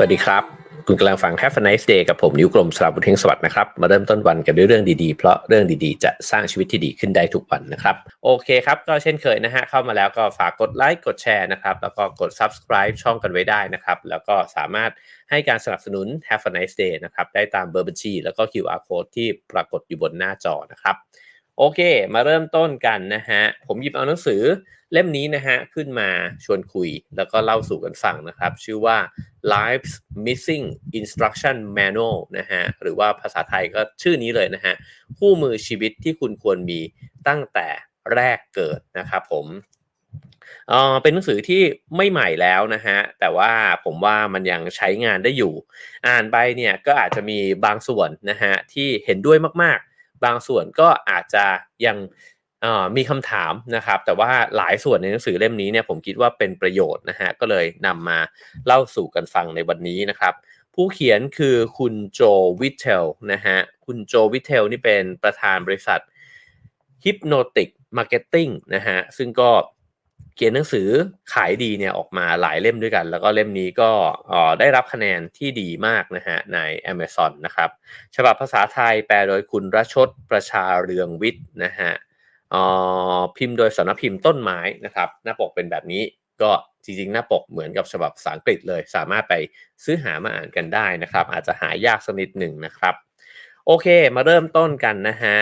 [0.00, 0.44] วัสดีครับ
[0.86, 13.98] คุณกำลังฟัง Have a nice day กับผมนิ้วกลมสลาบุเทงสวัสดิ์นะครับ มาเริ่มต้นวันกันด้วยเรื่องดีๆ เพราะเรื่องดีๆ จะสร้างชีวิตที่ดีขึ้นได้ทุกวันนะครับ โอเคครับ ก็เช่นเคยนะฮะ เข้ามาแล้วก็ฝากกดไลค์กดแชร์นะครับ แล้วก็กด subscribe ช่องกันไว้ได้นะครับ
[14.10, 14.90] แล้วก็สามารถ
[15.30, 20.96] ให้การสนับสนุน Have a nice day นะครับ ได้ตามเบอร์บัญชี แล้วก็ QR code ที่ปรากฏอยู่บนหน้าจอนะครับ
[21.58, 21.80] โอเค
[22.14, 24.42] มาเริ่มต้นกันนะฮะ ผมหยิบเอาหนังสือ
[24.92, 26.08] เล่มนี้นะฮะ ขึ้นมา
[26.44, 28.96] ชวนคุยแล้วก็เล่าสู่กันฟังนะครับ ชื่อว่า
[29.52, 29.94] Life's
[30.26, 30.66] Missing
[30.98, 34.74] Instruction Manual นะฮะ หรือว่าภาษาไทยก็ชื่อนี้เลยนะฮะ
[35.18, 36.80] คู่มือชีวิตที่คุณควรมี
[37.28, 37.68] ตั้งแต่
[38.14, 39.46] แรกเกิดนะครับผม
[40.68, 41.62] เออเป็นหนังสือที่
[41.96, 43.52] ไม่ใหม่แล้วนะฮะ แต่ว่า
[43.84, 45.54] ผมว่ามันยังใช้งานได้อยู่
[46.06, 49.89] อ่านไปเนี่ยก็อาจจะมีบางส่วนนะฮะที่เห็นด้วยมากๆ
[50.24, 51.44] บางส่วนก็อาจจะ
[51.86, 51.98] ยัง
[52.96, 58.18] มีคำถามนะครับ แต่ว่าหลายส่วนในหนังสือเล่มนี้เนี่ยผมคิดว่าเป็นประโยชน์นะฮะก็เลยนำมา
[58.66, 60.34] เล่าสู่กันฟังในวันนี้นะครับ
[60.74, 62.20] ผู้เขียนคือคุณโจ
[62.60, 66.00] วิเทลนะฮะคุณโจวิเทลนี่เป็นประธานบริษัท
[67.04, 70.88] Hypnotic Marketing นะฮะซึ่งก็เขียนหนังสือ
[71.32, 73.90] ขายดีเนี่ยออกมาหลายเล่มด้วยกัน แล้วก็เล่มนี้ก็
[74.60, 76.58] ได้รับคะแนนที่ดีมากนะฮะใน
[76.92, 77.70] Amazon นะครับ
[78.16, 81.92] ฉบับภาษาไทยแปลโดยคุณรชดประชาเรืองวิทย์นะฮะ
[83.36, 86.02] พิมพ์โดยสำนักพิมพ์ต้นไม้นะครับหน้าปกเป็นแบบนี้
[86.42, 86.50] ก็
[86.84, 89.34] จริงๆ หน้าปกเหมือนกับฉบับภาษาอังกฤษเลย สามารถไป
[89.84, 92.94] ซื้อหามาอ่านกันได้นะครับ อาจจะหายากสักนิดหนึ่งนะครับ
[93.66, 95.36] โอเคมาเริ่มต้นกันนะฮะ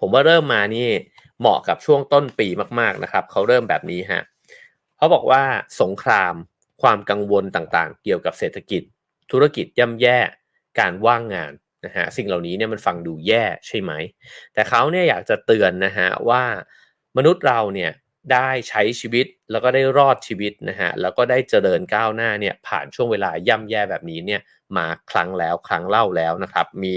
[0.00, 0.88] ผมว่าเริ่มมานี่
[1.40, 2.48] เหมาะกับช่วงต้นปี
[2.80, 4.22] มากๆนะครับเขาเริ่มแบบนี้ฮะ
[4.96, 5.42] เขาบอกว่า
[5.80, 6.34] สงคราม
[6.82, 8.82] ความกังวลต่างๆ เกี่ยวกับเศรษฐกิจ
[9.30, 10.18] ธุรกิจย่ำแย่
[10.80, 11.52] การว่างงาน
[11.84, 13.92] นะฮะสิ่งเหล่านี้เนี่ยมันฟังดูแย่ใช่ไหม
[14.54, 16.42] แต่เขาเนี่ยอยากจะเตือนนะฮะว่า
[17.16, 17.90] มนุษย์เราเนี่ย
[18.32, 24.40] ได้ใช้ชีวิตแล้วก็ได้รอดชีวิตนะฮะแล้วก็ได้เจริญก้าวหน้าเนี่ยผ่านช่วงเวลาย่ำแย่แบบนี้เนี่ย
[24.76, 26.96] มาครั้งแล้วครั้งเล่าแล้วนะครับ มี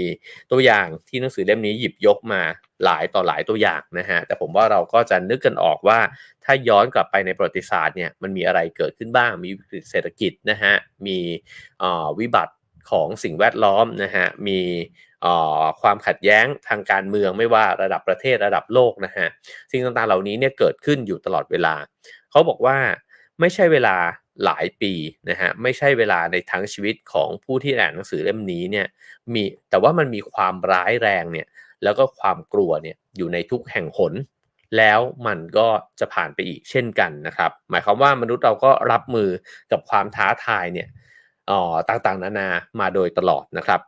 [0.50, 2.42] ตัวอย่างที่หนังสือเล่มนี้หยิบยกมา
[2.84, 5.98] หลายต่อหลายตัวอย่างนะฮะแต่ผมว่าเราก็จะนึกกันออกว่า
[6.44, 10.74] ถ้าย้อนกลับไปในประวัติศาสตร์เนี่ยมันมีอะไรเกิดขึ้นบ้าง มีวิกฤตเศรษฐกิจนะฮะ
[11.06, 11.18] มี
[12.18, 12.54] วิบัติ
[12.90, 14.60] ของสิ่งแวดล้อมนะฮะมี
[15.82, 19.28] ความขัดแย้งทางการเมืองไม่ว่าระดับประเทศระดับโลกนะฮะ
[19.70, 21.74] สิ่งต่างๆเหล่านี้เนี่ยเกิดขึ้นอยู่ตลอดเวลา
[22.30, 22.76] เขาบอกว่า
[23.40, 23.96] ไม่ใช่เวลา
[24.44, 24.92] หลายปี
[25.30, 28.86] นะฮะไม่ใช่เวลาในทั้งชีวิตของผู้ที่อ่านหนังสือเล่มนี้เนี่ย
[29.34, 31.46] มีแต่ว่ามันมีความร้ายแรงเนี่ย
[31.82, 34.14] แล้วก็ความกลัวเนี่ยอยู่ในทุกแห่งหน
[34.76, 35.68] แล้วมันก็
[36.00, 39.28] จะผ่านไปอีกเช่นกันนะครับ หมายความว่ามนุษย์เราก็รับมือ
[39.72, 40.88] กับความท้าทายเนี่ย
[41.88, 42.48] ต่างๆนานา
[42.80, 43.80] มาโดยตลอดนะครับ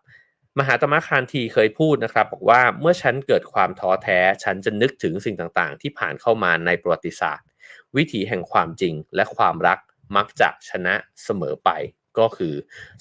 [0.59, 7.49] มหาตมะคานทีเคยพูดนะครับบอกว่าเมื่อฉันเกิดความท้อแท้ ฉันจะนึกถึงสิ่งต่างๆ ที่ผ่านเข้ามาในประวัติศาสตร์
[7.97, 9.79] วิถีแห่งความจริงและความรัก
[10.17, 10.95] มักจะชนะ
[11.25, 11.71] เสมอไป
[12.19, 12.55] ก็คือ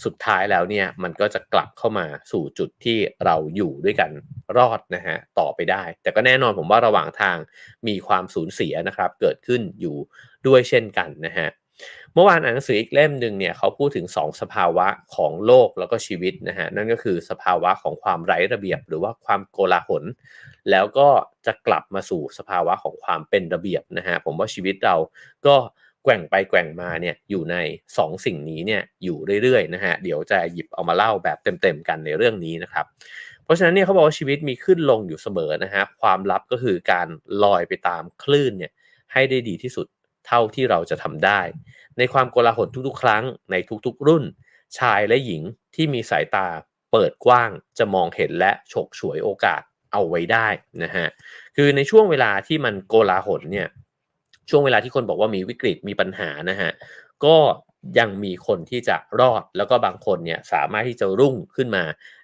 [0.04, 4.12] สุดท้ายแล้วเนี่ยมันก็จะกลับเข้ามาสู่จุดที่เราอยู่ด้วยกัน
[4.58, 7.38] รอดนะฮะต่อไปได้ แต่ก็แน่นอนผมว่าระหว่างทาง
[7.88, 9.98] มีความสูญเสียนะครับ เกิดขึ้นอยู่
[10.48, 11.50] ด้วยเช่นกันนะฮะ
[12.14, 20.04] เมื่อวานอ่านหนังสืออีกเล่มหนึ่งเนี่ยเขาพูดถึง 2 สภาวะของโลกแล้วก็ชีวิตนะฮะนั่นก็คือสภาวะของความไร้ระเบียบ หรือว่าความโกลาหล
[20.70, 21.10] แล้วก็
[21.46, 24.96] จะกลับมาสู่สภาวะของความเป็นระเบียบนะฮะผมว่าชีวิตเรา
[25.46, 25.56] ก็
[26.04, 27.56] แกว่งไปแกว่งมาเนี่ยอยู่ใน
[27.92, 32.86] 2 สิ่งนี้เนี่ยอยู่เรื่อยๆนะฮะเดี๋ยวจะหยิบเอามาเล่าแบบเต็มๆกันในเรื่องนี้นะครับ
[33.44, 37.08] เพราะฉะนั้นเนี่ยเขาบอกว่าชีวิตมีขึ้นลงอยู่เสมอนะฮะความลับก็คือการ
[37.44, 38.72] ลอยไปตามคลื่นเนี่ย
[39.14, 39.88] ให้ได้ดีที่สุด
[40.28, 41.42] เท่าที่เราจะทำได้
[41.98, 44.24] ในความโกลาหลทุกๆ ครั้งในทุกๆ รุ่น
[44.80, 45.42] ชายและหญิง
[45.76, 46.48] ที่มีสายตา
[46.92, 49.62] เปิดกว้างจะมองเห็นและฉกฉวยโอกาส
[49.92, 50.48] เอาไว้ได้
[50.84, 51.08] นะฮะ
[51.56, 53.68] คือในช่วงเวลาที่มันโกลาหลเนี่ย
[54.50, 56.72] ช่วงเวลาที่คนบอกว่ามีวิกฤตมีปัญหานะฮะ
[57.26, 57.36] ก็
[58.00, 61.84] ยังมีคนที่จะรอดแล้วก็บางคนเนี่ยสามารถที่จะรุ่งขึ้นมา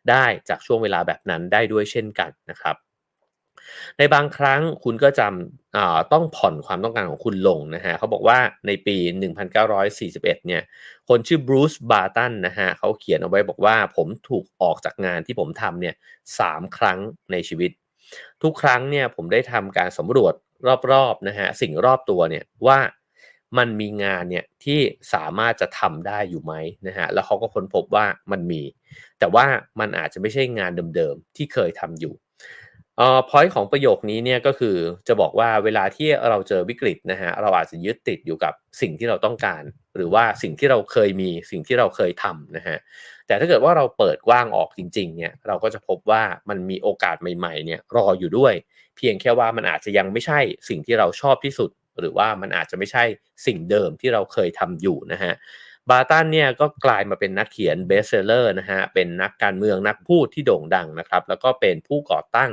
[0.10, 2.76] ได้จากช่วงเวลาแบบนั้นได้ด้วยเช่นกันนะครับ
[3.98, 8.98] ในบางครั้งคุณก็จำต้องผ่อนความต้องการของคุณลงนะฮะเขาบอกว่าในปี
[9.72, 10.62] 1941 เนี่ย
[11.10, 15.96] คนชื่อบรูซบาร์ตันนะฮะเขาเขียนเอาไว้บอกว่าผมถูกออกจากงานที่ผมทำเนี่ย
[16.40, 17.00] สามครั้ง
[17.32, 17.72] ในชีวิต
[18.44, 20.34] ทุกครั้งเนี่ยผมได้ทำการสำรวจ
[20.92, 22.80] รอบๆนะฮะสิ่งรอบตัวเนี่ยว่า
[23.58, 24.80] มันมีงานเนี่ยที่
[25.14, 26.54] สามารถจะทำได้อยู่ไหม
[26.88, 28.62] นะฮะแล้วเขาก็ค้นพบว่ามันมี
[29.20, 29.46] แต่ว่า
[29.80, 32.14] มันอาจจะไม่ใช่งานเดิมๆที่เคยทำอยู่
[33.00, 39.64] เอ่อพอยต์ของประโยคนี้เนี่ยก็คือจะบอกว่าเวลาที่เราเจอวิกฤตนะฮะเราอาจจะยึดติดอยู่กับสิ่งที่เราต้องการ
[39.96, 42.78] หรือว่าสิ่งที่เราเคยมีสิ่งที่เราเคยทำนะฮะ
[43.28, 48.54] แต่ถ้าเกิดว่าเราเปิดกว้างออกจริง ๆ เนี่ยเราก็จะพบว่ามันมีโอกาสใหม่ๆเนี่ยรออยู่ด้วย
[48.98, 51.70] เพียงแค่ว่ามันอาจจะยังไม่ใช่สิ่งที่เราชอบที่สุด
[52.00, 53.04] หรือว่ามันอาจจะไม่ใช่
[53.46, 55.34] สิ่งเดิมที่เราเคยทำอยู่นะฮะ
[55.90, 62.52] บาร์ตันเนี่ยก็กลายมาเป็นนักเขียน best seller นะฮะ เป็นนักการเมืองนักพูดที่โด่งดังนะครับ แล้วก็เป็นผู้ก่อตั้ง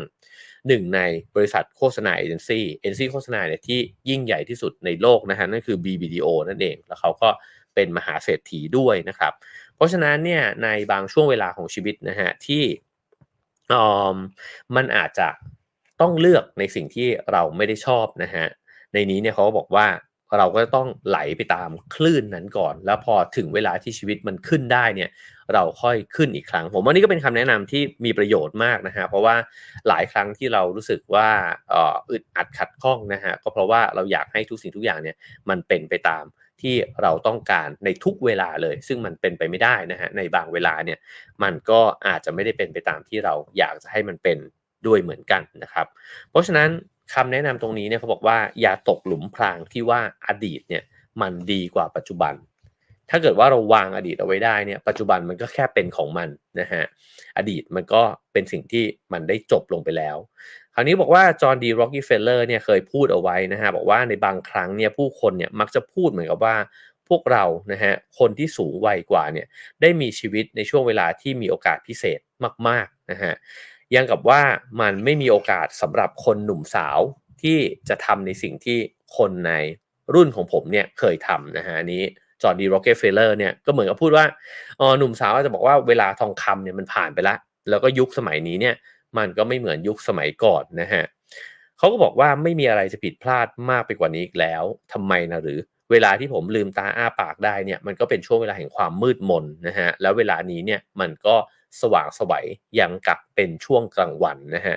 [0.68, 1.00] หนึ่งใน
[1.34, 3.78] บริษัทโฆษณา agency agency โฆษณาเนี่ยที่
[4.08, 7.28] ยิ่งใหญ่ที่สุดในโลกนะฮะนั่นคือ BBDO นั่นเอง แล้วเขาก็
[7.74, 9.32] เป็นมหาเศรษฐีด้วยนะครับ
[9.74, 12.62] เพราะฉะนั้นเนี่ยในบางช่วงเวลาของชีวิตนะฮะที่
[14.76, 15.28] มันอาจจะ
[16.00, 18.46] ต้องเลือกในสิ่งที่เราไม่ได้ชอบนะฮะ
[18.92, 19.86] ในนี้เนี่ยเขาบอกว่า
[20.38, 25.10] เราก็ต้องไหลไปตามคลื่นนั้นก่อน แล้วพอถึงเวลาที่ชีวิตมันขึ้นได้เนี่ย
[25.54, 29.36] เราค่อยขึ้นอีกครั้ง ผมว่านี่ก็เป็นคำแนะนำที่มีประโยชน์มากนะฮะเพราะว่า
[29.88, 31.28] หลายครั้งที่เรารู้สึกว่า
[32.10, 35.16] อึดอัดขัดข้องนะฮะก็เพราะว่าเราอยากให้ทุกสิ่งทุกอย่างเนี่ย
[35.50, 36.24] มันเป็นไปตาม
[36.62, 40.98] ที่เราต้องการในทุกเวลาเลย ซึ่งมันเป็นไปไม่ได้นะฮะในบางเวลาเนี่ย
[41.42, 44.38] มันก็อาจจะไม่ได้เป็นไปตามที่เราอยากจะให้มันเป็น
[44.86, 45.86] ด้วยเหมือนกันนะครับ
[46.30, 46.68] เพราะฉะนั้น
[47.14, 50.82] คำแนะนำตรงนี้เนี่ยเขาบอกว่าอย่าตกหลุมพรางที่ว่าอดีตเนี่ย
[51.20, 52.34] มันดีกว่าปัจจุบัน
[53.10, 56.28] ถ้าเกิดว่าเราวางอดีตเอาไว้ได้เนี่ยปัจจุบันมันก็แค่เป็นของมัน
[56.60, 56.82] นะฮะ
[57.36, 60.16] อดีตมันก็เป็นสิ่งที่มันได้จบลงไปแล้ว
[60.74, 66.56] คราวนี้บอกว่าจอห์นดีร็อกกี้เฟลเลอร์เนี่ยเคยพูดเอาไว้นะฮะบอกว่าในบางครั้งเนี่ยผู้คนเนี่ยมักจะพูดเหมือนกับว่า
[67.08, 69.46] พวกเรานะฮะคนที่สูงวัยกว่าเนี่ย
[69.80, 72.20] ได้มีชีวิตในช่วงเวลาที่มีโอกาสพิเศษ
[72.68, 73.34] มากๆนะฮะ
[73.94, 74.40] ยังกับว่า
[74.80, 76.98] มันไม่มีโอกาสสำหรับคนหนุ่มสาว
[77.42, 78.78] ที่จะทำในสิ่งที่
[79.16, 79.52] คนใน
[80.14, 82.02] รุ่นของผมเนี่ยเคยทำนะฮะนี้
[82.42, 84.24] จอห์น ดี ร็อกกี้เฟลเลอร์เนี่ยก็เหมือนกับพูดว่า
[84.80, 87.36] อ๋อหนุ่มสาวจะบอกว่าเวลาทองคำเนี่ยมันผ่านไปละ
[87.70, 88.74] แล้วก็ยุคสมัยนี้เนี่ย
[89.18, 91.04] มันก็ไม่เหมือนยุคสมัยก่อนนะฮะ
[91.78, 94.62] เขาก็บอกว่าไม่มีอะไรจะผิดพลาดมากไปกว่านี้อีกแล้ว
[94.92, 95.58] ทำไมนะหรือ
[95.90, 101.34] เวลาที่ผมลืมตาอ้าปากได้เนี่ยมันก็เป็นช่วงเวลาแห่งความมืดมนนะฮะแล้วเวลานี้เนี่ยมันก็
[101.82, 102.46] สว่างสวัย
[102.78, 104.76] ยังกับเป็นช่วงกลางวันนะฮะ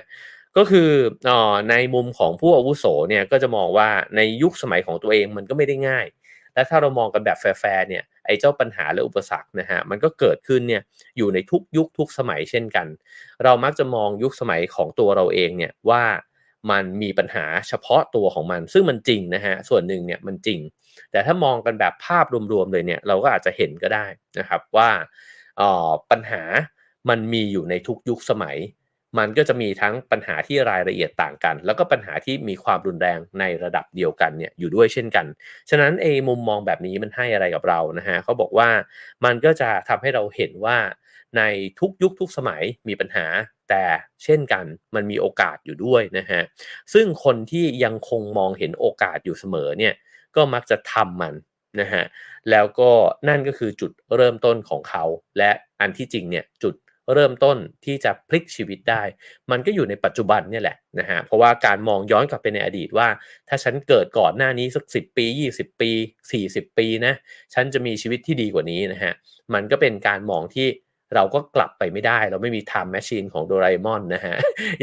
[0.56, 0.90] ก็คือ
[1.28, 1.30] อ
[1.70, 6.06] ในมุมของผู้อาวุโสเนี่ยก็จะมองว่าในยุคสมัยของตัวเองมันก็ไม่ได้ง่าย
[6.54, 10.82] และถ้าเรามองกันแบบแฟร์เนี่ยไอ้เจ้าปัญหาและอุปสรรคนะฮะมันก็เกิดขึ้นเนี่ย
[11.16, 12.86] อยู่ในทุกยุคทุกสมัยเช่นกัน
[13.44, 16.04] เรามักจะมองยุคสมัยของตัวเราเองเนี่ยว่า
[16.70, 20.60] มันมีปัญหาเฉพาะตัวของมัน ซึ่งมันจริงนะฮะส่วนหนึ่งเนี่ยมันจริง
[21.10, 24.06] แต่ถ้ามองกันแบบภาพรวมๆเลยเนี่ยเราก็อาจจะเห็นก็ได้
[24.38, 24.90] นะครับว่า
[26.10, 26.42] ปัญหา
[27.08, 28.58] มันมีอยู่ในทุกยุคสมัย
[29.18, 35.26] มันก็จะมีทั้งปัญหาที่รายละเอียดต่างกัน แล้วก็ปัญหาที่มีความรุนแรงในระดับเดียวกันเนี่ยอยู่ด้วยเช่นกัน
[35.70, 38.68] ฉะนั้นเอมุมมองแบบนี้มันให้อะไรกับเรานะฮะเขาบอกว่า
[39.24, 40.78] มันก็จะทำให้เราเห็นว่า
[41.36, 41.42] ใน
[41.80, 43.26] ทุกยุคทุกสมัยมีปัญหา
[43.68, 43.84] แต่
[44.24, 44.64] เช่นกัน
[44.94, 46.40] มันมีโอกาสอยู่ด้วยนะฮะ
[46.92, 49.94] ซึ่งคนที่ยังคงมองเห็นโอกาสอยู่เสมอเนี่ย
[50.36, 51.34] ก็มักจะทำมัน
[51.80, 52.04] นะฮะ
[52.50, 52.90] แล้วก็
[53.28, 55.04] นั่นก็คือจุดเริ่มต้นของเขา
[55.38, 55.50] และ
[55.80, 56.74] อันที่จริงเนี่ยจุด
[57.14, 59.02] เริ่มต้นที่จะพลิกชีวิตได้
[59.50, 63.08] มันก็อยู่ในปัจจุบันเนี่ยแหละนะฮะเพราะว่าการมองย้อนกลับไปในอดีตว่า
[63.48, 65.26] ถ้าฉันเกิดก่อนหน้านี้สักสิปี
[65.56, 65.90] 20 ปี
[66.32, 67.14] 40 ปีนะ
[67.54, 69.12] ฉันจะมีชีวิตที่ดีกว่านี้นะฮะ
[69.54, 70.68] มันก็เป็นการมองที่
[71.14, 74.34] เราก็กลับไปไม่ได้ เราไม่มีไทม์แมชชีนของโดราเอมอนนะฮะ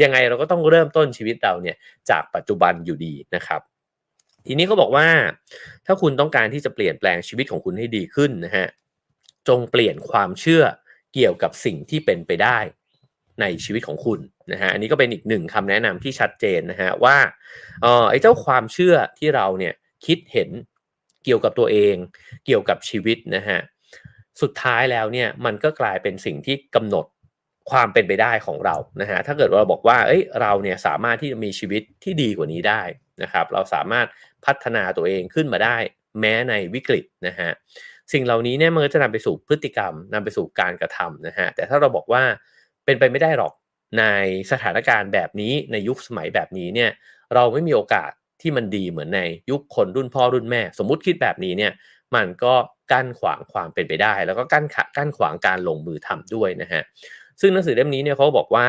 [0.02, 1.76] ยังไงเราก็ต้องเริ่มต้นชีวิตเราเนี่ย
[2.10, 3.60] จากปัจจุบันอยู่ดีนะครับ
[4.46, 5.06] ทีนี้เขาบอกว่า
[5.86, 8.66] ถ้าคุณต้องการที่จะเปลี่ยนแปลงชีวิตของคุณให้ดีขึ้นนะฮะ
[9.48, 10.62] จงเปลี่ยนความเชื่อ
[11.14, 12.58] เกี่ยวกับสิ่งที่เป็นไปได้
[13.40, 14.20] ในชีวิตของคุณ
[14.52, 17.16] นะฮะอันนี้ก็เป็นอีกหนึ่งคำแนะนำที่ชัดเจนนะฮะว่า
[17.82, 19.74] เออไอ้เจ้าความเชื่อที่เราเนี่ย
[20.06, 20.50] คิดเห็น
[21.24, 21.94] เกี่ยวกับตัวเอง
[22.46, 23.58] เกี่ยวกับชีวิตนะฮะ
[24.42, 27.06] สุดท้ายแล้วเนี่ยมันก็กลายเป็นสิ่งที่กำหนด
[27.70, 32.82] ความเป็นไปได้ของเรานะฮะถ้าเกิดเราบอกว่า เอ้ยเราเนี่ยสามารถที่จะมีชีวิตที่ดีกว่านี้ได้
[33.22, 34.06] นะครับ เราสามารถ
[34.46, 35.76] พัฒนาตัวเองขึ้นมาได้
[36.20, 37.50] แม้ในวิกฤตนะฮะ
[38.12, 42.22] สิ่งเหล่านี้เนี่ยมันก็จะนำไปสู่พฤติกรรมนำไปสู่การกระทำนะฮะแต่ถ้าเราบอกว่า
[42.84, 43.52] เป็นไปไม่ได้หรอก
[43.98, 44.04] ใน
[44.52, 46.90] สถานการณ์แบบนี้ในยุคสมัยแบบนี้เนี่ย
[47.34, 48.10] เราไม่มีโอกาส
[48.40, 51.72] ที่มันดีเหมือนในยุคคนรุ่นพ่อรุ่นแม่ สมมุติคิดแบบนี้เนี่ย
[52.14, 52.54] มันก็
[52.92, 54.64] กั้นขวางความเป็นไปได้ แล้วก็กั้น
[54.96, 56.82] กั้นขวางการลงมือทำด้วยนะฮะ
[57.40, 58.66] ซึ่งหนังสือเล่มนี้เนี่ยเขาบอกว่า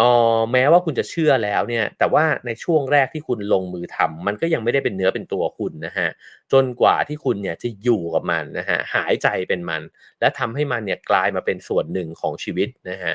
[0.00, 0.02] อ
[0.36, 6.08] อแม้ว่าคุณจะเชื่อแล้วเนี่ย แต่ว่าในช่วงแรกที่คุณลงมือทำมันก็ยังไม่ได้เป็นเนื้อเป็นตัวคุณนะฮะ
[6.52, 9.82] จนกว่าที่คุณเนี่ยจะอยู่กับมันนะฮะ หายใจเป็นมัน
[10.20, 13.14] และทำให้มันเนี่ยกลายมาเป็นส่วนหนึ่งของชีวิตนะฮะ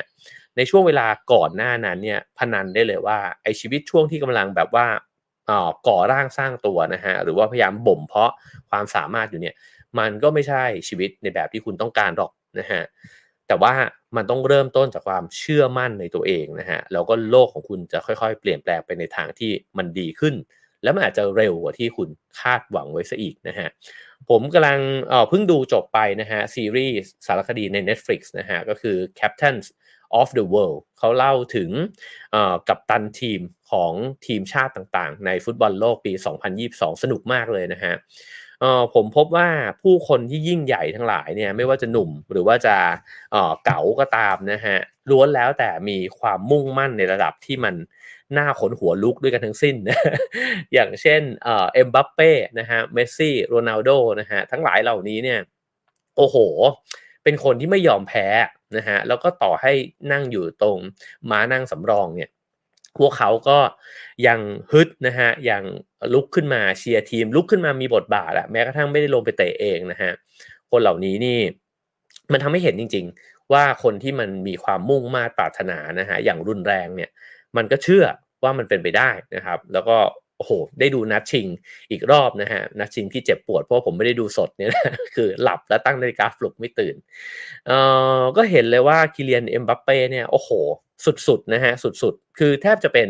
[0.56, 4.86] ในช่วงเวลาก่อนหน้านั้นเนี่ย พนันได้เลยว่าไอชีวิตช่วงที่กำลังแบบว่า
[5.88, 8.32] ก่อร่างสร้างตัวนะฮะ หรือว่าพยายามบ่มเพาะ
[8.70, 9.54] ความสามารถอยู่เนี่ย
[9.98, 12.82] มันก็ไม่ใช่ชีวิตในแบบที่คุณต้องการหรอกนะฮะ
[13.48, 13.74] แต่ว่า
[14.16, 20.34] มันต้องเริ่มต้นจากความเชื่อมั่นในตัวเองนะฮะแล้วก็โลกของคุณจะค่อยๆ เปลี่ยนแปลงไปในทางที่มันดีขึ้น
[20.82, 22.08] แล้วมันอาจจะเร็วกว่าที่คุณ
[22.40, 23.68] คาดหวังไว้ซะอีกนะฮะ
[24.30, 24.80] ผมกำลัง
[25.28, 26.96] เพิ่งดูจบไปนะฮะซีรีส์
[27.26, 29.66] สารคดีใน Netflix นะฮะก็คือ Captains
[30.20, 31.70] of the World เขาเล่าถึง
[32.68, 33.92] กับตันทีมของ
[34.26, 36.12] ทีมชาติต่างๆ ในฟุตบอลโลกปี
[36.58, 37.94] 2022 สนุกมากเลยนะฮะ
[38.60, 39.48] เออผมพบว่า
[39.82, 42.76] ผู้คนที่ยิ่งใหญ่ทั้งหลายเนี่ยไม่ว่าจะหนุ่มหรือว่าจะ
[43.32, 44.76] เออเก๋าก็ตามนะฮะ
[45.10, 47.74] ล้วนแล้วแต่มีความมุ่งมั่นในระดับที่มัน
[48.38, 49.98] น่าขนหัวลุกด้วยกันทั้งสิ้นนะ
[50.74, 55.40] อย่างเช่นเอ่อเอ็มบัปเป้นะฮะเมสซี่โรนัลโดนะฮะทั้งหลายเหล่านี้เนี่ย
[56.16, 56.36] โอ้โห
[57.24, 58.26] เป็นคนที่ไม่ยอมแพ้
[58.76, 59.72] นะฮะแล้วก็ต่อให้
[60.12, 60.78] นั่งอยู่ตรง
[61.30, 62.30] ม้านั่งสำรองเนี่ย
[62.98, 63.58] พวกเขาก็
[64.26, 64.40] ยัง
[64.72, 65.62] ฮึดนะฮะยัง
[66.14, 70.12] ลุกขึ้นมาเชียร์ทีม ลุกขึ้นมามีบทบาทอะแม้กระทั่งไม่ได้ลงไปเตะเองนะฮะ
[70.70, 71.38] คนเหล่านี้นี่
[72.32, 77.10] มันทำให้เห็นจริง ๆ ว่าคนที่มันมีความมุ่งมาดปรารถนานะฮะอย่างรุนแรงเนี่ย
[77.56, 78.04] มันก็เชื่อ
[78.42, 79.96] ว่ามันเป็นไปได้นะครับ แล้วก็
[80.36, 81.46] โอ้โหได้ดูนัดชิง
[81.90, 84.70] อีกรอบนะฮะนัดชิงที่เจ็บปวดเพราะผมไม่ได้ดูสดเนี่ย
[85.14, 86.96] คือหลับแล้วตั้งนาฬิกาปลุกไม่ตื่น
[87.66, 87.78] เอ่
[88.18, 90.50] อก็เห็นเลยว่าคิเลียนเอ็มบัปเป้เนี่ยโอ้โห
[91.28, 93.08] สุดๆนะฮะสุดๆ คือแทบจะเป็น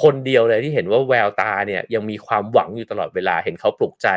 [0.00, 4.08] คนเดียวเลยที่เห็นว่าแววตาเนี่ยยังมีความหวังอยู่ตลอดเวลาเห็นเขาปลุกใจ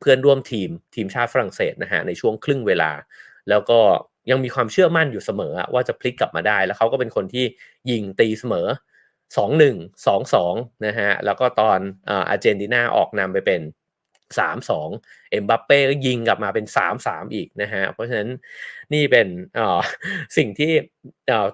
[0.00, 2.90] เพื่อนร่วมทีมทีมชาติฝรั่งเศสนะฮะในช่วงครึ่งเวลา
[3.50, 3.80] แล้วก็
[4.30, 7.44] ยังมีความเชื่อมั่นอยู่เสมอว่าจะพลิกกลับมาได้ แล้วเขาก็เป็นคนที่
[7.90, 8.66] ยิงตีเสมอ
[9.36, 10.54] สองหนึ่งสองสอง
[10.86, 13.60] นะฮะแล้วก็ตอนอาร์เจนตินาออกนำไปเป็น
[14.38, 14.88] สามสอง
[15.30, 18.30] เอ็มบัปเป้ก็ยิงกลับมาเป็นสามสามอีกนะฮะ เพราะฉะนั้น
[18.94, 19.26] นี่เป็น
[20.36, 20.72] สิ่งที่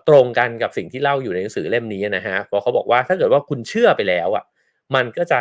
[0.08, 4.44] ตรงกันกับสิ่งที่เล่าอยู่ในหนังสือเล่มนี้นะฮะเพราะเขาบอกว่าถ้าเกิดว่าคุณเชื่อไปแล้วอะ
[4.94, 5.40] มันก็จะ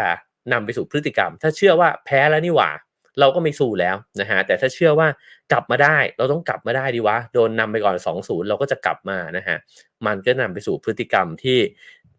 [0.53, 2.71] นำไปสู่พฤติกรรม ถ้าเชื่อว่าแพ้แล้วนี่หว่า
[3.19, 5.07] เราก็ไม่สู้แล้วนะฮะแต่ถ้าเชื่อว่า
[5.51, 9.57] กลับมาได้ เราต้องกลับมาได้ดีวะโดนนำไปก่อน2-0เราก็จะกลับมานะฮะ
[10.05, 11.57] มันก็นำไปสู่พฤติกรรมที่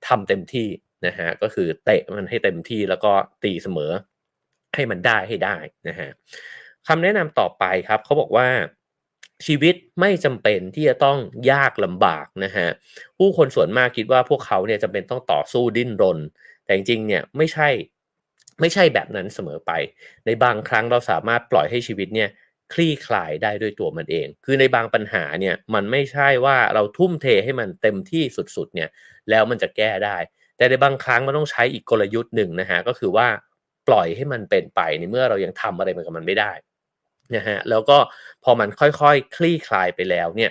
[0.07, 0.69] ทำเต็มที่
[1.07, 3.12] นะฮะก็คือเตะมันให้เต็มที่แล้วก็
[3.45, 3.93] ตีเสมอ
[4.75, 5.57] ให้มันได้ให้ได้
[5.89, 6.09] นะฮะ
[6.89, 8.49] คำแนะนำต่อไปครับเขาบอกว่า
[9.47, 11.19] ชีวิตไม่จำเป็นที่จะต้อง
[11.53, 12.69] ยากลำบากนะฮะ
[13.19, 16.19] ผู้คนส่วนมากคิดว่าพวกเขาเนี่ยจำเป็นต้องต่อสู้ดิ้นรน
[16.65, 17.69] แต่จริงๆเนี่ยไม่ใช่
[18.61, 19.73] ไม่ใช่แบบนั้นเสมอไป
[20.27, 22.29] ในบางครั้งเราสามารถปล่อยให้ชีวิตเนี่ย
[22.73, 28.89] คลี่คลายได้ด้วยตัวมันเอง คือในบางปัญหาเนี่ยมันไม่ใช่ว่าเราทุ่มเทให้มันเต็มที่สุดๆเนี่ย
[29.31, 30.17] แล้วมันจะแก้ได้
[30.57, 33.29] แต่ในบางครั้งมันต้องใช้อีกกลยุทธ์หนึ่งนะฮะก็คือว่า
[33.90, 36.52] ปล่อยให้มันเป็นไปในเมื่อเรายังทำอะไรกับมันไม่ได้
[37.37, 37.99] นะฮะแล้วก็
[38.44, 39.04] พอมันค่อยๆค
[39.37, 40.50] คลี่คลายไปแล้วเนี่ย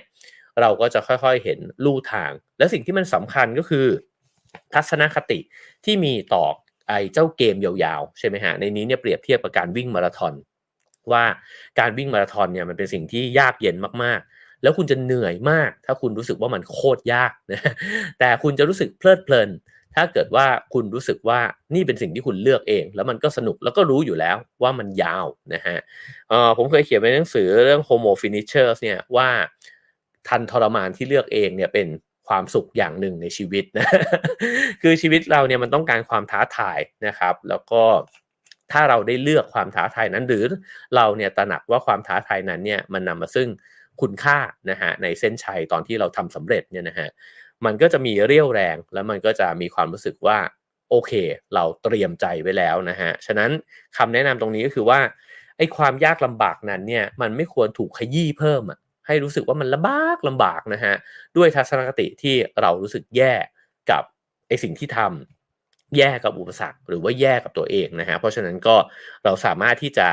[0.61, 3.85] เราก็จะค่อยๆเห็นลู่ทาง และสิ่งที่มันสำคัญก็คือ
[4.73, 5.39] ทัศนคติ
[5.85, 6.45] ที่มีต่อ
[6.87, 10.33] ไอ้เจ้าเกมยาวๆ ใช่ไหมฮะในนี้เนี่ยเปรียบเทียบกับการวิ่งมาราธอน
[11.11, 11.23] ว่า
[11.79, 17.61] การวิ่งมาราธอนเนี่ยมันเป็นสิ่งที่ยากเย็นมากๆ แล้วคุณจะเหนื่อยมาก ถ้าคุณรู้สึกว่ามันโคตรยากนะ
[18.19, 19.49] แต่คุณจะรู้สึกเพลิดเพลิน
[19.99, 21.39] ถ้าเกิดว่าคุณรู้สึกว่า
[21.75, 25.77] นี่เป็นสิ่งที่คุณเลือกเอง แล้วมันก็สนุกแล้วก็รู้อยู่แล้วว่ามันยาวนะฮะ
[26.57, 29.29] ผมเคยเขียนในหนังสือเรื่อง Homo Finishers เนี่ยว่า
[30.27, 31.87] ทันทรมานที่เลือกเองเนี่ยเป็น
[32.27, 33.87] ความสุขอย่างหนึ่งในชีวิตนะ
[34.81, 37.83] คือชีวิตเราเนี่ยมันต้องการความท้าทายนะครับ แล้วก็
[38.71, 40.43] ถ้าเราได้เลือกความท้าทายนั้น หรือ
[40.95, 43.47] เราเนี่ยตระหนักว่าความท้าทายนั้นเนี่ยมันนำมาซึ่ง
[44.01, 44.37] คุณค่า
[44.69, 47.09] นะฮะในเส้นชัยตอนที่เราทำสำเร็จเนี่ยนะฮะ
[47.65, 50.37] มันก็จะมีเรี่ยวแรง แล้วมันก็จะมีความรู้สึกว่า
[50.89, 51.11] โอเค
[51.53, 53.49] เราเตรียมใจไว้แล้วนะฮะ ฉะนั้น
[53.97, 54.99] คำแนะนำตรงนี้ก็คือว่า
[55.57, 60.93] ไอ้ความยากลำบากนั้นเนี่ยมันไม่ควรถูกขยี้เพิ่มอะให้รู้สึกว่ามันลำบากลำบากนะฮะ
[61.37, 63.33] ด้วยทัศนคติที่เรารู้สึกแย่
[63.91, 64.03] กับ
[64.47, 68.75] ไอ้สิ่งที่ทำแย่กับอุปสรรค หรือว่าแย่กับตัวเองนะฮะเพราะฉะนั้นก็
[69.23, 70.07] เราสามารถที่จะ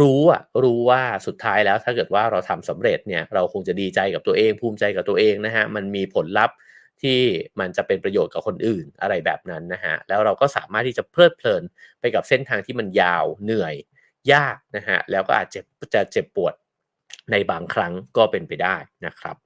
[0.00, 6.56] รู้อะรู้ว่าสุดท้ายแล้วถ้าเกิดว่าเราทำสำเร็จเนี่ยเราคงจะดีใจกับตัวเองภูมิใจกับตัวเองนะฮะมันมีผลลัพธ์
[7.02, 7.20] ที่
[7.60, 11.62] มันจะเป็นประโยชน์กับคนอื่นอะไรแบบนั้นนะฮะแล้วเราก็สามารถที่จะเพลิดเพลิน
[12.00, 13.74] ไปกับเส้นทางที่มันยาวเหนื่อย
[14.32, 15.60] ยากนะฮะแล้วก็อาจจะ
[15.94, 16.54] จะเจ็บปวด
[17.30, 19.36] ในบางครั้งก็เป็นไปได้นะครับ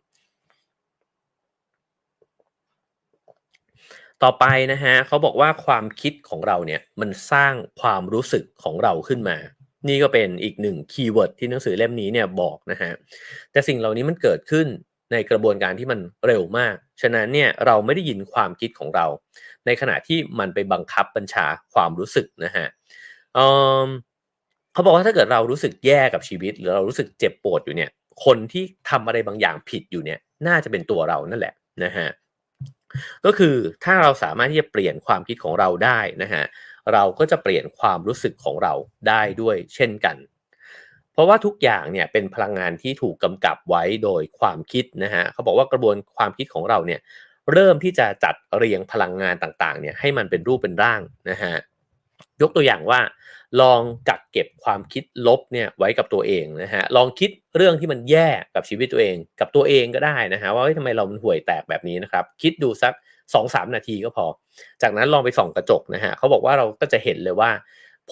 [4.23, 9.37] ต่อไปนะฮะเขาบอกว่าความคิดของเราเนี่ยมันสร้างความรู้สึกของเราขึ้นมา
[9.88, 12.92] นี่ก็เป็นอีกหนึ่ง keyword ที่หนังสือเล่มนี้เนี่ยบอกนะฮะ
[13.52, 14.66] แต่สิ่งเหล่านี้มันเกิดขึ้น
[15.12, 19.06] ในกระบวนการที่มันเร็วมาก ฉะนั้นเนี่ยเราไม่ได้ยินความคิดของเรา
[19.66, 22.66] ในขณะที่มันไปบังคับบัญชาความรู้สึกนะฮะ
[24.73, 27.90] เขาบอกว่าถ้าเกิดเรารู้สึกแย่กับชีวิต หรือเรารู้สึกเจ็บปวดอยู่เนี่ย
[28.25, 31.54] คนที่ทำอะไรบางอย่างผิดอยู่เนี่ย น่าจะเป็นตัวเรานั่นแหละ
[31.85, 32.09] นะฮะ
[33.25, 36.45] ก็คือถ้าเราสามารถที่จะเปลี่ยนความคิดของเราได้นะฮะ
[36.93, 38.73] เราก็จะเปลี่ยนความรู้สึกของเรา
[39.09, 40.16] ได้ด้วยเช่นกัน
[41.12, 47.00] เพราะว่าทุกอย่างเนี่ยเป็นพลังงานที่ถูกกำกับไว้โดยความคิดนะฮะเขาบอกว่ากระบวนความคิดของเราเนี่ย
[47.52, 51.00] เริ่มที่จะจัดเรียงพลังงานต่างๆเนี่ยให้มันเป็นรูปเป็นร่าง
[51.31, 51.55] นะฮะ
[52.43, 53.00] ยกตัวอย่างว่า
[53.61, 62.95] ลองกักเก็บความคิดลบเนี่ยไว้กับตัวเองนะฮะลองคิดเรื่องที่มันแย่กับชีวิตตัวเอง กับตัวเองก็ได้นะฮะว่าทำไมเรามันห่วยแตกแบบนี้นะครับ คิดดูสัก
[63.33, 64.26] 2องสามนาทีก็พอ
[64.83, 67.50] จากนั้นลองไปส่องกระจกนะฮะเขาบอกว่าเราก็จะเห็นเลยว่า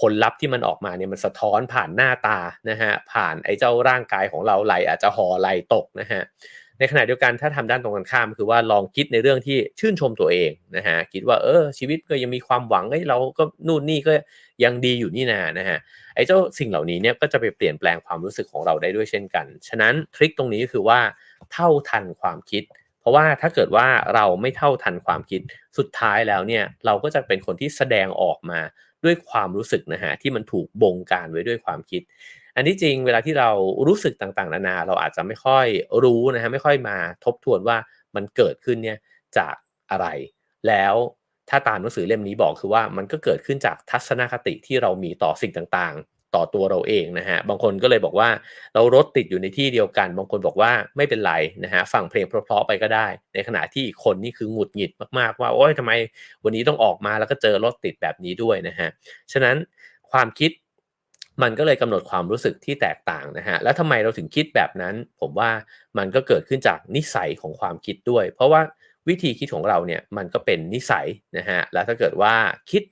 [0.01, 2.39] ผลลัพธ์ที่มันออกมาเนี่ยมันสะท้อนผ่านหน้าตา
[2.71, 6.23] นะฮะผ่านไอ้เจ้าร่างกายของเราไหลอาจจะห่อไหลตกนะฮะ
[6.79, 14.13] ในขณะเดียวกันถ้าทำด้านตรงกันข้าม คือว่าลองคิดในเรื่องที่ชื่นชมตัวเองนะฮะคิดว่าเออชีวิตก็ยังมีความหวังเฮ้ยเราก็นู่นนี่ก็
[14.65, 15.79] ยังดีอยู่นี่นานะฮะ
[16.15, 21.01] ไอ้เจ้าสิ่งเหล่านี้เนี่ยก็จะไปเปลี่ยนแปลงความรู้สึกของเราได้ด้วยเช่นกัน ฉะนั้นทริคตรงนี้ก็คือว่า
[21.53, 22.63] เท่าทันความคิด
[23.05, 25.41] เพราะว่าถ้าเกิดว่าเราไม่เท่าทันความคิด
[25.79, 28.61] สุดท้ายแล้วเนี่ยเราก็จะเป็นคนที่แสดงออกมา
[29.05, 32.03] ด้วยความรู้สึกนะฮะที่มันถูกบงการไว้ด้วยความคิด
[32.57, 33.51] อันที่จริงเวลาที่เรา
[33.87, 35.67] รู้สึกต่างๆ นานา เราอาจจะไม่ค่อย
[36.05, 37.77] รู้นะฮะไม่ค่อยมาทบทวนว่า
[38.15, 38.99] มันเกิดขึ้นเนี่ย
[39.39, 39.55] จาก
[39.91, 40.07] อะไร
[40.69, 40.95] แล้ว
[41.51, 48.29] ถ้าตามหนังสือเล่มนี้บอกคือว่ามันก็เกิดขึ้นจากทัศนคติที่เรามีต่อสิ่งต่างๆ ต่อตัวเราเองนะฮะบางคนก็เลยบอกว่า
[48.75, 51.33] เรารถติดอยู่ในที่เดียวกัน บางคนบอกว่าไม่เป็นไร
[51.65, 55.93] นะฮะฟังเพลงเพราะๆไปก็ได้ ในขณะที่อีกคนนี่คือหงุดหงิดมากๆ ว่าโอ๊ยทำไม
[56.45, 58.89] วันนี้ต้องออกมาแล้วก็เจอรถติดแบบนี้ด้วยนะฮะ
[59.33, 59.57] ฉะนั้น
[60.13, 60.51] ความคิด
[61.43, 65.51] มันก็เลยกำหนดความรู้สึกที่แตกต่างนะฮะ แล้วทำไมเราถึงคิดแบบนั้น ผมว่า
[65.99, 68.61] มันก็เกิดขึ้นจากนิสัยของความคิดด้วย เพราะว่า
[69.09, 72.35] วิธีคิดของเราเนี่ยมันก็เป็นนิสัยนะฮะ แล้วถ้าเกิดว่า
[72.71, 72.83] คิด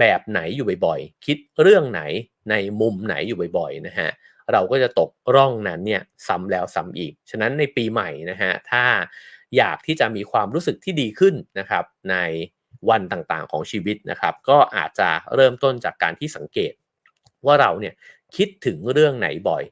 [0.00, 2.02] แบบไหนอยู่บ่อยๆ คิดเรื่องไหน
[2.50, 4.10] ในมุมไหนอยู่บ่อยๆนะฮะ
[4.52, 8.84] เราก็จะตกร่องนั้นเนี่ยซ้ำแล้วซ้ำอีก ฉะนั้นในปีใหม่นะฮะถ้า
[9.56, 12.16] อยากที่จะมีความรู้สึกที่ดีขึ้นนะครับใน
[12.90, 16.72] วันต่างๆของชีวิตนะครับ ก็อาจจะเริ่มต้นจากการที่สังเกต
[17.46, 17.94] ว่าเราเนี่ย
[18.36, 19.62] คิดถึงเรื่องไหนบ่อย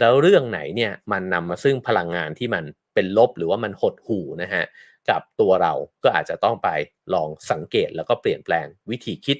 [0.00, 2.64] แล้วเรื่องไหนเนี่ยมันนำมาซึ่งพลังงานที่มัน
[2.94, 4.64] เป็นลบหรือว่ามันหดหู่นะฮะ
[5.10, 5.72] กับตัวเรา
[6.04, 6.68] ก็อาจจะต้องไป
[7.14, 9.38] ลองสังเกตแล้วก็เปลี่ยนแปลงวิธีคิด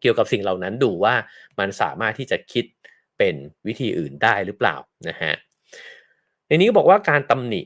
[0.00, 1.14] เกี่ยวกับสิ่งเหล่านั้นดูว่า
[1.58, 2.64] มันสามารถที่จะคิด
[3.18, 3.34] เป็น
[3.66, 4.76] วิธีอื่นได้หรือเปล่า
[5.08, 5.32] นะฮะ
[6.46, 7.62] ในนี้ก็บอกว่าการตำหนิ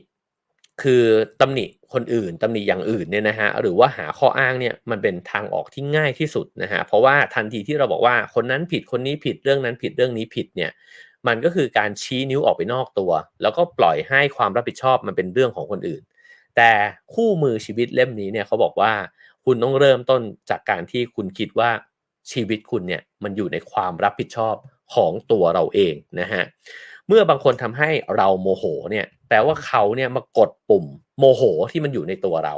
[0.83, 1.03] คือ
[1.41, 10.71] ตำหนิคนอื่นตำหนิอย่างอื่นเนี่ยนะฮะหรือว่าหาข้ออ้างเนี่ยมันเป็นทางออกที่ง่ายที่สุดนะฮะเพราะว่าทันทีที่เราบอกว่าคนนั้นผิดคนนี้ผิดเรื่องนั้นผิดเรื่องนี้ผิดเนี่ย
[11.27, 16.01] มันก็คือการชี้นิ้วออกไปนอกตัว แล้วก็ปล่อยให้ความรับผิดชอบมันเป็นเรื่องของคนอื่น
[16.55, 16.71] แต่
[17.13, 18.93] คู่มือชีวิตเล่มนี้เนี่ยเขาบอกว่า
[19.45, 21.69] คุณต้องเริ่มต้นจากการที่คุณคิดว่า
[22.31, 24.55] ชีวิตคุณเนี่ยมันอยู่ในความรับผิดชอบ
[24.93, 26.43] ของตัวเราเองนะฮะ
[27.07, 30.85] เมื่อบางคนทำให้เราโมโหเนี่ยแปลว่าเขาเนี่ยมากดปุ่ม
[31.19, 32.55] โมโหที่มันอยู่ในตัวเรา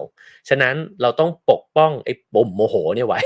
[0.49, 3.21] ฉะนั้นเราต้องปกป้องไอ้ปุ่มโมโหเนี่ยไว้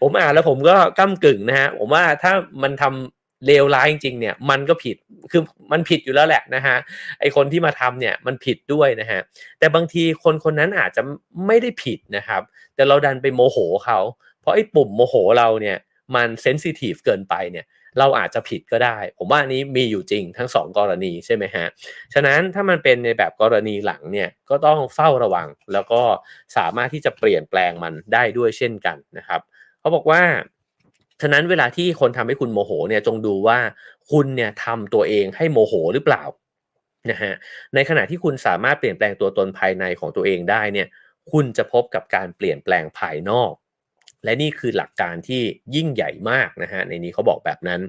[0.00, 4.96] ผมอ่านแล้วผมก็ก้ากึ่งนะฮะผมว่าถ้ามันทำเลวร้ายจริงๆเนี่ยมันก็ผิด
[5.30, 6.76] คือมันผิดอยู่แล้วแหละนะฮะ
[7.20, 9.20] ไอคนที่มาทำเนี่ยมันผิดด้วยนะฮะ
[9.58, 11.02] แต่บางทีคนคนนั้นอาจจะ
[11.46, 12.42] ไม่ได้ผิดนะครับ
[12.74, 13.98] แต่เราดันไปโมโหเขา
[14.40, 15.78] เพราะไอ้ปุ่มโมโหเราเนี่ย
[16.14, 17.66] มันเซนซิทีฟเกินไปเนี่ย
[17.98, 21.66] เราอาจจะผิดก็ได้ ผมว่าอันนี้มีอยู่จริงทั้ง 2 กรณีใช่ไหมฮะ
[22.14, 26.02] ฉะนั้นถ้ามันเป็นในแบบกรณีหลังเนี่ยก็ต้องเฝ้าระวัง แล้วก็
[26.56, 29.40] สามารถที่จะเปลี่ยนแปลงมันได้ด้วยเช่นกันนะครับ
[29.80, 30.22] เขาบอกว่า
[31.22, 33.58] ฉะนั้นเวลาที่คนทำให้คุณโมโหเนี่ยจงดูว่า
[34.10, 36.22] คุณเนี่ยทำตัวเองให้โมโหหรือเปล่า
[37.10, 37.34] นะฮะ
[37.74, 40.88] ในขณะที่คุณสามารถเปลี่ยนแปลงตัวตนภายในของตัวเองได้เนี่ย
[41.32, 43.52] คุณจะพบกับการเปลี่ยนแปลงภายนอก
[44.24, 45.42] และนี่คือหลักการที่
[45.74, 47.80] ยิ่งใหญ่มากนะฮะในนี้เขาบอกแบบนั้น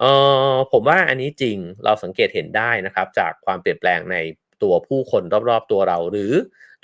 [0.00, 0.04] เอ
[0.52, 4.16] อผมว่าอันนี้จริงเราสังเกตเห็นได้นะครับ จากความเปลี่ยนแปลงใน
[4.62, 6.32] ตัวผู้คนรอบๆตัวเรา หรือ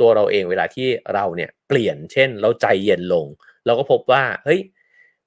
[0.00, 3.26] ตัวเราเองเวลาที่เราเนี่ยเปลี่ยนเช่น เราใจเย็นลง
[3.66, 4.60] เราก็พบว่าเฮ้ย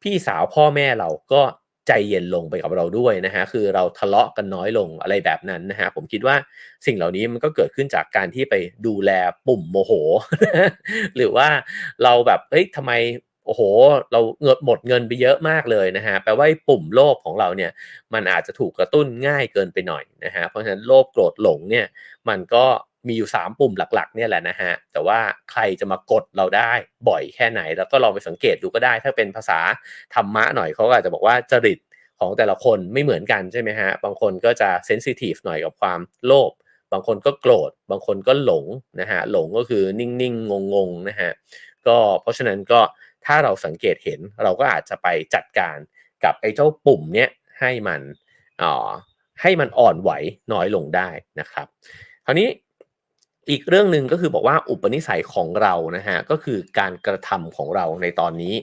[0.01, 1.41] พี่สาวพ่อแม่เราก็
[1.87, 6.35] ใจเย็นลงไปกับเราด้วยนะฮะคือเราทะเลาะกันน้อยลงอะไรแบบนั้นนะฮะผมคิดว่า
[6.85, 8.55] สิ่งเหล่านี้มันก็เกิดขึ้นจากการที่ไป
[8.87, 9.11] ดูแล
[9.47, 9.91] ปุ่มโมโห
[11.15, 11.47] หรือว่า
[12.03, 12.91] เราแบบเฮ้ยทำไม
[13.45, 13.61] โอ้โห
[14.11, 17.71] เราเงินหมดเงินไปเยอะมากเลยนะฮะแปลว่าปุ่มโลภของเราเนี่ย
[18.13, 21.85] มันอาจจะถูกกระตุ้นง่ายเกินไปหน่อยนะฮะเพราะฉะนั้นโลภโกรธหลงเนี่ย
[22.29, 22.65] มันก็
[23.07, 25.19] มีอยู่ 3 ปุ่มหลักๆเนี่ยแหละนะฮะแต่ว่า
[25.51, 26.71] ใครจะมากดเราได้
[27.09, 29.59] บ่อยแค่ไหน แล้วก็ลองไปสังเกตดูก็ได้ ถ้าเป็นภาษา
[30.15, 31.79] ธรรมะหน่อยเขาก็อาจจะบอกว่าจริต
[32.19, 36.51] ของแต่ละคนไม่เหมือนกันใช่ไหมฮะบางคนก็จะเซนซิทีฟหน่อยกับความโลภ
[36.91, 38.65] บางคนก็โกรธ บางคนก็หลง
[38.99, 41.31] นะฮะหลงก็คือนิ่งๆงงๆนะฮะ
[41.87, 42.79] ก็เพราะฉะนั้นก็
[43.25, 45.77] ถ้าเราสังเกตเห็นเราก็อาจจะไปจัดการ
[46.23, 48.01] กับไอ้เจ้าปุ่มเนี้ยให้มัน
[48.61, 48.89] อ่อ
[49.41, 50.11] ให้มันอ่อนไหว
[50.53, 51.09] น้อยลงได้
[51.39, 51.67] นะครับ
[52.25, 52.47] คราวนี้
[53.49, 58.55] อีกเรื่องหนึ่งก็คือบอกว่าอุปนิสัยของเรานะฮะก็คือการกระทำของเราในตอนนี้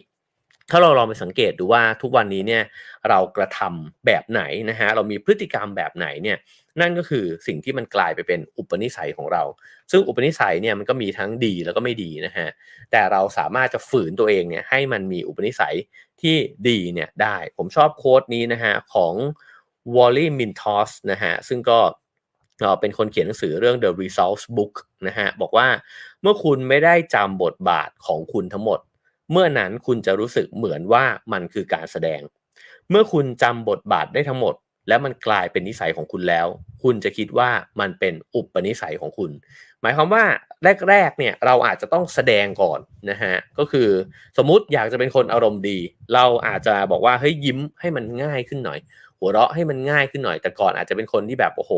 [0.71, 2.63] ถ้าเราลองไปสังเกตดูว่าทุกวันนี้เนี่ย
[3.09, 6.39] เรากระทำแบบไหนนะฮะเรามีพฤติกรรมแบบไหนเนี่ย
[6.81, 9.43] นั่นก็คือสิ่งที่มันกลายไปเป็นอุปนิสัยของเรา
[9.91, 12.49] ซึ่งอุปนิสัยเนี่ยมันก็มีทั้งดีแล้วก็ไม่ดีนะฮะ
[12.91, 15.75] แต่เราสามารถจะฝืนตัวเองเนี่ยให้มันมีอุปนิสัย
[16.23, 16.37] ที่
[16.69, 19.15] ดีเนี่ยได้ ผมชอบโค้ดนี้นะฮะของ
[19.97, 21.79] วอลลี่มินทอสนะฮะซึ่งก็
[22.81, 24.75] เป็นคนเขียนหนังสือเรื่อง The Results Book
[25.07, 25.69] นะฮะบอกว่า
[26.23, 28.81] เมื่อคุณไม่ได้จำบทบาทของคุณทั้งหมด
[29.31, 32.21] เมื่อนั้นคุณจะรู้สึกเหมือนว่ามันคือการแสดง
[32.91, 34.55] เมื่อคุณจำบทบาทได้ทั้งหมด
[34.89, 36.47] แล้วมันกลายเป็นนิสัยของคุณแล้ว
[36.83, 39.31] คุณจะคิดว่ามันเป็นอุปนิสัยของคุณ
[39.81, 40.25] หมายความว่า
[40.91, 43.89] แรกๆเนี่ยเราอาจจะต้องแสดงก่อนนะฮะก็คือ
[44.39, 45.79] สมมุติอยากจะเป็นคนอารมณ์ดี
[46.15, 48.79] เราอาจจะบอกว่าเฮ้ยยิ้มให้มันง่ายขึ้นหน่อย
[49.19, 51.73] หัวเราะให้มันง่ายขึ้นหน่อย แต่ก่อนอาจจะเป็นคนที่แบบโอ้โห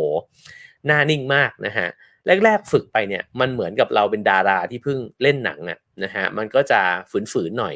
[0.86, 1.88] หน้านิ่งมากนะฮะ
[2.44, 6.80] แรกๆฝึกไปเนี่ยมันเหมือนกับเราเป็นดาราที่เพิ่งเล่นหนังอะนะฮะมันก็จะ
[7.32, 7.74] ฝืนๆหน่อย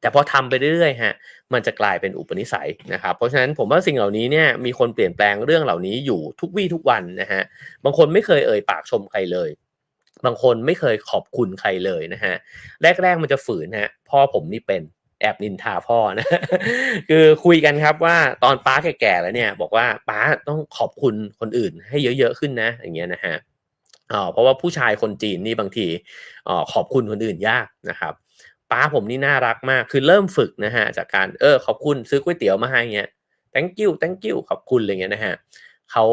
[0.00, 1.14] แต่พอทำไปเรื่อยๆฮะ
[1.52, 7.42] มันจะกลายเป็นอุปนิสัยนะครับ เพราะฉะนั้นผมว่าสิ่งเหล่านี้เนี่ยมีคนเปลี่ยนแปลงเรื่องเหล่านี้อยู่ทุกวี่ทุกวันนะฮะ
[7.84, 9.50] บางคนไม่เคยเอ่ยปากชมใครเลย
[10.24, 12.34] บางคนไม่เคยขอบคุณใครเลยนะฮะ
[12.82, 14.82] แรกๆมันจะฝืนฮะพ่อผมนี่เป็น
[15.20, 16.26] แอบนินทาพ่อนะ
[17.08, 23.34] คือคุยกันครับว่าตอนป้าแก่ๆแล้วเนี่ย บอกว่าป้าต้องขอบคุณคนอื่นให้เยอะๆขึ้นนะ อย่างเงี้ยนะฮะ
[24.12, 25.86] อ๋อเพราะว่าผู้ชายคนจีนนี่บางที
[26.48, 28.14] อ๋อขอบคุณคนอื่นยากนะครับ
[28.72, 33.08] ป้าผมนี่น่ารักมาก คือเริ่มฝึกนะฮะจากการเออขอบคุณซื้อก๋วยเตี๋ยวมาให้เงี้ย
[33.54, 35.34] thank you thank you ขอบคุณอะไรเงี้ยนะฮะ
[35.90, 36.04] เขา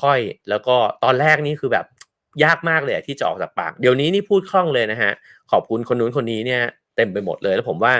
[0.00, 1.86] ค่อยๆ แล้วก็ตอนแรกนี่คือแบบ
[2.44, 5.12] ยากมากเลยที่จะออกจากปาก เดี๋ยวนี้นี่พูดคล่องเลยนะฮะ
[5.50, 6.62] ขอบคุณคนนู้นคนนี้เนี่ย
[6.96, 7.94] เต็มไปหมดเลย แล้วผมว่า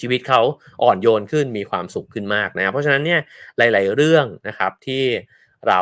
[0.00, 0.40] ชีวิตเขา
[0.82, 3.20] อ่อนโยนขึ้นมีความสุขขึ้นมากนะ เพราะฉะนั้นเนี่ย
[3.58, 5.04] หลาย ๆ เรื่องนะครับที่
[5.68, 5.80] เรา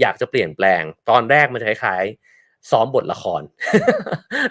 [0.00, 2.29] อยากจะเปลี่ยนแปลง ตอนแรกมันจะคล้ายๆ
[2.70, 3.42] ซ้อมบทละคร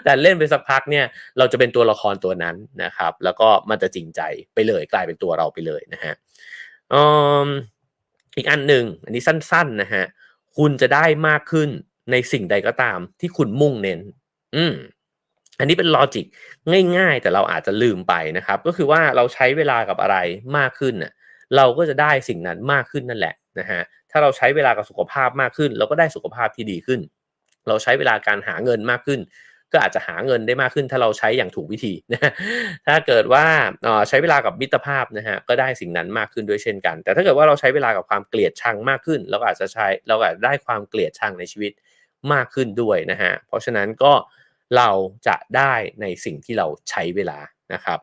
[0.04, 1.04] แต่เล่นไปสักพักเนี่ย
[1.38, 4.20] เราจะเป็นตัวละครตัวนั้นนะครับ แล้วก็มันจะจริงใจ
[4.54, 6.14] ไปเลยกลายเป็นตัวเราไปเลยนะฮะ
[8.36, 10.04] อีกอันหนึ่งอันนี้สั้นๆนะฮะ
[10.56, 11.68] คุณจะได้มากขึ้น
[12.10, 14.00] ในสิ่งใดก็ตามที่คุณมุ่งเน้น
[14.56, 14.74] อืม
[15.58, 16.26] อันนี้เป็นลอจิก
[16.98, 20.16] ง่ายๆ แต่เราอาจจะลืมไปนะครับ ก็คือว่าเราใช้เวลากับอะไร
[20.56, 21.12] มากขึ้นน่ะ
[21.56, 27.00] เราก็จะได้สิ่งนั้นมากขึ้นนั่นแหละนะฮะถ้าเราใช้เวลากับสุขภาพมากขึ้น เราก็ได้สุขภาพที่ดีขึ้น
[27.68, 29.20] เราใช้เวลาการหาเงินมากขึ้น
[29.72, 32.32] ก็อาจจะหาเงินได้มากขึ้น ถ้าเราใช้อย่างถูกวิธีนะ
[32.86, 33.44] ถ้าเกิดว่า
[34.08, 41.72] ใช้เวลากับมิตรภาพนะฮะก็ได้สิ่งนั้นมากขึ้นด้วยเช่นกัน แต่ถ้าเกิดว่าเราใช้เวลากับความเกลียดชังมากขึ้น เราก็อาจจะใช้เราอาจจได้ความเกลียดชังในชีวิต
[42.32, 44.12] มากขึ้นด้วยนะฮะเพราะฉะนั้นก็
[44.76, 44.90] เรา
[45.26, 47.38] จะได้ในสิ่งที่เราใช้เวลา
[47.72, 47.98] นะครับ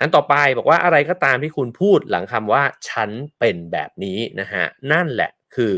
[0.00, 5.74] อันต่อไปบอกว่าอะไรก็ตามที่คุณพูดหลังคำว่าฉันเป็นแบบนี้นะฮะนั่นแหละคือ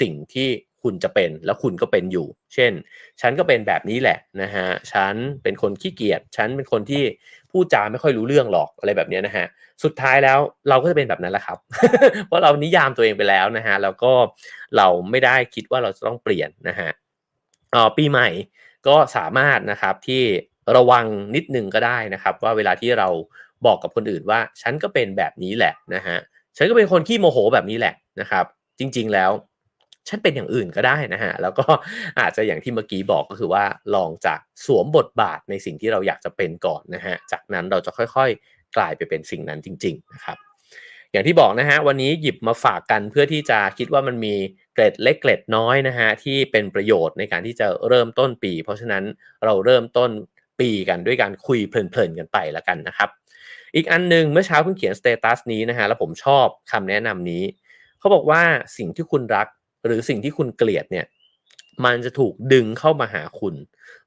[0.00, 0.50] สิ่งที่
[0.84, 2.72] คุณจะเป็นแล้วคุณก็เป็นอยู่ เช่น
[3.20, 7.02] ฉันก็เป็นแบบนี้แหละนะฮะฉันเป็นคนขี้เกียจฉันเป็นคนที่
[7.50, 9.46] พูดจาไม่ค่อยรู้เรื่องหรอกอะไรแบบนี้นะฮะ
[9.84, 11.58] สุดท้ายแล้วเราก็จะเป็นแบบนั้นแหละครับ
[12.26, 14.12] เพราะเรานิยามตัวเองไปแล้วนะฮะแล้วก็
[14.76, 16.90] เราไม่ได้คิดว่าเราจะต้องเปลี่ยนนะฮะ
[17.74, 18.28] ออปีใหม่
[18.86, 20.22] ก็สามารถนะครับที่
[20.76, 23.08] ระวังนิดนึงก็ได้นะครับ ว่าเวลาที่เรา
[23.66, 26.16] บอกกับคนอื่นว่า ฉันก็เป็นแบบนี้แหละนะฮะ
[26.56, 28.44] ฉันก็เป็นคนขี้โมโหแบบนี้แหละนะครับ
[28.78, 29.30] จริง ๆแล้ว
[30.08, 31.64] ฉันเป็นอย่างอื่นก็ได้นะฮะ แล้วก็
[32.20, 33.64] อาจจะอย่างที่เมื่อกี้บอกก็คือว่า
[33.94, 40.38] ลองจากสวมบทบาทในสิ่งที่เราอยากจะเป็นก่อนนะฮะ จากนั้นเราจะค่อยๆ กลายไปเป็นสิ่งนั้นจริง ๆ นะครับ
[41.12, 44.34] อย่างที่บอกนะฮะวันนี้หยิบมาฝากกันเพื่อที่จะคิดว่ามันมี
[44.74, 49.04] เกร็ดเล็กเกร็ดน้อยนะฮะที่เป็นประโยชน์ในการที่จะเริ่มต้นปี เพราะฉะนั้น
[49.44, 50.10] เราเริ่มต้น
[50.60, 53.08] ปีกันด้วยการคุยเพลินๆกันไปแล้วกันนะครับ
[53.74, 57.42] อีกอันนึงเมื่อเช้าเพิ่งเขียนสเตตัสนี้นะฮะแล้วผมชอบคำแนะนำนี้
[57.98, 58.42] เขาบอกว่า
[58.76, 59.46] สิ่งที่คุณรัก
[59.84, 61.06] หรือสิ่งที่คุณเกลียดเนี่ย
[61.84, 63.54] มันจะถูกดึงเข้ามาหาคุณ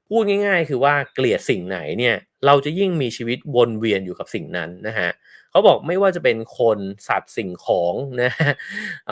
[0.08, 5.10] พูดง่าย ๆ คือว่าเกลียดสิ่งไหนเนี่ย เราจะยิ่งมีชีวิตวนเวียนอยู่กับสิ่งนั้นนะฮะ
[5.50, 8.30] เขาบอกไม่ว่าจะเป็นคนสัตว์สิ่งของนะ
[9.08, 9.10] เ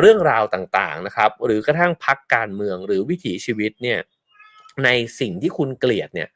[0.00, 3.98] เรื่องราวต่างๆนะครับ หรือกระทั่งพักการเมืองหรือวิถีชีวิตเนี่ย
[4.84, 4.88] ใน
[5.20, 6.28] สิ่งที่คุณเกลียดเนี่ย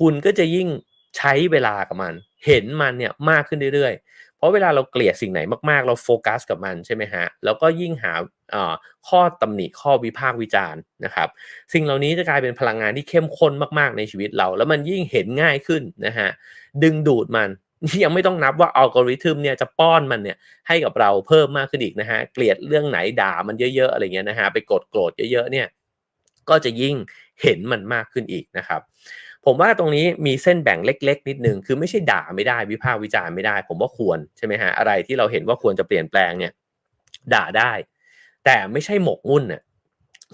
[0.00, 0.68] คุณก็จะยิ่ง
[1.16, 2.14] ใช้เวลากับมัน
[2.46, 8.12] เห็นมันเนี่ยมากขึ้นเรื่อยๆ เพราะเวลาเราเกลียดสิ่งไหนมากๆ เราโฟกัสกับมันใช่ไหมฮะ แล้วก็ยิ่งหา
[9.08, 11.28] ข้อตำหนิข้อวิพากษ์วิจารณ์นะครับ
[11.72, 16.28] สิ่งเหล่านี้จะกลายเป็นพลังงานที่เข้มข้นมากๆในชีวิตเรา แล้วมันยิ่งเห็นง่ายขึ้นนะฮะ
[16.82, 17.50] ดึงดูดมัน
[18.02, 20.36] ยังไม่ต้องนับว่าอัลกอริทึมเนี่ยจะป้อนมันเนี่ย
[20.68, 25.66] ให้กับเราเพิ่มมากขึ้นอีกนะฮะเกลียดเรื่องไหนด่ามันเยอะๆอะไรเงี้ยนะฮะไปกดโกรธเยอะๆเนี่ย
[26.48, 26.94] ก็จะยิ่ง
[27.42, 28.80] เห็นมันมากขึ้นอีกนะครับ
[29.46, 36.52] ผมว่าตรงนี้มีเส้นแบ่งเล็ก ๆ นิดนึงคือไม่ใช่ด่าไม่ได้วิพากษ์วิจารณ์ไม่ได้ ผมว่าควรใช่ไหมฮะอะไรที่เราเห็นว่าควรจะเปลี่ยนแปลงเนี่ย
[37.34, 37.72] ด่าได้
[38.44, 39.62] แต่ไม่ใช่หมกมุ่นเนี่ย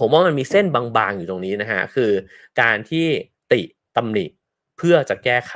[0.00, 2.10] ผมว่ามันมีเส้นบางๆอยู่ตรงนี้นะฮะคือ
[2.62, 3.06] การที่
[3.52, 3.62] ติ
[3.96, 4.26] ตำหนิ
[4.76, 5.54] เพื่อจะแก้ไข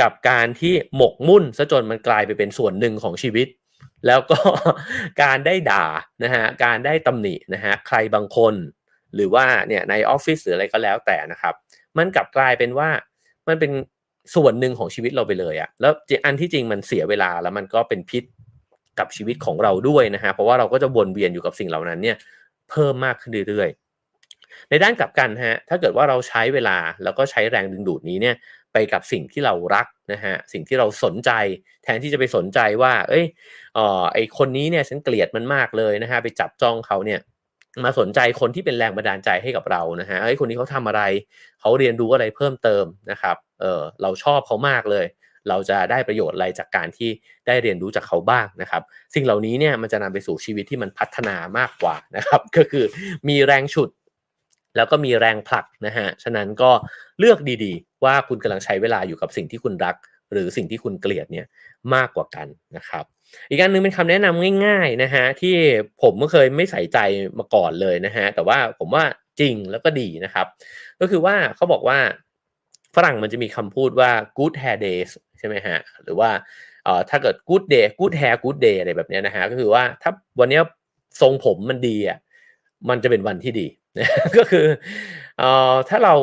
[0.00, 3.48] กับการที่หมกมุ่นซะจนมันกลายไปเป็นส่วนหนึ่งของชีวิต
[4.06, 4.38] แล้วก็
[5.22, 5.86] การได้ด่า
[6.24, 8.54] นะฮะการได้ตำหนินะฮะใครบางคน
[9.14, 11.54] หรือว่าเนี่ยในออฟฟิศหรืออะไรก็แล้วแต่นะครับ
[11.98, 12.88] มันกลับกลายเป็นว่า
[13.48, 13.70] มันเป็น
[14.34, 15.92] ส่วนหนึ่งของชีวิตเราไปเลยอะแล้ว
[16.24, 18.24] อันที่จริงมันเสียเวลาแล้วมันก็เป็นพิษ
[18.98, 22.16] กับชีวิตของเราด้วยนะฮะเพราะว่าเราก็จะวนเวียนอยู่กับสิ่งเหล่านั้นเนี่ย
[22.70, 28.36] เพิ่มมากขึ้นเรื่อยๆ ในด้านกลับกันฮะถ้าเกิดว่าเราใช้เวลาแล้วก็ใช้แรงดึงดูดนี้เนี่ย
[28.72, 31.30] ไปกับสิ่งที่เรารักนะฮะสิ่งที่เราสนใจ
[31.84, 33.24] แทนที่จะไปสนใจว่า เอ้ย
[33.74, 37.20] เออไอคนนี้เนี่ยฉันเกลียดมันมากเลยนะฮะไปจับจ้องเขาเนี่ย
[37.84, 41.02] มาสนใจคนที่เป็นแรงบันดาลใจให้กับเรานะฮะไอ้คนนี้เขาทำอะไร
[41.60, 45.06] เขาเรียนรู้อะไรเพิ่มเติมนะครับเออเราชอบเขามากเลย
[45.48, 47.10] เราจะได้ประโยชน์อะไรจากการที่
[47.46, 48.82] ได้เรียนรู้จากเขาบ้างนะครับ
[49.14, 52.84] สิ่งเหล่านี้เนี่ยมันจะนำไปสู่ชีวิตที่มันพัฒนามากกว่านะครับก็คือ
[53.28, 53.90] มีแรงฉุด
[54.76, 56.70] แล้วก็มีแรงผลักนะฮะฉะนั้นก็
[57.18, 59.96] เลือกดีๆ ว่าคุณกำลังใช้เวลาอยู่กับสิ่งที่คุณรัก
[60.32, 61.46] หรือสิ่งที่คุณเกลียดเนี่ย
[61.94, 63.04] มากกว่ากันนะครับ
[63.50, 65.54] อีกอันนึงเป็นคำแนะนำง่ายๆนะฮะที่
[66.02, 66.98] ผมก็เคยไม่ใส่ใจ
[67.38, 69.04] มาก่อนเลยนะฮะแต่ว่าผมว่า
[69.40, 70.46] จริงแล้วก็ดีนะครับ
[71.00, 71.98] ก็คือว่าเขาบอกว่า
[72.96, 76.30] ฝรั่งมันจะมีคำพูดว่า good hair days ใช่ไหมฮะหรือว่า
[76.84, 80.60] เอ่อถ้าเกิด good day good hair good day อะไรแบบนี้นะฮะก็คือว่าถ้าวันนี้
[81.20, 82.18] ทรงผมมันดีอะ
[82.88, 83.66] มันจะเป็นวันที่ดี
[84.36, 84.66] ก็คือ
[85.38, 86.14] เอ่อถ้าเรา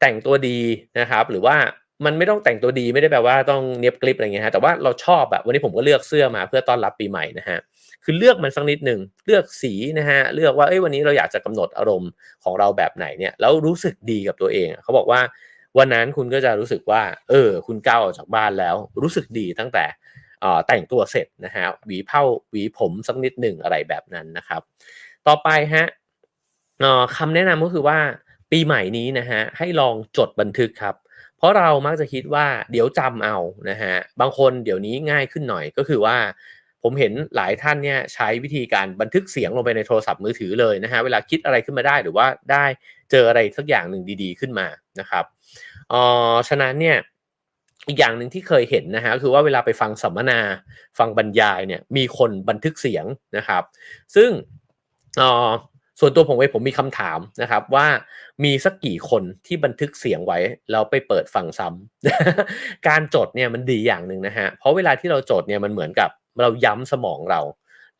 [0.00, 0.58] แต่งตัวดี
[1.00, 1.56] นะครับ หรือว่า
[2.04, 7.58] มันไม่ต้องแต่งตัวดีไม่ได้แปลว่าต้องเนียบกริบอะไรเงี้ยฮะแต่ว่าเราชอบแบบวันนี้ผมก็เลือกเสื้อมาเพื่อต้อนรับปีใหม่นะฮะ
[8.04, 12.10] คือเลือกมันสักนิดหนึ่งเลือกสีนะฮะเลือกว่าเอ้ยวันนี้เราอยากจะกำหนดอารมณ์
[12.44, 15.20] ของเราแบบไหนเนี่ยแล้วรู้สึกดีกับตัวเองเขาบอกว่า
[15.78, 19.84] วันนั้นคุณก็จะรู้สึกว่า เออ คุณก้าวออกจากบ้านแล้ว รู้สึกดีตั้งแต่
[20.68, 24.62] แต่งตัวเสร็จนะฮะหวีเผ้าหวีผมสักนิดหนึ่งอะไรแบบนั้นนะครับ
[25.26, 25.86] ต่อไปฮะ
[27.16, 27.98] คำแนะนำก็คือว่า
[28.52, 30.94] ปีใหม่นี้นะฮะให้ลองจดบันทึกครับ
[31.38, 33.36] เพราะเรามักจะคิดว่าเดี๋ยวจำเอา
[33.70, 36.16] นะฮะบางคนเดี๋ยวนี้ง่ายขึ้นหน่อยก็คือว่า
[36.82, 42.64] ผมเห็นหลายท่านเนี่ยใช้วิธีการบันทึกเสียงลงไปในโทรศัพท์มือถือเลยนะฮะเวลาคิดอะไรขึ้นมาได้หรือว่าได้
[43.10, 44.66] เจออะไรสักอย่างหนึ่งดีๆขึ้นมา
[45.00, 45.24] นะครับ
[45.92, 46.02] อ๋อ
[46.48, 46.96] ฉะนั้นเนี่ย
[47.88, 50.40] อีกอย่างหนึ่งที่เคยเห็นนะฮะคือว่าเวลาไปฟังสัมมนา
[50.98, 53.04] ฟังบรรยายเนี่ยมีคนบันทึกเสียง
[53.36, 53.62] นะครับ
[54.14, 54.30] ซึ่ง
[55.20, 55.32] อ๋อ
[56.00, 57.86] ส่วนตัวผมเองผมมีคำถามนะครับว่า
[58.44, 60.38] มีสักกี่คนที่บันทึกเสียงไว้
[60.70, 66.10] แล้วไปเปิดฟังซ้ำการจดเนี่ยมันดีอย่างหนึ่งนะฮะเพราะเวลาที่เราจดเนี่ยมันเหมือนกับ
[66.42, 67.40] เราย้ำสมองเรา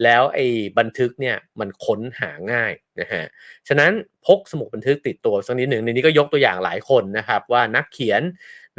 [0.05, 0.47] แล้วไอ้
[0.79, 3.23] บันทึกเนี่ยมันค้นหาง่ายนะฮะ
[3.69, 3.93] ฉะนั้น
[4.27, 8.23] พกสมุดบันทึกติดตัวสักนิดหนึ่งในนี้ก็ยกตัวอย่างหลายคนนะครับว่านักเขียน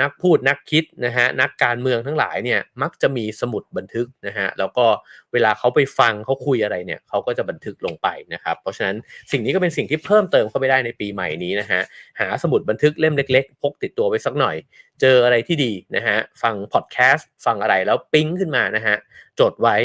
[0.02, 4.86] นักพูดนักคิดนะฮะนักการเมืองทั้งหลายเนี่ยมักจะมีสมุดบันทึกนะฮะแล้วก็
[5.34, 8.96] เวลาเขาไปฟังเขาคุยอะไรเนี่ยเขาก็จะบันทึกลงไปนะครับ เพราะฉะนั้น
[9.32, 11.82] สิ่งนี้ก็เป็นสิ่งที่เพิ่มเติมเข้าไปได้ในปีใหม่นี้นะฮะ
[12.20, 14.56] หาสมุดบันทึกเล่มเล็กๆ พกติดตัวไปสักหน่อย
[15.02, 18.96] เจออะไรที่ดีนะฮะฟังพอดแคสต์ฟังอะไรแล้วปิ๊งขึ้นมานะฮะ
[19.40, 19.76] จดไว้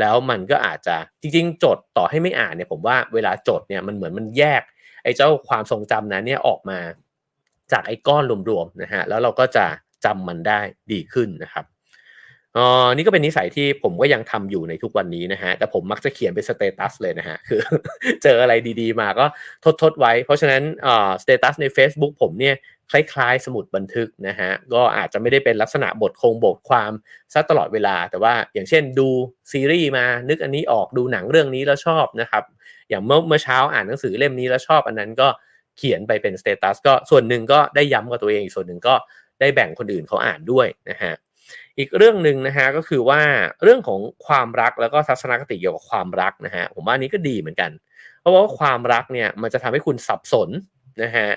[0.00, 4.62] แล้วมันก็อาจจะจริงๆ จดต่อให้ไม่อ่านเนี่ยผมว่าเวลาจดเนี่ยมันเหมือนมันแยก
[5.02, 6.78] ไอ้เจ้าความทรงจำนั้นเนี่ยออกมา
[7.72, 9.66] จากไอ้ก้อนรวมๆนะฮะแล้วเราก็จะ
[10.04, 10.60] จำมันได้
[10.92, 11.66] ดีขึ้นนะครับ
[12.56, 17.60] อ๋อนี่ก็เป็นนิสัยที่ผมก็ยังทำอยู่ในทุกวันนี้นะฮะ แต่ผมมักจะเขียนเป็น status เลยนะฮะ คือ
[18.22, 19.26] เจออะไรดีๆมาก็
[19.64, 22.54] ทดทดไว้ เพราะฉะนั้นอ่อ status ใน Facebook ผมเนี่ย
[22.90, 26.92] คล้ายๆ สมุดบันทึกนะฮะ ก็อาจจะไม่ได้เป็นลักษณะบทคงบทความ
[27.32, 29.08] ซะตลอดเวลา แต่ว่าอย่างเช่นดู
[29.52, 32.44] ซีรีส์มา นึกอันนี้ออกดูหนังเรื่องนี้แล้วชอบนะครับ
[32.88, 35.28] อย่างเมื่อเมื่อเช้าอ่านหนังสือเล่มนี้แล้วชอบอันนั้นก็
[35.80, 38.94] เขียนไปเป็น status ก็ส่วนหนึ่งก็ได้ย้ำกับตัวเองอีกส่วนหนึ่งก็
[39.40, 41.12] ได้แบ่งคนอื่นเขาอ่านด้วยนะฮะ
[41.78, 43.22] อีกเรื่องหนึ่งนะฮะก็คือว่า
[43.62, 47.70] เรื่องของความรักแล้วก็ทัศนคติเกี่ยวกับความรักนะฮะผมว่านี้ก็ดีเหมือนกัน
[48.20, 50.48] เพราะว่าความรักเนี่ยมันจะทำให้คุณสับสน
[51.02, 51.28] นะฮะ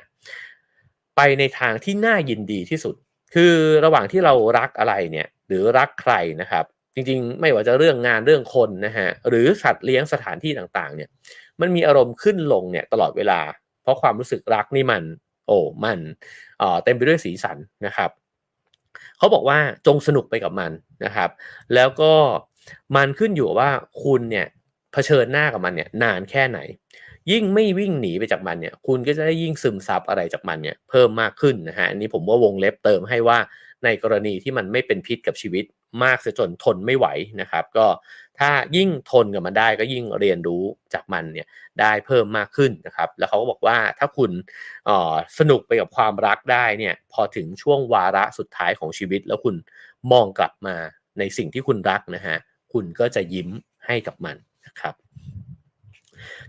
[1.15, 2.95] ไปในทางที่น่ายินดีที่สุด
[3.33, 3.53] คือ
[3.85, 11.09] ระหว่างที่เรารักอะไรเนี่ยหรือรักใครนะครับ จริงๆ ไม่ว่าจะเรื่องงานเรื่องคนนะฮะหรือสัตว์เลี้ยงสถานที่ต่างๆเนี่ย
[11.61, 13.39] มันมีอารมณ์ขึ้นลงเนี่ยตลอดเวลา
[13.83, 15.03] เพราะความรู้สึกรักนี่มัน
[15.47, 15.99] โอ้มัน
[16.83, 18.11] เต็มไปด้วยสีสันนะครับ
[19.17, 20.71] เขาบอกว่าจงสนุกไปกับมัน
[21.05, 21.29] นะครับ
[21.73, 22.13] แล้วก็
[22.95, 23.69] มันขึ้นอยู่ว่า
[24.03, 24.47] คุณเนี่ย
[24.93, 26.59] เผชิญหน้ากับมันเนี่ยนานแค่ไหน
[27.31, 33.37] ยิ่งไม่วิ่งหนีไปจากมันเนี่ย คุณก็จะได้ยิ่งซึมซับอะไรจากมันเนี่ยเพิ่มมากขึ้นนะฮะอันนี้ผมว่าวงเล็บเติมให้ว่า
[33.83, 35.65] ในกรณีที่มันไม่เป็นพิษกับชีวิต
[36.03, 37.07] มากเสียจนทนไม่ไหว
[37.41, 37.85] นะครับ ก็
[38.39, 41.47] ถ้ายิ่งทนกับมันได้ก็ยิ่งเรียนรู้จากมันเนี่ย
[41.81, 44.31] ได้เพิ่มมากขึ้นนะครับ แล้วเขาก็บอกว่าถ้าคุณ
[45.39, 49.55] สนุกไปกับความรักได้เนี่ยพอถึงช่วงวาระสุดท้ายของชีวิต แล้วคุณ
[50.11, 50.75] มองกลับมา
[51.19, 52.37] ในสิ่งที่คุณรักนะฮะ
[52.73, 53.49] คุณก็จะยิ้ม
[53.85, 54.35] ให้กับมัน
[54.67, 54.95] นะครับ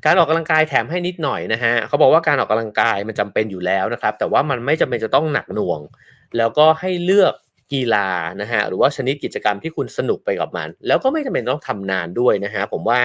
[0.05, 5.81] การออกกำลังกายแถมให้นิดหน่อยนะฮะเขาบอกว่าการออกกำลังกายมันจำเป็นอยู่แล้วนะครับ แต่ว่ามันไม่จำเป็นจะต้องหนักหน่วง
[6.37, 7.35] แล้วก็ให้เลือก
[7.73, 8.09] กีฬา
[8.41, 13.01] นะฮะหรือว่าชนิดกิจกรรมที่คุณสนุกไปกับมัน แล้วก็ไม่จำเป็นต้องทำนานด้วยนะฮะผมว่า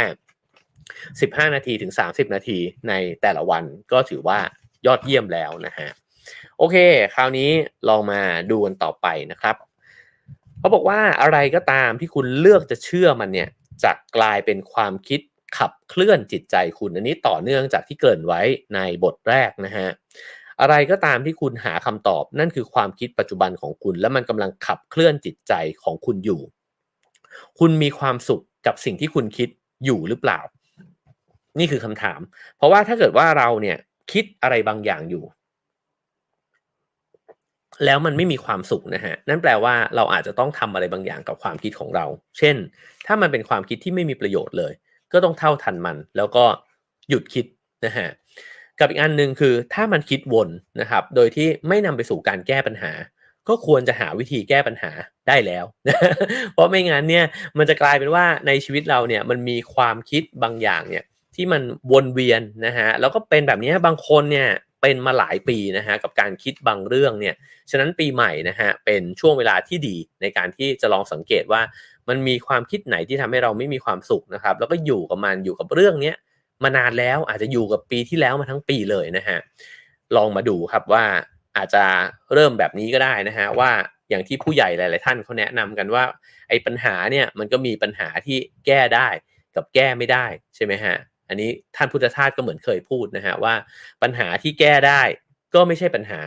[0.75, 4.39] 15 นาทีถึง 30 นาทีในแต่ละวันก็ถือว่า
[4.85, 5.89] ยอดเยี่ยมแล้วนะฮะ
[6.57, 6.75] โอเค
[7.13, 7.49] คราวนี้
[7.89, 9.55] ลองมาดูกันต่อไปนะครับ
[10.59, 13.49] เขาบอกว่าอะไรก็ตามที่คุณเลือกจะเชื่อมันเนี่ย
[13.83, 15.21] จะกลายเป็นความคิด
[15.57, 18.41] ขับเคลื่อนจิตใจคุณ อันนี้ต่อเนื่องจากที่เกริ่นไว้
[18.75, 19.87] ในบทแรกนะฮะ
[20.61, 26.41] อะไรก็ตามที่คุณหาคำตอบ นั่นคือความคิดปัจจุบันของคุณ และมันกำลังขับเคลื่อนจิตใจของคุณอยู่
[27.59, 29.49] คุณมีความสุขกับสิ่งที่คุณคิด
[29.85, 30.39] อยู่หรือเปล่า
[31.59, 32.19] นี่คือคำถาม
[32.57, 33.77] เพราะว่าถ้าเกิดว่าเราเนี่ย
[34.11, 35.23] คิดอะไรบางอย่างอยู่
[37.85, 42.05] แล้วมันไม่มีความสุขนะฮะนั่นแปลว่าเราอาจจะต้องทำอะไรบางอย่างกับความคิดของเรา
[42.37, 42.55] เช่น
[43.07, 44.73] ถ้ามันเป็นความคิดที่ไม่มีประโยชน์เลย
[45.13, 46.45] ก็ต้องเท่าทันมัน แล้วก็
[47.09, 47.45] หยุดคิด
[47.85, 48.07] นะฮะ
[48.79, 50.49] กับอีกอันหนึ่งคือถ้ามันคิดวน
[50.81, 52.91] นะครับ โดยที่ไม่นำไปสู่การแก้ปัญหา
[53.47, 54.91] ก็ควรจะหาวิธีแก้ปัญหา
[55.27, 55.65] ได้แล้ว
[56.53, 57.25] เพราะไม่งั้นเนี่ย
[57.57, 61.03] มันจะกลายเป็นว่าในชีวิตเราเนี่ยมันมีความคิดบางอย่างเนี่ย
[61.35, 61.61] ที่มัน
[61.91, 64.47] วนเวียนนะฮะแล้วก็เป็นแบบนี้บางคนเนี่ย
[64.81, 67.35] เป็นมาหลายปีนะฮะกับการคิดบางเรื่องเนี่ย
[67.71, 71.61] ฉะนั้นปีใหม่นะฮะเป็นช่วงเวลาที่ดีในการที่จะลองสังเกตว่า
[72.09, 76.15] มันมีความคิดไหนที่ทำให้เราไม่มีความสุขนะครับ แล้วก็อยู่กับมันอยู่กับเรื่องเนี้ย
[76.63, 79.37] มานานแล้วอาจจะอยู่กับปีที่แล้วมาทั้งปีเลยนะฮะ
[80.15, 81.05] ลองมาดูครับว่า
[81.57, 81.83] อาจจะ
[82.33, 83.71] เริ่มแบบนี้ก็ได้นะฮะว่า
[84.09, 86.03] อย่างที่ผู้ใหญ่หลาย ๆ ท่านเขาแนะนำกันว่า
[86.49, 89.07] ไอ้ปัญหาเนี่ยมันก็มีปัญหาที่แก้ได้
[89.55, 90.95] กับแก้ไม่ได้ใช่ไหมฮะ
[91.29, 93.53] อันนี้ท่านพุทธทาสก็เหมือนเคยพูดนะฮะว่า
[94.01, 95.01] ปัญหาที่แก้ได้
[95.53, 96.21] ก็ไม่ใช่ปัญหา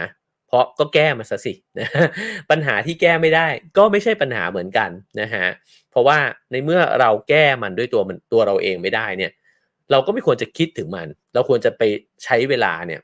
[0.48, 1.88] เพราะก็แก้มาซะสินะ
[2.50, 4.90] ปัญหาที่แก้ไม่ได้ก็ไม่ใช่ปัญหาเหมือนกัน
[5.20, 5.46] นะฮะ
[5.90, 6.18] เพราะว่า
[6.50, 9.32] ในเมื่อเราแก้มันด้วยตัวมันตัวเราเองไม่ได้เนี่ย
[9.90, 11.82] เราก็ไม่ควรจะคิดถึงมัน เราควรจะไป
[12.24, 13.00] ใช้เวลาเนี่ย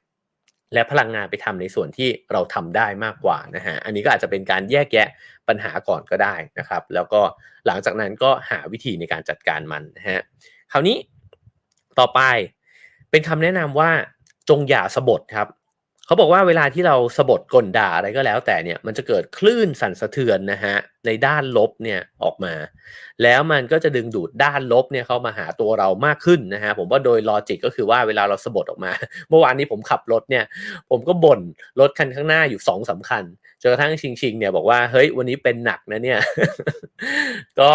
[0.74, 5.08] และพลังงานไปทำในส่วนที่เราทำได้มากกว่านะฮะ อันนี้ก็อาจจะเป็นการแยกแยะ
[5.48, 7.20] ปัญหาก่อนก็ได้นะครับ แล้วก็
[7.66, 10.20] หลังจากนั้นก็หาวิธีในการจัดการมันนะฮะ
[10.72, 10.96] คราวนี้
[11.98, 12.20] ต่อไป
[13.10, 13.90] เป็นคำแนะนำว่า
[14.48, 15.48] จงอย่าสะบดครับ
[16.08, 20.74] เขาบอกว่าเวลาที่เราสบดกลด่าอะไรก็แล้ว แต่เนี่ยมันจะเกิดคลื่นสั่นสะเทือนนะฮะ
[21.06, 22.54] ในด้านลบเนี่ยออกมา
[23.22, 28.92] แล้วมันก็จะดึงดูดด้านลบเนี่ยเข้ามาหาตัวเรามากขึ้นนะฮะผมว่าโดยลอจิกก็คือว่าเวลาเราสบดออกมา
[29.28, 30.44] เมื่อวานนี้ผมขับรถเนี่ย
[30.90, 31.40] ผมก็บ่น
[31.80, 33.24] รถคันข้างหน้าอยู่สองสาคัญ
[33.62, 36.20] จนกระทั่งชิงชิงเนี่ยบอกว่าเฮ้ยวันนี้เป็นหนักนะเนี่ย
[37.60, 37.70] ก็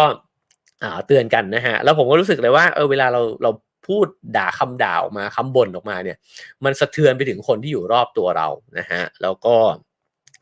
[1.06, 3.50] เตือนกันนะฮะแล้วผมก็รู้สึกเลยว่าเออเวลาเราเรา
[3.88, 6.16] พูดด่าคำด่าออกมาคำบ่นออกมาเนี่ย
[6.64, 9.56] มันสะเทือนไปถึงคนที่อยู่รอบตัวเรานะฮะแล้วก็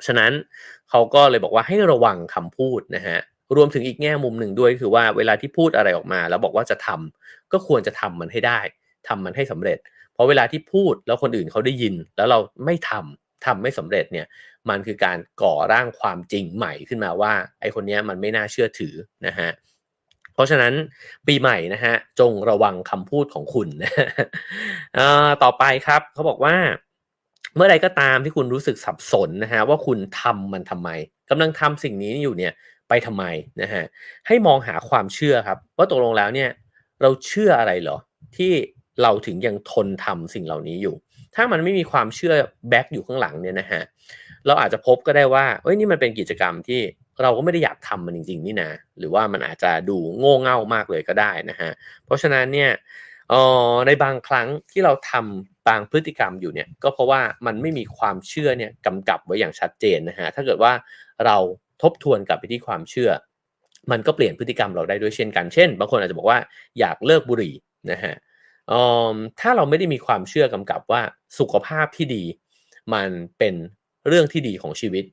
[0.06, 0.32] ฉะนั้น
[0.90, 3.18] เขาก็เลยบอกว่าให้ระวังคำพูดนะฮะ
[3.56, 8.60] รวมถึงอีกแง่มุมหนึ่งด้วยคือว่าเวลาที่พูดอะไรออกมา แล้วบอกว่าจะทำก็ควรจะทำมันให้ได้
[9.08, 9.78] ทำมันให้สำเร็จ
[10.14, 14.26] เพราะเวลาที่พูดแล้วคนอื่นเขาได้ยิน แล้วเราไม่ทำทำไม่สำเร็จเนี่ย
[14.68, 18.94] มันคือการก่อร่างความจริงใหม่ขึ้นมาว่าไอคนนี้มันไม่น่าเชื่อถือ
[19.26, 19.50] นะฮะ
[20.34, 20.72] เพราะฉะนั้น
[21.26, 23.92] ปีใหม่นะฮะจงระวังคำพูดของคุณนะ
[25.42, 26.56] ต่อไปครับเขาบอกว่า
[27.56, 30.90] เมื่อใดก็ตามที่คุณรู้สึกสับสนนะฮะว่าคุณทำมันทำไม
[31.30, 32.52] กำลังทำสิ่งนี้อยู่เนี่ย
[32.88, 33.24] ไปทำไม
[33.62, 33.84] นะฮะ
[34.26, 36.50] ให้มองหาความเชื่อครับ ว่าตกลงแล้วเนี่ย
[37.02, 37.96] เราเชื่ออะไรเหรอ
[38.36, 38.52] ที่
[39.02, 40.94] เราถึงยังทนทำสิ่งเหล่านี้อยู่
[41.34, 42.34] ถ้ามันไม่มีความเชื่อ
[42.68, 43.82] แบ็กอยู่ข้างหลังเนี่ยนะฮะ
[44.46, 46.80] เราอาจจะพบก็ได้ว่าเอ้ยนี่มันเป็นกิจกรรมที่
[47.22, 51.70] เราก็ไม่ได้อยากทำมันจริง ๆ นี่นะหรือว่ามันอาจจะดูโง่เง่ามากเลยก็ได้นะฮะ
[52.04, 52.70] เพราะฉะนั้นเนี่ย
[53.32, 53.34] อ
[53.72, 60.72] อในบางครั้งที่เราทำบางพฤติกรรมอยู่เนี่ยก็เพราะว่ามันไม่มีความเชื่อเนี่ยกำกับไว้อย่างชัดเจนนะฮะถ้าเกิดว่า
[61.26, 61.36] เรา
[61.82, 63.10] ทบทวนกลับไปที่ความเชื่อ
[63.90, 66.38] มันก็เปลี่ยนพฤติกรรมเราได้ด้วยเช่นกันเช่น บางคนอาจจะบอกว่า
[66.78, 67.54] อยากเลิกบุหรี่
[67.90, 68.14] นะฮะ
[69.40, 71.02] ถ้าเราไม่ได้มีความเชื่อกำกับว่า
[71.38, 72.24] สุขภาพที่ดี
[72.94, 73.54] มันเป็น
[74.08, 75.04] เรื่องที่ดีของชีวิต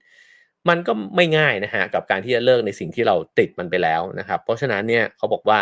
[0.69, 5.59] มันก็ไม่ง่ายนะฮะกับการที่จะเลิกในสิ่งที่เราติดมันไปแล้วนะครับ เพราะฉะนั้นเนี่ยเขาบอกว่า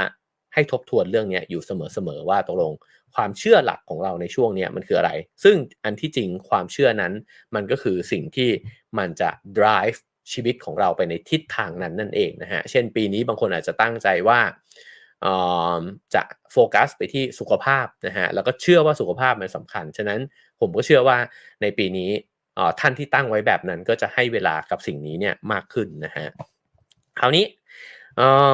[0.53, 2.73] ให้ทบทวนเรื่องนี้อยู่เสมอๆว่าตกลง
[3.15, 5.11] ความเชื่อหลักของเราในช่วงนี้มันคืออะไร
[5.43, 7.13] ซึ่งอันที่จริงความเชื่อนั้น
[7.55, 8.49] มันก็คือสิ่งที่
[8.97, 9.97] มันจะ drive
[10.31, 14.39] ชีวิตของเราไปในทิศทางนั้นนั่นเองนะฮะ เช่นปีนี้บางคนอาจจะตั้งใจว่า
[16.15, 20.19] จะโฟกัสไปที่สุขภาพนะฮะ แล้วก็เชื่อว่าสุขภาพมันสำคัญ ฉะนั้น
[20.59, 21.17] ผมก็เชื่อว่า
[21.61, 22.09] ในปีนี้
[22.79, 26.25] ท่านที่ตั้งไว้แบบนั้นก็จะให้เวลากับสิ่งนี้เนี่ยมากขึ้นนะฮะ
[27.19, 27.45] คราวนี้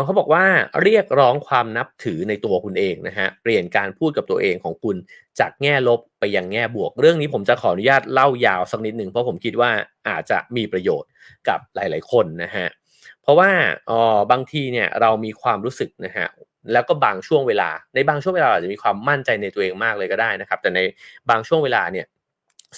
[0.03, 0.45] เขาบอกว่า
[0.83, 4.95] เรียกร้องความนับถือในตัวคุณเองนะฮะเปลี่ยนการพูดกับตัวเองของคุณ
[5.39, 9.71] จากแง่ลบไปยังแง่บวก เรื่องนี้ผมจะขออนุญาตเล่ายาวสักนิดหนึ่งเพราะผมคิดว่า
[10.09, 11.09] อาจจะมีประโยชน์
[11.49, 12.67] กับหลาย ๆ คนนะฮะ
[13.21, 13.49] เพราะว่า
[13.89, 16.27] อ๋อบางทีเนี่ยเรามีความรู้สึกนะฮะ
[16.73, 20.79] แล้วก็บางช่วงเวลา ในบางช่วงเวลาอาจจะมีความมั่นใจในตัวเองมากเลยก็ได้นะครับ แต่ใน
[21.29, 22.05] บางช่วงเวลาเนี่ย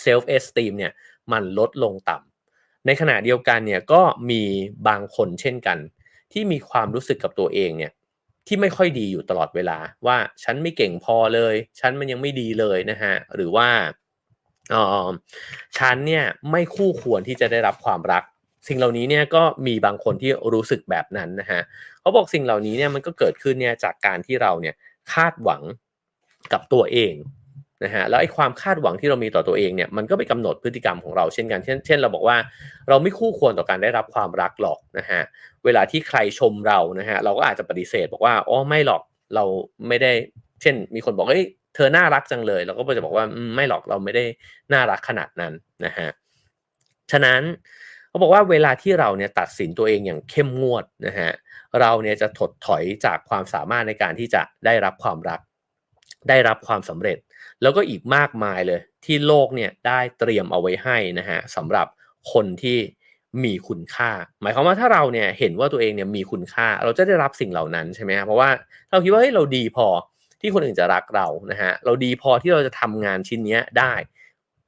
[0.01, 0.91] self-esteem เนี่ย
[1.32, 4.41] มันลดลงต่ำในขณะเดียวกันเนี่ยก็มี
[4.88, 5.78] บางคนเช่นกัน
[6.34, 7.91] ที่มีความรู้สึกกับตัวเองเนี่ย
[8.47, 13.67] ที่ไม่ค่อยดีอยู่ตลอดเวลาว่าฉันไม่เก่งพอเลย ฉันมันยังไม่ดีเลยนะฮะหรือว่า
[14.73, 14.76] อ
[15.07, 15.09] อ
[15.78, 18.23] ฉันเนี่ยไม่คู่ควรที่จะได้รับความรัก
[18.67, 21.61] สิ่งเหล่านี้เนี่ยก็มีบางคนที่รู้สึกแบบนั้นนะฮะ
[21.99, 24.76] เขาบอกสิ่งเหล่านี้เนี่ยมันก็เกิดขึ้นเนี่ยจากการที่เราเนี่ย
[25.13, 25.61] คาดหวัง
[26.53, 27.13] กับตัวเอง
[27.86, 32.38] นะฮะแล้วไอ้ความคาดหวังที่เรามีต่อตัวเองเนี่ยมันก็ไปกำหนดพฤติกรรมของเราเช่นกัน เช่นเช่นเราบอกว่า
[32.89, 35.21] เราไม่คู่ควรต่อการได้รับความรักหรอกนะฮะ
[35.65, 39.01] เวลาที่ใครชมเรานะฮะเราก็อาจจะปฏิเสธบอกว่าอ๋อไม่หรอก
[39.36, 39.43] เรา
[39.88, 40.11] ไม่ได้
[40.61, 43.25] เช่น มีคนบอกเฮ้ยเธอน่ารักจังเลย เราก็จะบอกว่า
[43.55, 44.23] ไม่หรอกเราไม่ได้
[44.73, 45.53] น่ารักขนาดนั้น
[45.86, 46.09] นะฮะ
[47.11, 47.41] ฉะนั้น
[48.09, 51.31] เขาบอกว่าเวลาที่เราเนี่ยตัดสินตัวเองอย่างเข้มงวดนะฮะ
[51.79, 55.39] เราเนี่ยจะถดถอยจากความสามารถในการที่จะได้รับความรัก
[56.29, 57.17] ได้รับความสำเร็จ
[57.62, 61.88] แล้วก็อีกมากมายเลย ที่โลกเนี่ยได้เตรียมเอาไว้ให้นะฮะสำหรับ
[62.34, 62.80] คนที่
[63.43, 68.49] มีคุณค่า หมายความว่าถ้าเราเนี่ยเห็นว่าตัวเองเนี่ยมีคุณค่า เราจะได้รับสิ่งเหล่านั้นใช่ไหมเพราะว่า
[68.91, 69.88] เราคิดว่าเฮ้ยเราดีพอ
[70.41, 73.93] ที่คนอื่นจะรักเรานะฮะเราดีพอที่เราจะทำงานชิ้นนี้ได้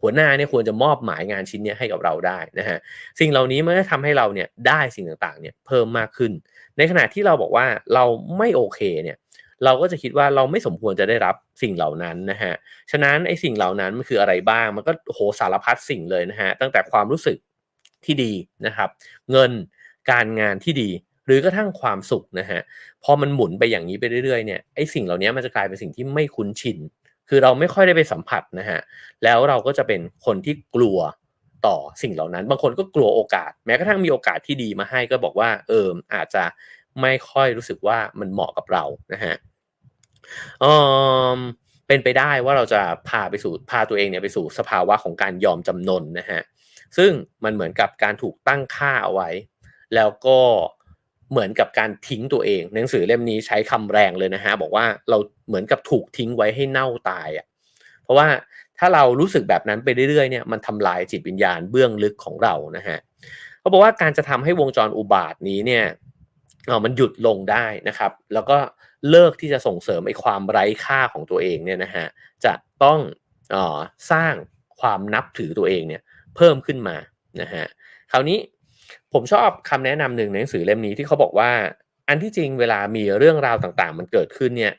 [0.01, 2.77] หัวหน้าเนี่ยควรจะมอบหมายงานชิ้นนี้ให้กับเราได้นะฮะ
[3.19, 6.31] สิ่งเหล่านี้มันจะทำให้เราเนี่ยได้สิ่งต่างๆเนี่ยเพิ่มมากขึ้น
[6.77, 8.05] ในขณะที่เราบอกว่าเรา
[8.37, 9.17] ไม่โอเคเนี่ย
[9.65, 12.53] เราก็จะคิดว่าเราไม่สมควรจะได้รับสิ่งเหล่านั้นนะฮะ
[12.91, 17.37] ฉะนั้นไอ้สิ่งเหล่านั้นมันคืออะไรบ้าง มันก็โหสารพัดสิ่งเลยนะฮะ ตั้งแต่ความรู้สึก
[18.05, 18.33] ที่ดี
[18.65, 18.89] นะครับ
[19.31, 19.51] เงิน
[20.11, 20.89] การงานที่ดี
[21.25, 22.59] หรือกระทั่งความสุขนะฮะ
[23.03, 26.77] พอมันหมุนไปอย่างนี้ไปเรื่อยๆเนี่ย ไอ้สิ่งเหล่านี้มันจะกลายเป็นสิ่งที่ไม่คุ้นชิน
[27.29, 28.79] คือเราไม่ค่อยได้ไปสัมผัสนะฮะ
[29.23, 30.99] แล้วเราก็จะเป็นคนที่กลัว
[31.67, 36.43] ต่อสิ่งเหล่านั้น บางคนก็กลัวโอกาส แม้กระทั่งมีโอกาสที่ดีมาให้ก็บอกว่า เอออาจจะ
[37.01, 38.83] ไม่ค่อยรู้สึกว่ามันเหมาะกับเรา
[39.13, 39.35] นะฮะ
[40.63, 40.65] อ
[41.35, 41.39] อ
[41.87, 46.41] เป็นไปได้ว่าเราจะพาไปสู่พาตัวเองเนี่ยไปสู่สภาวะของการยอมจำนนนะฮะ
[46.97, 47.11] ซึ่ง
[47.43, 49.29] มันเหมือนกับการถูกตั้งค่าเอาไว้
[49.95, 50.39] แล้วก็
[51.31, 55.17] เหมือนกับการทิ้งตัวเอง หนังสือเล่มนี้ใช้คำแรงเลยนะฮะบอกว่าเรา
[55.47, 57.45] เหมือนกับถูกทิ้งไว้ให้เน่าตายอะ่ะ
[58.03, 58.27] เพราะว่า
[58.79, 62.97] ถ้าเรารู้สึกแบบนั้นไปเรื่อยๆเนี่ยมันทำลายจิตวิญญาณเบื้องลึกของเรานะฮะ
[63.59, 65.85] เขาบอกว่าการจะทำให้วงจรอุบาทนี้เนี่ย
[66.85, 68.57] มันหยุดลงได้นะครับ แล้วก็
[69.09, 72.05] เลิกที่จะส่งเสริมไอ้ความไร้ค่าของตัวเองเนี่ยนะฮะ
[72.45, 72.53] จะ
[72.83, 72.99] ต้อง
[73.55, 73.79] ออ
[74.11, 74.33] สร้าง
[74.79, 76.01] ความนับถือตัวเองเนี่ย
[76.35, 76.97] เพิ่มขึ้นมา
[77.41, 77.65] นะฮะ
[78.11, 78.39] คราวนี้
[79.13, 81.51] ผมชอบคำแนะนำหนึ่งในหนังสือเล่มนี้ที่เขาบอกว่า
[82.07, 84.73] อันที่จริงเวลามีเรื่องราวต่างๆ มันเกิดขึ้นเนี่ย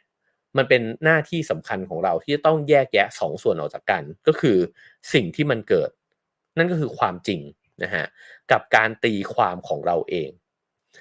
[0.57, 4.59] มันเป็นหน้าที่สำคัญของเราที่จะต้องแยกแยะสองส่วนออกจากกัน ก็คือ
[5.13, 5.91] สิ่งที่มันเกิด
[6.59, 7.41] นั่นก็คือความจริง
[7.83, 8.05] นะฮะ
[8.53, 10.31] กับการตีความของเราเอง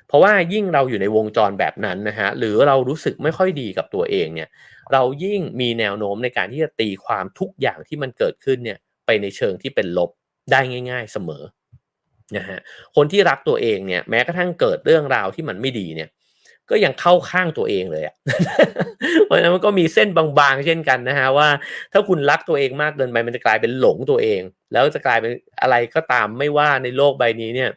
[0.07, 4.49] เพราะว่ายิ่งเราอยู่ในวงจรแบบนั้นนะฮะหรือเรารู้สึกไม่ค่อยดีกับตัวเองเนี่ย
[4.93, 10.11] เรายิ่งมีแนวโน้มในการที่จะตีความทุกอย่างที่มันเกิดขึ้นเนี่ยไปในเชิงที่เป็นลบ
[10.51, 10.59] ได้
[10.91, 11.43] ง่าย ๆเสมอ
[12.38, 12.59] นะฮะ
[12.95, 16.09] คนที่รักตัวเองเนี่ยแม้กระทั่งเกิดเรื่องราวที่มันไม่ดีเนี่ย
[16.69, 18.15] ก็ยังเข้าข้างตัวเองเลยอะ่ะ
[19.25, 21.47] เพราะฉะนั้นมันก็มีเส้นบางๆ เช่นกันนะฮะว่า
[21.93, 24.41] ถ้าคุณรักตัวเองมากเกินไปมันจะกลายเป็นหลงตัวเอง
[24.73, 25.31] แล้วจะกลายเป็น
[25.61, 27.69] อะไรก็ตามไม่ว่าในโลกใบนี้เนี่ย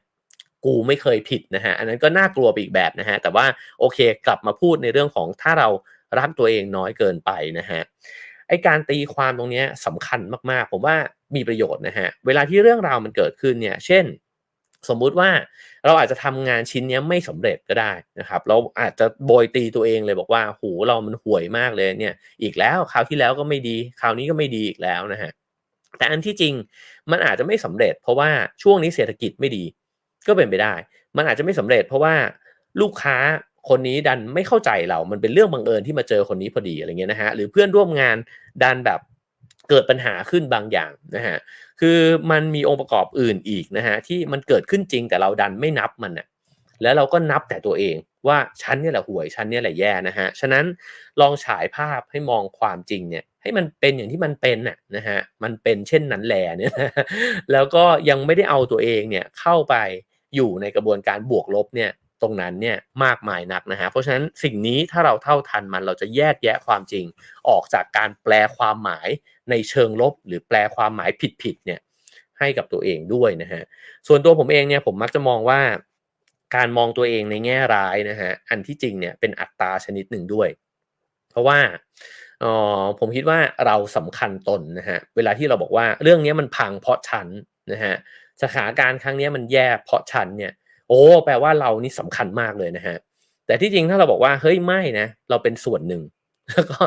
[0.64, 3.46] กูไม่เคยผิดนะฮะอันนั้นก็น่ากลัวไปอีกแบบนะฮะแต่ว่า
[3.80, 5.68] โอเคกลับมาพูดในเรื่องของถ้าเรา
[6.18, 7.80] รักตัวเองน้อยเกินไปนะฮะ
[8.48, 10.96] ไอการตีความตรงนี้สำคัญมากๆ ผมว่า
[11.36, 14.04] มีประโยชน์นะฮะเวลาที่เรื่องราวมันเกิดขึ้นเนี่ยเช่น
[14.88, 15.30] สมมุติว่า
[15.86, 25.30] เราอาจจะทำงานชิ้นนี้ไม่สำเร็จก็ได้นะครับเราอาจจะโบยตีตัวเองเลยบอกว่าหูเรามันห่วยมากเลยเนี่ยอีกแล้วคราวที่แล้วก็ไม่ดี คราวนี้ก็ไม่ดีอีกแล้วนะฮะ
[25.98, 26.54] แต่อันที่จริง
[27.10, 28.30] มันอาจจะไม่สำเร็จ เพราะว่า
[28.62, 29.64] ช่วงนี้เศรษฐกิจไม่ดี
[30.30, 30.74] ก็เป็นไปได้
[31.16, 32.14] มันอาจจะไม่สำเร็จ เพราะว่า
[32.80, 33.16] ลูกค้า
[33.68, 38.16] คนนี้ดันไม่เข้าใจเรา มันเป็นเรื่องบังเอิญที่มาเจอคนนี้พอดีอะไรเงี้ยนะฮะ หรือเพื่อนร่วมงาน
[38.62, 39.00] ดันแบบ
[39.70, 41.36] เกิดปัญหาขึ้นบางอย่างนะฮะ
[41.80, 41.98] คือ
[42.30, 46.26] มันมีองค์ประกอบอื่นอีกนะฮะที่มันเกิดขึ้นจริงแต่เราดันไม่นับมันนะ
[46.82, 47.96] แล้วเราก็นับแต่ตัวเอง
[48.28, 50.64] ว่าฉันเนี่ยแหละห่วยฉันเนี่ยแหละแย่นะฮะ ฉะนั้น
[51.20, 56.74] ลองฉายภาพให้มองความจริงเนี่ยให้มันเป็นอย่างที่มันเป็นน่ะนะฮะ มันเป็นเช่นนั้นแหละเนี่ย
[57.52, 59.74] แล้วก็ยังไม่ได้เอาตัวเองเนี่ยเข้าไป
[60.34, 61.90] อยู่ในกระบวนการบวกลบเนี่ย
[62.22, 67.04] ตรงนั้นเนี่ยมากมายนักนะฮะเพราะฉะนั้นสิ่งนี้ถ้าเราเท่าทันมันเราจะแยกแยะความจริง
[67.48, 69.08] ออกจากการแปลความหมาย
[69.50, 71.10] ในเชิงลบ หรือแปลความหมาย
[71.42, 71.80] ผิดๆเนี่ย
[72.38, 73.62] ให้กับตัวเองด้วยนะฮะ
[74.06, 75.60] ส่วนตัวผมเองเนี่ยผมมักจะมองว่า
[76.56, 80.48] การมองตัวเองในแง่ร้ายนะฮะอันที่จริงเนี่ยเป็นอัตราชนิดหนึ่งด้วย
[81.30, 81.58] เพราะว่า
[82.42, 82.46] อ
[82.80, 87.28] อผมคิดว่าเราสำคัญตนนะฮะเวลาที่เราบอกว่าเรื่องนี้มันพังเพราะฉัน
[87.72, 87.94] นะฮะ
[88.42, 90.52] สถานการณ์ครั้งนี้มันแย่เพราะฉันเนี่ย
[90.88, 92.96] โอ้แปลว่าเรานี่สำคัญมากเลยนะฮะ
[93.46, 96.02] แต่ที่จริงถ้าเราบอกว่าเฮ้ยไม่นะ เราเป็นส่วนหนึ่ง
[96.54, 96.78] แล้วก็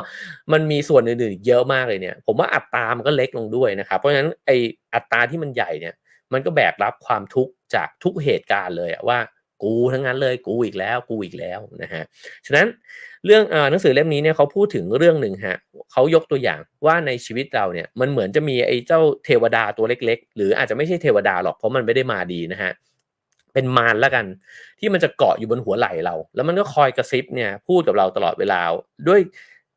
[0.53, 4.51] มันมีส่วนอื่นๆเยอะมากเลยเนี่ย ผมว่าอัตรามันก็เล็กลงด้วยนะครับ เพราะฉะนั้นไอ
[4.93, 5.93] อัตราที่มันใหญ่เนี่ย
[6.33, 9.19] มันก็แบกรับความทุกข์จากทุกเหตุการณ์เลยว่า
[9.63, 12.03] กูทั้งนั้นเลยกูอีกแล้วกูอีกแล้วนะฮะ
[12.45, 12.67] ฉะนั้น
[13.25, 15.57] เรื่องหนังสือเล่มนี้เนี่ยเขาพูดถึงเรื่องหนึ่งฮะ
[15.91, 22.71] เขายกตัวอย่างว่าในชีวิตเราเนี่ยมันเหมือนจะมีไอ้เจ้าเทวดาตัวเล็ก ๆ หรืออาจจะไม่ใช่เทวดาหรอกเพราะมันไม่ได้มาดีนะฮะ
[23.53, 24.25] เป็นมารแล้วกัน
[24.79, 28.61] ที่มันจะเกาะอยู่บนหัวไหล่เรา แล้วมันก็คอยกระซิบเนี่ยพูดกับเราตลอดเวลา
[29.07, 29.21] ด้วย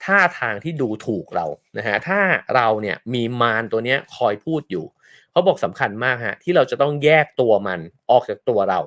[0.04, 1.46] ท่าทางที่ดูถูกเรา
[1.78, 2.20] นะฮะถ้า
[2.54, 4.84] เราเนี่ยมีมารตัวเนี้ยคอยพูดอยู่
[5.32, 8.80] เขาบอกสำคัญมากฮะที่เราจะต้องแยกตัวมันออกจากตัวเรา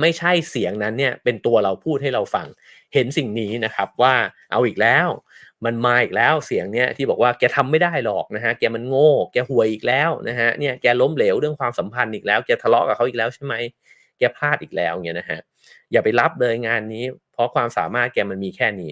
[0.00, 2.46] ไม่ใช่เสียงนั้นเนี่ยเป็นตัวเราพูดให้เราฟัง
[2.94, 4.14] เห็นสิ่งนี้นะครับว่า
[4.52, 5.08] เอาอีกแล้ว
[5.64, 13.54] มันมาอีกแล้วเสียงเนี้ยที่บอกว่าแกทำไม่ได้หรอกนะฮะแกมันโง่ แกห่วยอีกแล้วนะฮะเนี่ยแกล้มเหลวเรื่องความสัมพันธ์อีกแล้วแกทะเลาะกับเขาอีกแล้วใช่ไหม
[14.18, 15.40] แกพลาดอีกแล้วเนี่ยนะฮะ
[15.92, 18.90] อย่าไปรับเลยงานนี้ เพราะความสามารถแกมันมีแค่นี้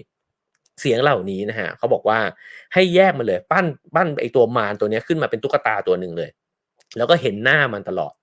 [0.81, 2.19] เสียงเหล่านี้นะฮะเขาบอกว่า
[2.73, 6.29] ให้แยกมันเลย ปั้นปั้นไอตัวมารตัวนี้ขึ้นมาเป็นตุ๊กตาตัวหนึ่งเลย
[6.97, 8.13] แล้วก็เห็นหน้ามันตลอด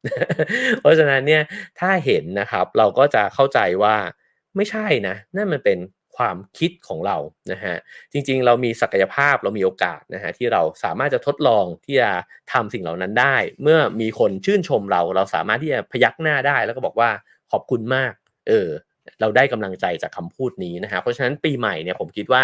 [0.80, 1.42] เพราะฉะนั้นเนี่ย
[1.80, 3.96] ถ้าเห็นนะครับเราก็จะเข้าใจว่า
[4.56, 5.78] ไม่ใช่นะนั่นมันเป็น
[6.16, 7.16] ความคิดของเรา
[7.52, 7.76] นะฮะ
[8.12, 12.10] จริงๆ เรามีศักยภาพเรามีโอกาสนะฮะที่เราสามารถจะทดลองที่จะ
[12.52, 17.10] ทำสิ่งเหล่านั้นได้ เมื่อมีคนชื่นชมเรา เราสามารถที่จะพยักหน้าได้ แล้วก็บอกว่า
[17.52, 18.12] ขอบคุณมาก
[18.48, 18.68] เออ
[19.20, 22.42] เราได้กำลังใจจากคำพูดนี้นะฮะเพราะฉะนั้นปีใหม่เนี่ยผมคิดว่า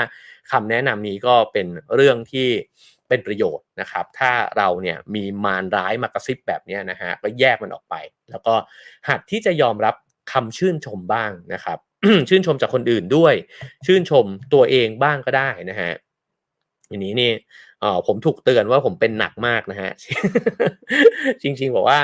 [0.52, 2.48] คำแนะนำนี้ก็เป็นเรื่องที่
[3.08, 7.94] เป็นประโยชน์นะครับ ถ้าเราเนี่ยมีมารร้ายมากระซิบแบบนี้นะฮะก็แยกมันออกไป
[8.30, 8.54] แล้วก็
[9.08, 9.94] หัดที่จะยอมรับ
[10.32, 11.78] คำชื่นชมบ้างนะครับ
[12.28, 13.34] ชื่นชมจากคนอื่นด้วย
[13.86, 15.92] ชื่นชมตัวเองบ้างก็ได้นะฮะ
[16.88, 17.32] อย่างนี้นี่
[17.80, 19.92] เออผมถูกเตือนว่าผมเป็นหนักมากนะฮะ
[21.42, 22.00] จริง ๆ บอกว่า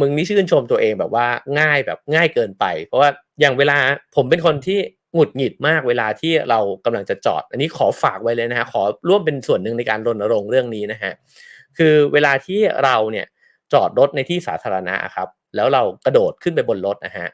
[0.00, 1.26] มึงนี่ชื่นชมตัวเองแบบว่า
[1.60, 3.08] ง่ายแบบง่ายเกินไป เพราะว่า
[3.40, 3.78] อย่างเวลา
[4.16, 4.78] ผมเป็นคนที่
[5.14, 11.12] หงุดหงิดมากเวลาที่เรากำลังจะจอด อันนี้ขอฝากไว้เลยนะฮะขอร่วมเป็นส่วนหนึ่งในการรณรงค์เรื่องนี้นะฮะ
[11.78, 13.26] คือเวลาที่เราเนี่ย
[13.72, 17.28] จอดรถในที่สาธารณะครับ แล้วเรากระโดดขึ้นไปบนรถนะฮะ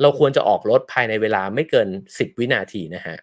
[0.00, 3.16] เราควรจะออกรถภายในเวลาไม่เกิน 10 วินาทีนะฮะ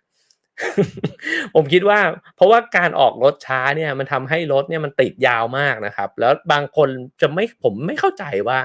[1.56, 2.00] ผมคิดว่า
[2.36, 6.90] เพราะว่าการออกรถช้าเนี่ยมันทำให้รถเนี่ยมันติดยาวมากนะครับ แล้วบางคน
[7.22, 8.60] จะไม่ผมไม่เข้าใจว่า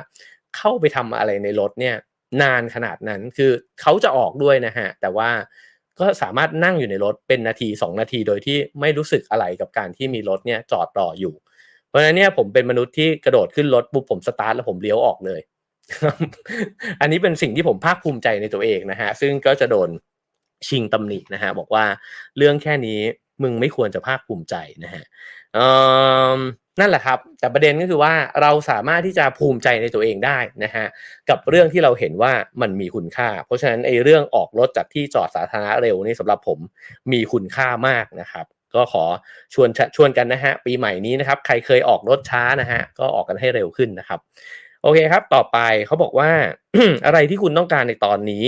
[0.56, 1.96] เข้าไปทำอะไรในรถเนี่ย
[2.42, 5.30] นานขนาดนั้น คือเขาจะออกด้วยนะฮะ แต่ว่า
[6.00, 11.34] ก็สามารถนั่งอยู่ในรถเป็นนาที 2 นาทีโดยที่ไม่รู้สึกอะไรกับการที่มีรถเนี่ยจอดรออยู่
[11.88, 15.40] เพราะฉะนั้นเนี่ยผมเป็นมนุษย์ที่กระโดดขึ้นรถปุ๊บผมสตาร์ทแล้วผมเลี้ยวออกเลย
[17.00, 19.88] อันนี้เป็นสิ่งที่ผมภาคภูมิใจในตัวเองนะฮะ ซึ่งก็จะโดน
[20.66, 21.84] ชิงตำหนินะฮะบอกว่า
[22.36, 23.00] เรื่องแค่นี้
[23.42, 24.54] มึงไม่ควรจะภาคภูมิใจ
[24.84, 25.04] นะฮะ
[26.80, 30.86] นั่นแหละครับ แต่ประเด็นก็คือว่าเราสามารถที่จะภูมิใจในตัวเองได้นะฮะ
[31.30, 36.58] กับเรื่องที่เราเห็นว่ามันมีคุณค่า เพราะฉะนั้นไอ้เรื่องออกรถจากที่จอดสาธารณะเร็วนี่สำหรับผม
[37.12, 39.04] มีคุณค่ามากนะครับก็ขอ
[39.54, 44.20] ชวนชวนกันนะฮะปีใหม่นี้นะครับใครเคยออกรถช้านะฮะก็ออกกันให้เร็วขึ้นนะครับ
[44.82, 46.30] โอเคครับ ต่อไปเขาบอกว่า
[47.06, 48.44] อะไรที่คุณต้องการในตอนนี้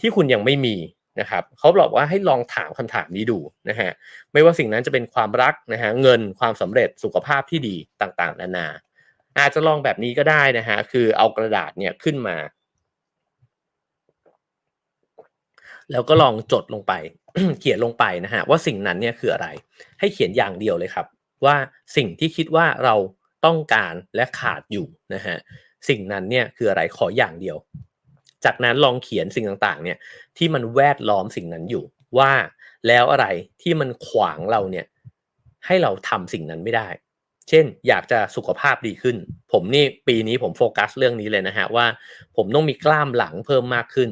[0.00, 0.76] ที่คุณยังไม่มี
[1.20, 3.38] นะครับเขาบอกว่าให้ลองถามคำถามนี้ดู
[3.68, 3.90] นะฮะ
[4.32, 8.66] ไม่ว่าสิ่งนั้นจะเป็นความรักนะฮะเงินความสำเร็จสุขภาพที่ดีต่างๆ นานา
[9.38, 12.36] อาจจะลองแบบนี้ก็ได้นะฮะคือเอากระดาษเนี่ยขึ้นมา
[15.90, 16.92] แล้วก็ลองจดลงไป
[17.60, 19.48] เขียนลงไปนะฮะว่าสิ่งนั้นเนี่ยคืออะไร
[20.00, 21.06] ให้เขียนอย่างเดียวเลยครับ
[21.44, 21.56] ว่า
[21.96, 22.94] สิ่งที่คิดว่าเรา
[23.46, 25.36] ต้องการและขาดอยู่นะฮะ
[25.88, 27.56] สิ่งนั้นเนี่ยคืออะไรขออย่างเดียว
[28.44, 29.98] จากนั้นลองเขียนสิ่งต่างๆเนี่ย
[30.38, 31.84] ที่มันแวดล้อมสิ่งนั้นอยู่
[32.18, 32.32] ว่า
[32.88, 33.26] แล้วอะไร
[33.62, 34.86] ที่มันขวางเราเนี่ย
[35.66, 36.88] ให้เราทำสิ่งนั้นไม่ได้
[37.48, 39.16] เช่น อยากจะสุขภาพดีขึ้น
[39.52, 41.86] ผมนี่ปีนี้ผมโฟกัสเรื่องนี้เลยนะฮะว่า
[42.36, 44.10] ผมต้องมีกล้ามหลังเพิ่มมากขึ้น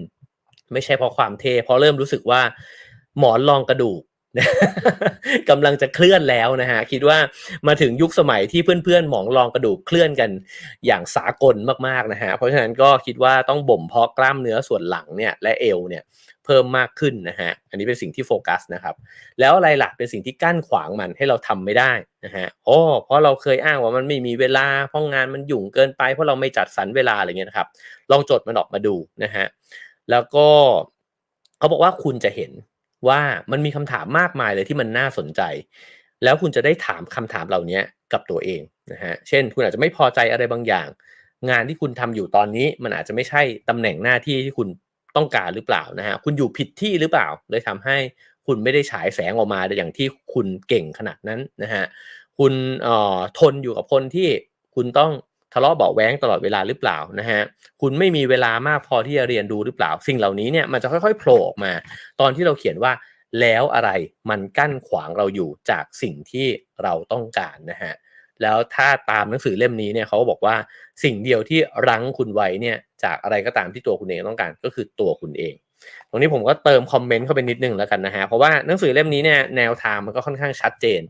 [0.72, 2.40] ไม่ใช่เพราะความเทเพราะเริ่มรู้สึกว่า
[3.18, 4.02] หมอนรองกระดูก
[5.50, 7.18] กำลังจะเคลื่อนแล้วนะฮะคิดว่า
[7.66, 10.30] มาถึงยุคสมัยที่เพื่อนๆหมองรองกระดูกเคลื่อนกัน
[10.86, 11.56] อย่างสากล
[11.86, 16.04] มากๆนะฮะเพราะฉะนั้นก็คิดว่าต้องบ่มเพาะกล้ามเนื้อส่วนหลังเนี่ยและเอวเนี่ย
[16.44, 18.94] เพิ่มมากขึ้นนะฮะอันนี้เป็นสิ่งที่โฟกัสนะครับ
[19.40, 21.92] แล้วอะไรหล่ะเป็นสิ่งที่กั้นขวางมันให้เราทำไม่ได้
[22.24, 27.68] นะฮะโอ้เพราะเราเคยอ้างว่ามันไม่มีเวลาเพราะงานมันยุ่งเกินไป เพราะเราไม่จัดสรรเวลาอะไรเงี้ยนะครับ
[28.10, 29.46] ลองจดมันออกมาดูนะฮะ
[30.10, 30.46] แล้วก็
[31.58, 32.52] เขาบอกว่าคุณจะเห็น
[33.08, 33.20] ว่า
[33.50, 35.42] มันมีคำถามมากมายเลยที่มันน่าสนใจ
[36.24, 37.80] แล้วคุณจะได้ถามคำถามเหล่านี้
[38.12, 38.60] กับตัวเอง
[38.92, 40.88] นะฮะเช่น คุณอาจจะไม่พอใจอะไรบางอย่าง
[41.50, 44.68] งานที่คุณทำอยู่ตอนนี้มันอาจจะไม่ใช่ตำแหน่งหน้าที่ที่คุณ
[45.16, 47.96] ต้องการหรือเปล่านะฮะคุณอยู่ผิดที่หรือเปล่าเลยทำให้
[48.46, 51.84] คุณไม่ได้ฉายแสงออกมาอย่างที่คุณเก่งขนาดนั้นนะฮะ
[52.38, 54.28] คุณเอ่อทนอยู่กับคนที่
[54.74, 55.12] คุณต้อง
[55.52, 57.40] ทะเลาะเบาแว้งตลอดเวลาหรือเปล่านะฮะ
[57.80, 61.72] คุณไม่มีเวลามากพอที่จะเรียนรู้หรือเปล่า สิ่งเหล่านี้เนี่ยมันจะค่อยๆโผล่ออกมา
[62.20, 62.92] ตอนที่เราเขียนว่า
[63.40, 63.90] แล้วอะไร
[64.30, 66.46] มันกั้นขวางเราอยู่จากสิ่งที่
[66.82, 67.92] เราต้องการนะฮะ
[68.42, 70.56] แล้วถ้าตามหนังสือเล่มนี้เนี่ยเขาบอกว่า
[71.04, 75.54] สิ่งเดียวที่รั้งคุณไว้เนี่ยจากอะไรก็ตามที่ตัวคุณเองต้องการก็คือตัวคุณเอง
[76.10, 81.00] ตรงนี้ผมก็เติมคอมเมนต์เข้าไปนิดนึงแล้วกันนะฮะเพราะว่าหนังสือเล่มนี้เนี่ยแนวทางมันก็ค่อนข้างชัดเจน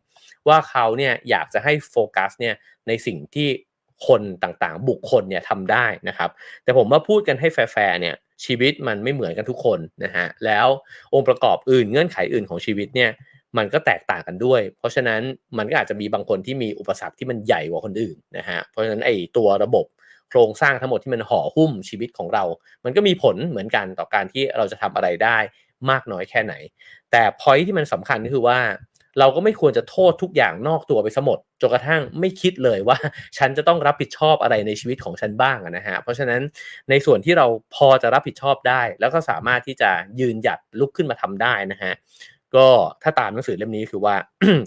[0.49, 2.55] ว่าเขาเนี่ยอยากจะให้โฟกัสเนี่ย
[2.88, 3.49] ในสิ่งที่
[4.09, 6.30] คนต่างๆ บุคคลเนี่ยทำได้นะครับ
[6.64, 10.66] แต่ผมว่าพูดกันให้แฟร์เนี่ยชีวิตมันไม่เหมือนกันทุกคนนะฮะแล้ว
[11.14, 13.11] องค์ประกอบอื่นเงื่อนไขอื่นของชีวิตเนี่ย
[13.59, 15.20] มันก็แตกต่างกันด้วย เพราะฉะนั้น
[15.59, 19.86] มันก็อาจจะมีบางคนที่มีอุปสรรคที่มันใหญ่กว่าคนอื่นนะฮะเพราะฉะนั้นไอ้ตัวระบบ
[20.30, 22.44] โครงสร้างทั้งหมดที่มันห่อหุ้มชีวิตของเรา
[22.84, 25.38] มันก็มีผลเหมือนกันต่อการที่เราจะทำอะไรได้
[25.90, 26.55] มากน้อยแค่ไหน
[27.11, 28.59] แต่พอยที่มันสำคัญก็คือว่า
[29.18, 32.96] เราก็ไม่ควรจะโทษทุกอย่างนอกตัวไปซะหมดจนกระทั่งไม่คิดเลยว่า
[33.38, 36.40] ฉันจะต้องรับผิดชอบอะไรในชีวิตของฉันบ้างนะฮะเพราะฉะนั้น
[36.90, 39.90] ในส่วนที่เราพอจะรับผิดชอบได้ แล้วก็สามารถที่จะ
[40.20, 41.92] ยืนหยัดลุกขึ้นมาทำได้นะฮะ
[42.54, 42.66] ก็
[43.02, 44.14] ถ้าตามหนังสือเล่มนี้คือว่า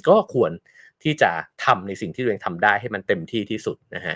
[0.10, 0.52] ก็ควร
[1.04, 1.32] ที่จะ
[1.66, 4.16] ทำในสิ่งที่ตัวเองทำได้ให้มันเต็มที่ที่สุดนะฮะ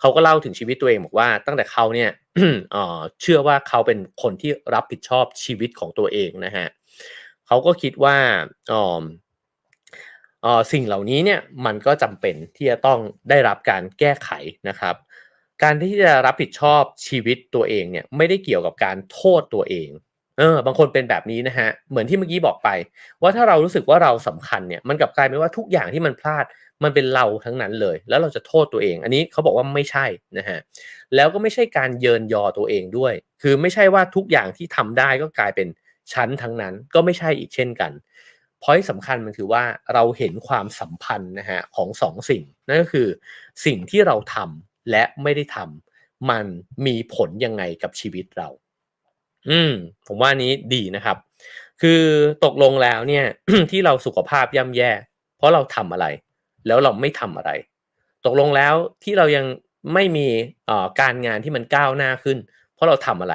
[0.00, 2.10] เขาก็เล่าถึงชีวิตตัวเองบอกว่าตั้งแต่เขาเนี่ย
[3.20, 6.66] เชื่อว่าเขาเป็นคนที่รับผิดชอบชีวิตของตัวเองนะฮะ
[7.50, 8.16] เขาก็คิดว่า
[10.72, 12.98] สิ่งเหล่านี้เนี่ยมันก็จำเป็นที่จะต้อง
[13.30, 14.30] ได้รับการแก้ไข
[14.68, 14.94] นะครับ
[15.62, 19.88] การที่จะรับผิดชอบชีวิตตัวเองเนี่ยไม่ได้เกี่ยวกับการโทษตัวเอง
[20.38, 22.68] เออบางคนเป็นแบบนี้นะฮะเหมือนที่เมื่อกี้บอกไป
[23.22, 26.44] ว่าถ้าเรารู้สึกว่าเราสำคัญเนี่ยมันกลับกลายเป็นว่าทุกอย่างที่มันพลาด
[26.82, 30.06] มันเป็นเราทั้งนั้นเลย แล้วเราจะโทษตัวเอง อันนี้เขาบอกว่าไม่ใช่
[30.38, 30.58] นะฮะ
[31.14, 35.68] แล้วก็ไม่ใช่การเยินยอตัวเองด้วย คือไม่ใช่ว่าทุกอย่างที่ทำได้ก็กลายเป็น
[36.12, 37.92] ชั้นทั้งนั้นก็ไม่ใช่อีกเช่นกัน
[38.62, 43.08] พอยสำคัญมันคือว่าเราเห็นความสัมพันธ์นะฮะของสองสิ่ง นั่นก็คือ
[43.64, 46.46] สิ่งที่เราทำและไม่ได้ทำมัน
[46.86, 48.48] มีผลยังไงกับชีวิตเรา
[49.48, 49.72] อืม
[50.06, 51.16] ผมว่านี้ดีนะครับ
[51.80, 52.00] คือ
[52.44, 53.24] ตกลงแล้วเนี่ย
[53.70, 54.90] ที่เราสุขภาพย่ำแย่
[55.36, 56.06] เพราะเราทำอะไร
[56.66, 57.50] แล้วเราไม่ทำอะไร
[58.26, 59.46] ตกลงแล้วที่เรายัง
[59.94, 60.26] ไม่มี
[61.00, 62.38] การงานที่มันก้าวหน้าขึ้น
[62.74, 63.34] เพราะเราทำอะไร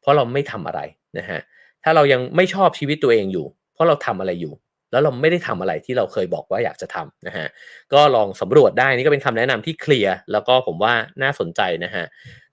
[0.00, 0.80] เพราะเราไม่ทำอะไร
[1.18, 1.40] นะฮะ
[1.84, 4.54] ถ้าเรายังไม่ชอบชีวิตตัวเองอยู่ เพราะเราทำอะไรอยู่
[4.92, 7.46] แล้วเราไม่ได้ทำอะไรที่เราเคยบอกว่าอยากจะทำนะฮะ
[7.92, 12.04] ก็ลองสำรวจได้นี่ก็เป็นคำแนะนำที่เคลียร์แล้วก็ผมว่าน่าสนใจนะฮะ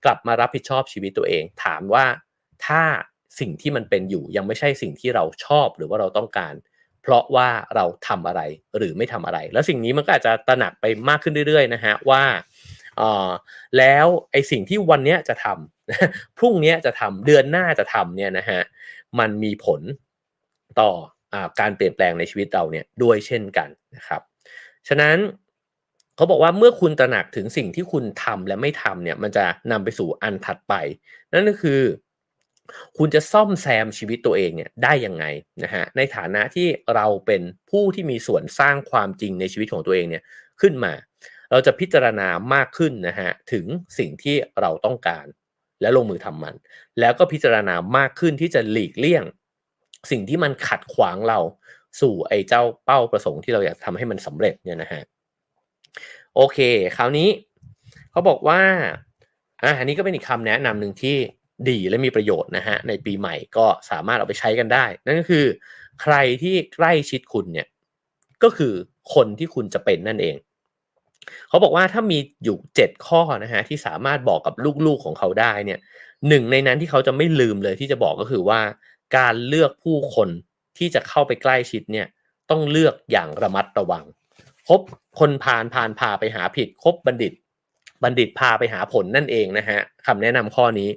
[0.04, 2.04] กลับมารับผิดชอบชีวิตตัวเอง ถามว่า
[2.66, 2.82] ถ้า
[3.40, 6.54] สิ่งที่มันเป็นอยู่ยังไม่ใช่สิ่งที่เราชอบหรือว่าเราต้องการ
[7.02, 8.42] เพราะว่าเราทำอะไร
[8.76, 12.22] หรือไม่ทำอะไร แล้วสิ่งนี้มันก็อาจจะตระหนักไปมากขึ้นเรื่อยๆนะฮะว่า
[13.78, 18.60] แล้วไอ้สิ่งที่วันนี้จะทำพรุ่งนี้จะทำเดือนหน้าจะทำเนี่ยนะฮะ
[19.18, 19.80] มันมีผล
[20.80, 20.90] ต่อ
[21.34, 24.22] อการเปลี่ยนแปลงในชีวิตเราเนี่ยด้วยเช่นกันนะครับ
[24.88, 25.16] ฉะนั้น
[26.16, 30.74] เขาบอกว่าเมื่อคุณตระหนักถึงสิ่งที่คุณทำและไม่ทำเนี่ยมันจะนำไปสู่อันถัดไป
[31.32, 31.80] นั่นก็คือ
[32.98, 35.24] คุณจะซ่อมแซมชีวิตตัวเองเนี่ยได้ยังไง
[35.64, 40.22] นะฮะในฐานะที่เราเป็นผู้ที่มีส่วนสร้างความจริงในชีวิตของตัวเองเนี่ย
[40.60, 40.92] ขึ้นมา
[41.50, 43.66] เราจะพิจารณามากขึ้นนะฮะถึง
[43.98, 45.26] สิ่งที่เราต้องการ
[45.80, 46.54] และลงมือทำมัน
[47.00, 49.24] แล้วก็พิจารณามากขึ้นที่จะหลีกเลี่ยง
[50.10, 51.38] สิ่งที่มันขัดขวางเรา
[52.00, 55.02] สู่ไอ้เจ้าเป้าประสงค์ที่เราอยากทำให้มันสำเร็จเนี่ยนะฮะ
[56.36, 56.58] โอเค
[56.96, 57.28] คราวนี้
[58.10, 58.60] เขาบอกว่า
[59.62, 61.16] อ่าอันนี้ก็เป็นอีกคำแนะนำหนึ่งที่
[61.70, 65.46] ดีและมีประโยชน์นะฮะในปีใหม่ก็สามารถเอาไปใช้กันได้ นั่นก็คือ
[66.02, 67.66] ใครที่ใกล้ชิดคุณเนี่ย
[68.42, 68.72] ก็คือ
[69.14, 70.36] คนที่คุณจะเป็นนั่นเอง
[71.48, 74.54] เขาบอกว่าถ้ามีอยู่เจ็ดข้อนะฮะที่สามารถบอกกับ
[74.86, 75.78] ลูกๆของเขาได้เนี่ย
[76.28, 78.60] หนึ่งในนั้นที่เขาจะไม่ลืมเลยที่จะบอกก็คือว่า
[79.16, 80.28] การเลือกผู้คน
[80.78, 82.06] ที่จะเข้าไปใกล้ชิดเนี่ย
[82.50, 84.04] ต้องเลือกอย่างระมัดระวัง
[84.68, 84.80] คบ
[85.20, 87.32] คนพาลพาลพาไปหาผิดคบบัณฑิต
[88.02, 90.90] บัณฑิตพาไปหาผลนั่นเองนะฮะคำแนะนำข้อนี้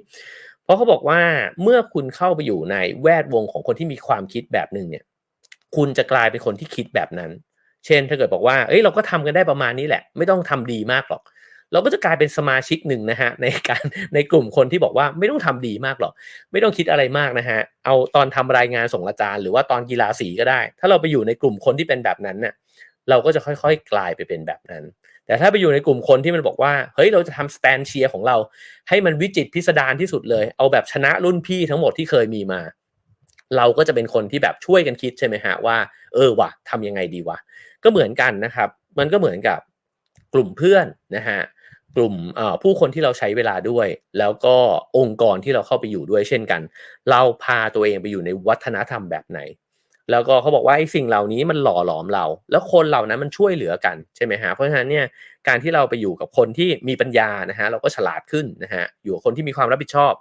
[0.64, 1.20] เพราะเขาบอกว่า
[1.62, 5.04] เมื่อคุณเข้าไปอยู่ในแวดวงของคนที่มีความคิดแบบหนึ่งเนี่ย
[5.76, 7.30] คุณจะกลายเป็นคนที่คิดแบบนั้น
[7.86, 11.22] เช่น ถ้าเกิดบอกว่าเอ้ยเราก็ทำกันได้ประมาณนี้แหละ ไม่ต้องทำดีมากหรอก
[11.72, 13.82] เราก็จะกลายเป็นสมาชิกหนึ่งนะฮะในการ
[14.14, 16.12] ในกลุ่มคนที่บอกว่าไม่ต้องทำดีมากหรอก
[16.52, 22.54] ไม่ต้องคิดอะไรมากนะฮะเอาตอนทำรายงานส่งอาจารย์ หรือว่าตอนกีฬาสีก็ได้ ถ้าเราไปอยู่ในกลุ่มคนที่เป็นแบบนั้นเนะ่ย
[23.10, 24.84] เราก็จะค่อยๆ กลายไปเป็นแบบนั้น
[25.26, 28.36] แต่ถ้าไปอยู่ในกลุ่มคนที่มันบอกว่า เฮ้ย เราจะทำสแตนเชียร์ของเรา
[28.88, 32.60] ให้มันวิจิตพิสดารที่สุดเลย เอาแบบชนะรุ่นพี่ทั้งหมดที่เคยมีมา
[33.56, 35.76] เราก็จะเป็นคนที่แบบช่วยกันคิดใช่ไหมฮะว่า
[36.14, 37.38] เออวะทำยังไงดีวะ
[37.84, 38.68] ก็เหมือนกันนะครับ
[38.98, 39.60] มันก็เหมือนกับ
[40.34, 41.40] กลุ่มเพื่อนนะฮะ
[41.96, 42.14] กลุ่ม
[42.62, 44.56] ผู้คนที่เราใช้เวลาด้วย แล้วก็
[44.98, 46.60] องค์กรที่เราเข้าไปอยู่ด้วยเช่นกัน
[47.10, 49.40] เราพาตัวเองไปอยู่ในวัฒนธรรมแบบไหน
[50.10, 55.06] แล้วก็เขาบอกว่าไอ้สิ่งเหล่านี้มันหล่อหลอมเรา แล้วคนเหล่านั้นมันช่วยเหลือกันใช่ไหมฮะเพราะฉะนั้นเนี่ย
[55.48, 60.12] การที่เราไปอยู่กับคนที่มีปัญญานะฮะเราก็ฉลาดขึ้นนะฮะอยู่กับคนที่มีความรับผิดชอบ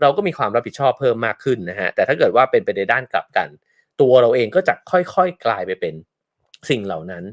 [0.00, 3.48] เราก็มีความรับผิดชอบเพิ่มมากขึ้นนะฮะแต่ถ้าเกิดว่าเป็นไปในด้านกลับกัน
[4.00, 5.94] ตัวเราเองก็จะค่อยๆ กลายไปเป็น
[6.70, 7.24] สิ่งเหล่านั้น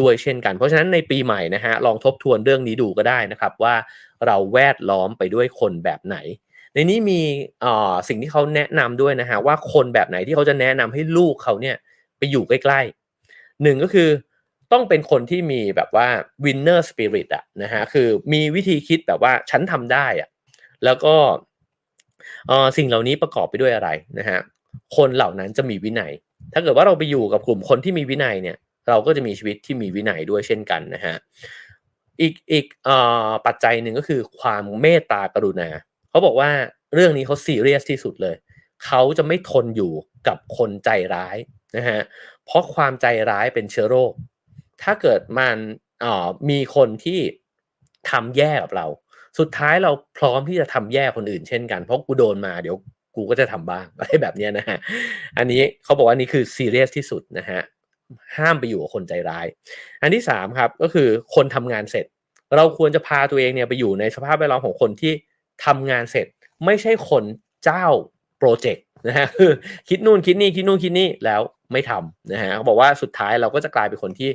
[0.00, 3.74] ด้วยเช่นกัน เพราะฉะนั้นในปีใหม่นะฮะลองทบทวนเรื่องนี้ดูก็ได้นะครับว่า
[4.26, 6.16] เราแวดล้อมไปด้วยคนแบบไหน
[6.74, 7.20] ในนี้มี
[8.08, 11.76] สิ่งที่เขาแนะนำด้วยนะฮะว่าคนแบบไหนที่เขาจะแนะนำให้ลูกเขาเนี่ย
[12.18, 14.08] ไปอยู่ใกล้ๆหนึ่งก็คือ
[14.72, 16.08] ต้องเป็นคนที่มีแบบว่า
[16.44, 20.28] winner spirit อะนะฮะคือมีวิธีคิดแบบว่าฉันทำได้อะ
[20.84, 21.14] แล้วก็
[22.76, 24.38] สิ่งเหล่านี้ประกอบไปด้วยอะไรนะฮะ
[24.96, 26.12] คนเหล่านั้นจะมีวินัย
[26.52, 28.56] ถ้าเกิดว่าเราไปอยู่กับกลุ่มคนที่มีวินัยเนี่ย
[28.88, 31.16] เราก็จะมีชีวิตที่มีวินัยด้วยเช่นกันนะฮะ
[32.20, 32.66] อีกอีก
[33.46, 35.68] ปัจจัยหนึ่งก็คือความเมตตากรุณา
[36.10, 36.50] เขาบอกว่า
[36.94, 38.36] เรื่องนี้เขาซีเรียสที่สุดเลย
[38.86, 39.92] เขาจะไม่ทนอยู่
[40.28, 41.36] กับคนใจร้าย
[41.76, 42.00] นะฮะ
[42.44, 44.12] เพราะความใจร้ายเป็นเชื้อโรค
[44.82, 45.56] ถ้าเกิดมัน
[46.50, 47.20] มีคนที่
[48.10, 48.86] ทำแย่กับเรา
[49.38, 52.76] สุดท้ายเราพร้อมที่จะทำแย่คนอื่นเช่นกัน เพราะกูโดนมาเดี๋ยว
[53.16, 54.78] กูก็จะทำบ้างอะไรแบบนี้นะฮะ
[55.38, 57.60] อันนี้เขาบอกว่านี่คือซีเรียสที่สุดนะฮะ
[58.36, 59.46] ห้ามไปอยู่กับคนใจร้าย
[60.02, 62.06] อันที่สามครับก็คือคนทำงานเสร็จ
[62.56, 65.12] เราควรจะพาตัวเองเนี่ยไปอยู่ในสภาพแวดล้อมของคนที่
[65.64, 66.26] ทำงานเสร็จ
[66.64, 67.24] ไม่ใช่คน
[67.64, 67.86] เจ้า
[68.38, 69.52] โปรเจกต์นะฮะคือ
[69.88, 71.40] คิดนู่นคิดนี่คิดนู่นคิดนี่แล้ว
[71.72, 74.30] ไม่ทำนะฮะเขาบอกว่าสุดท้ายเราก็จะกลายเป็นคนที่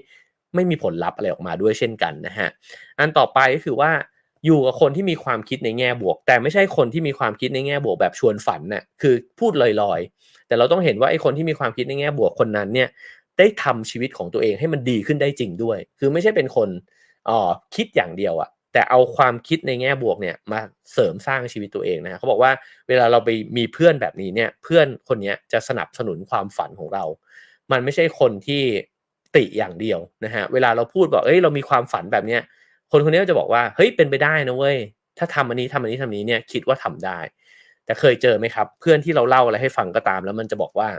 [0.55, 2.47] ไม่มีผลลัพธ์อะไรออกมาด้วยเช่นกันนะฮะ
[2.99, 3.91] อันต่อไปก็คือว่า
[4.45, 12.89] อยู่กับคนที่มีความคิดในแง่บวก แต่ไม่ใช่คนที่มีความคิดในแง่บวกแบบชวนฝันนะ่ะคือพูดลอยๆ แต่เราต้องเห็นว่าไอ้คนที่มีความคิดในแง่บวกคนนั้นเนี่ย
[13.37, 16.69] ได้ทำชีวิตของตัวเองให้มันดีขึ้นได้จริงด้วย คือไม่ใช่เป็นคน
[17.29, 17.39] อ๋อ
[17.75, 20.59] คิดอย่างเดียวอะแต่เอาความคิดในแง่บวกเนี่ยมา
[20.93, 22.51] เสริมสร้างชีวิตตัวเองนะเขาบอกว่า
[22.87, 27.03] เวลาเราไปมีเพื่อนแบบนี้เนี่ยเพื่อนคนนี้จะสนับสนุนความฝันของเรา
[27.71, 28.63] มันไม่ใช่คนที่
[29.35, 32.41] ติอย่างเดียวนะฮะเวลาเราพูดบอกเอ้ยเรามีความฝันแบบเนี้ย
[32.91, 34.77] คนคนนี้จะบอกว่าเฮ้ยเป็นไปได้นะเว้ย
[35.17, 37.19] ถ้าทำอันนี้ทำอันนี้ทำนี้เนี่ยคิดว่าทำได้
[37.85, 40.89] แต่เคยเจอไหมครับ เพื่อนที่เราเล่าอะไรให้ฟังก็ตาม แล้วมันจะบอกว่า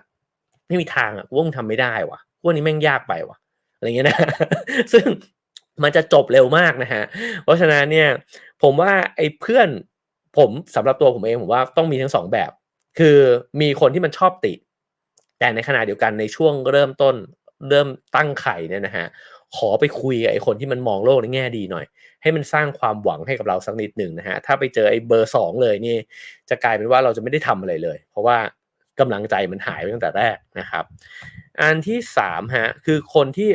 [0.66, 3.38] ไม่มีทางอะว่งทำไม่ได้ว่ะ พวกนี้แม่งยากไปวะ
[3.76, 4.18] อะไรเงี้ยนะ
[4.92, 5.06] ซึ่ง
[5.82, 7.02] มันจะจบเร็วมากนะฮะ
[7.44, 8.08] เพราะฉะนั้นเนี่ย
[8.62, 9.68] ผมว่าไอ้เพื่อน
[10.38, 12.50] ผมสำหรับตัวผมเองผมว่าต้องมีทั้งสองแบบ
[12.98, 13.18] คือ
[13.60, 14.54] มีคนที่มันชอบติ
[15.38, 17.16] แต่ในขณะเดียวกันในช่วงเริ่มต้น
[17.68, 19.06] เริ่มตั้งไข่เนี่ยนะฮะ
[19.56, 21.86] ขอไปคุยกับไอ้คนที่มันมองโลกในแง่ดีหน่อย
[22.22, 25.96] ให้มันสร้างความหวังให้กับเราสักนิดหนึ่งนะฮะถ้าไปเจอไอ้เบอร์สองเลยนี่
[26.50, 28.38] จะกลายเป็นว่าเราจะไม่ได้ทำอะไรเลย เพราะว่า
[29.00, 30.84] กำลังใจมันหายไปตั้งแต่แรกนะครับ
[31.60, 33.50] อันที่สามฮะคือคนที่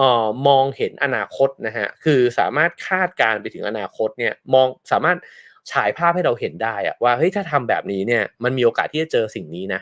[0.00, 5.18] ออมองเห็นอนาคตนะฮะคือสามารถคาดการไปถึงอนาคตเนี่ยมองสามารถ
[5.72, 9.80] ฉายภาพให้เราเห็นได้อะว่าเฮ้ยถ้าทำแบบนี้เนี่ยมันมีโอกาสที่จะเจอสิ่งนี้นะ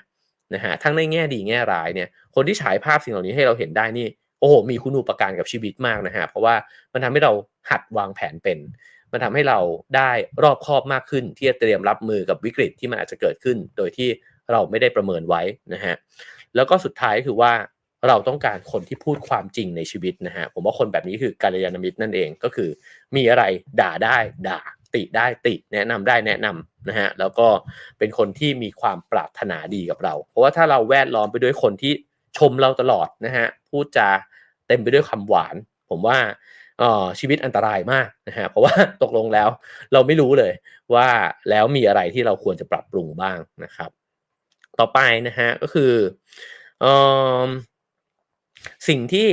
[0.54, 4.06] นะฮะทั้งในแง่ดีแง่ร้ายเนี่ยคนที่ฉายภาพสิ่งเหล่านี้ให้เราเห็นได้นี่
[4.40, 6.54] โอ้โหมีคุณูปการกับชีวิตมากนะฮะเพราะว่า
[6.92, 7.32] มันทำให้เรา
[7.70, 8.58] หัดวางแผนเป็น
[9.12, 9.58] มันทำให้เรา
[9.96, 10.10] ได้
[10.42, 14.08] รอบคอบมากขึ้น ที่จะเตรียมรับมือกับวิกฤตที่มันอาจจะเกิดขึ้น โดยที่
[14.52, 15.42] เราไม่ได้ประเมินไว้
[15.74, 15.94] นะฮะ
[16.56, 17.52] แล้วก็สุดท้ายคือว่า
[18.08, 22.70] เราต้องการคนที่พูดความจริงในชีวิตนะฮะผมว่าคนแบบนี้คือการยานมิตรนั่นเองก็คือ
[23.16, 23.44] มีอะไร
[23.80, 24.18] ด่าได้
[24.48, 24.60] ด่า
[24.94, 27.48] ติได้ติแนะนำได้แนะนำนะฮะแล้วก็
[27.98, 31.92] เป็นคนที่มีความปรารถนาดีกับเรา เพราะว่าถ้าเราแวดล้อมไปด้วยคนที่
[32.38, 34.08] ชมเราตลอดนะฮะพูดจา
[34.68, 35.54] เต็มไปด้วยคำหวาน
[35.90, 36.18] ผมว่า
[36.82, 39.48] ออชีวิตอันตรายมากนะฮะเพราะว่าตกลงแล้ว
[39.92, 40.52] เราไม่รู้เลย
[40.94, 41.08] ว่า
[41.50, 43.90] แล้วมีอะไรที่เราควรจะปรับปรุงบ้างนะครับ
[44.80, 45.92] ต่อไปนะฮะก็คือ
[46.84, 46.86] อ
[48.88, 49.28] สิ่งที่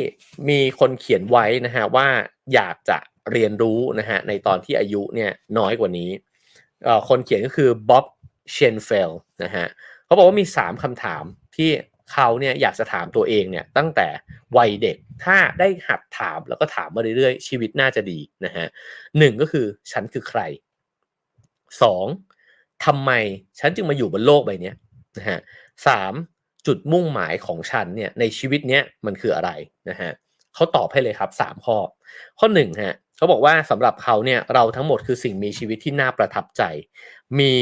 [0.49, 2.07] มีคนเขียนไว้นะฮะว่า
[2.53, 2.97] อยากจะ
[3.31, 6.09] เรียนรู้นะฮะในตอนที่อายุเนี่ยน้อยกว่านี้
[7.09, 8.05] คนเขียนก็คือบ๊อบ
[8.51, 9.11] เชนเฟล
[9.43, 9.65] นะฮะ
[10.05, 11.23] เขาบอกว่ามี 3คำถาม
[11.55, 11.69] ที่
[12.11, 14.07] เขาเนี่ยอยากจะถามตัวเองเนี่ยตั้งแต่
[14.57, 18.65] วัยเด็กถ้าได้หัดถามแล้วก็ถามมาเรื่อยๆ ชีวิตน่าจะดีนะฮะ
[19.17, 20.41] หนึ่งก็คือฉันคือใคร
[21.81, 22.05] สอง
[22.85, 23.11] ทำไม
[23.59, 24.71] ฉันจึงมาอยู่บนโลกใบนี้
[25.17, 25.39] นะฮะ
[25.87, 26.13] สาม
[26.67, 29.51] จุดมุ่งหมายของฉันเนี่ยในชีวิตเนี้ยมันคืออะไร
[29.89, 30.11] นะฮะ
[30.53, 31.77] เขาตอบให้เลยครับสามข้อ
[32.39, 36.63] ข้อหนึ่งฮะเขาบอกว่าสำหรับเขาเนี่ยเราทั้งหมดคือสิ่งมีชีวิตที่น่าประทับใจ
[37.39, 37.53] มี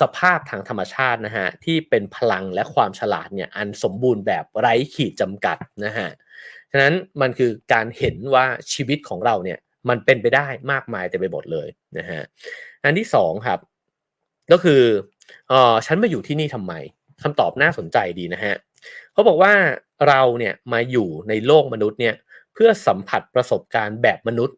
[0.00, 6.08] สภาพทางธรรมชาตินะฮะที่เป็นพลังและความฉลาดเนี่ยอันสมบูรณ์แบบไร้ขีดจำกัดนะฮะ
[6.70, 9.58] ฉะนั้นมันคือการเห็นว่าชีวิตของเราเนี่ย
[9.88, 11.68] มันเป็นไปได้มากมายแต่ไปหมดเลย
[11.98, 12.20] นะฮะ
[12.84, 13.58] อันที่สองครับ
[14.52, 14.82] ก็คือ
[15.48, 16.72] เออฉันมาอยู่ที่นี่ทำไม
[17.22, 18.54] คำตอบน่าสนใจดีนะฮะ
[19.12, 19.52] เขาบอกว่า
[20.08, 22.14] เราเนี่ยมาอยู่ในโลกมนุษย์เนี่ย
[22.54, 24.56] เพื่อสัมผัสประสบการณ์แบบมนุษย์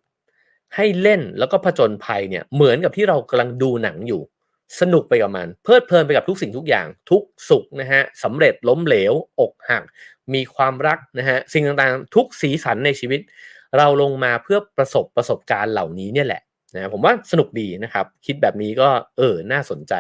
[0.76, 4.20] ให้เล่นแล้วก็ผจญภัยเนี่ยเหมือนกับที่เรากำลังดูหนังอยู่
[4.80, 9.84] สนุกไปกับมัน เพลิดเพลินไปกับทุกสิ่งทุกอย่าง ทุกสุขนะฮะสำเร็จล้มเหลว อกหัก
[10.34, 13.20] มีความรักนะฮะสิ่งต่างๆ ทุกสีสันในชีวิต
[13.76, 16.42] เราลงมาเพื่อประสบประสบการณ์เหล่านี้เนี่ยแหละ
[16.74, 19.94] นะผมว่าสนุกดีนะครับ คิดแบบนี้ก็เออน่าสนใจ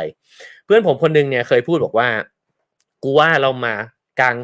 [0.64, 2.08] เพื่อนผมคนนึงเนี่ยเคยพูดบอกว่า
[3.02, 3.74] กูว่าเรามา
[4.20, 4.36] กลาง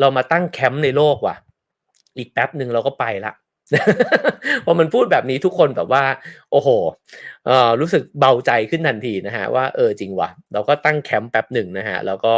[0.00, 1.36] เรามาตั้งแคมป์ในโลกว่ะ
[2.16, 3.32] อีกแป๊บหนึ่งเราก็ไปละ
[4.64, 6.04] พอมันพูดแบบนี้ทุกคนแบบว่า
[6.50, 6.68] โอ้โห
[7.46, 12.34] เออรู้สึกเบาใจขึ้นทันทีนะฮะว่าเออจริงว่ะ เราก็ตั้งแคมป์แป๊บหนึ่งนะฮะแล้วก็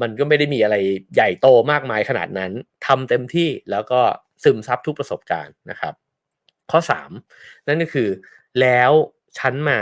[0.00, 0.76] มันก็ไม่ได้มีอะไร
[1.14, 2.52] ใหญ่โตมากมายขนาดนั้น
[2.86, 4.00] ทำเต็มที่แล้วก็
[4.44, 5.94] ซึมซับทุกประสบการณ์นะครับ
[6.70, 7.10] ข้อสาม
[7.66, 8.08] นั่นก็คือ
[8.60, 8.90] แล้ว
[9.38, 9.78] ชั้นมา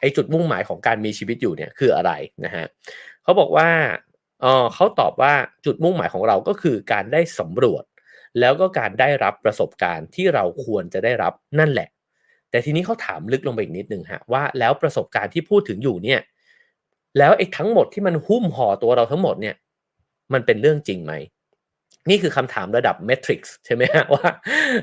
[0.00, 2.12] ไอจุดมุ่งหมายของการมีชีวิตอยู่เนี่ยคืออะไร
[2.44, 2.66] นะฮะ
[3.22, 3.68] เขาบอกว่า
[4.40, 5.32] เออเขาตอบว่า
[5.64, 7.84] จุดมุ่งหมายของเราก็คือการได้สำรวจ
[8.40, 11.88] แล้วก็การได้รับประสบการณ์ที่เราควรจะได้รับนั่นแหละ
[12.50, 16.20] แต่ทีนี้เขาถามลึกลงไปอีกนิดนึงฮะว่าแล้วประสบการณ์ที่พูดถึงอยู่เนี่ย
[17.18, 19.54] แล้วไอ้ทั้งหมดที่มันหุ้มห่อตัวเราทั้งหมดเนี่ย
[20.32, 21.12] มันเป็นเรื่องจริงไหม
[22.08, 24.28] นี่คือคำถามระดับเมทริกซ์ใช่ไหมฮะว่า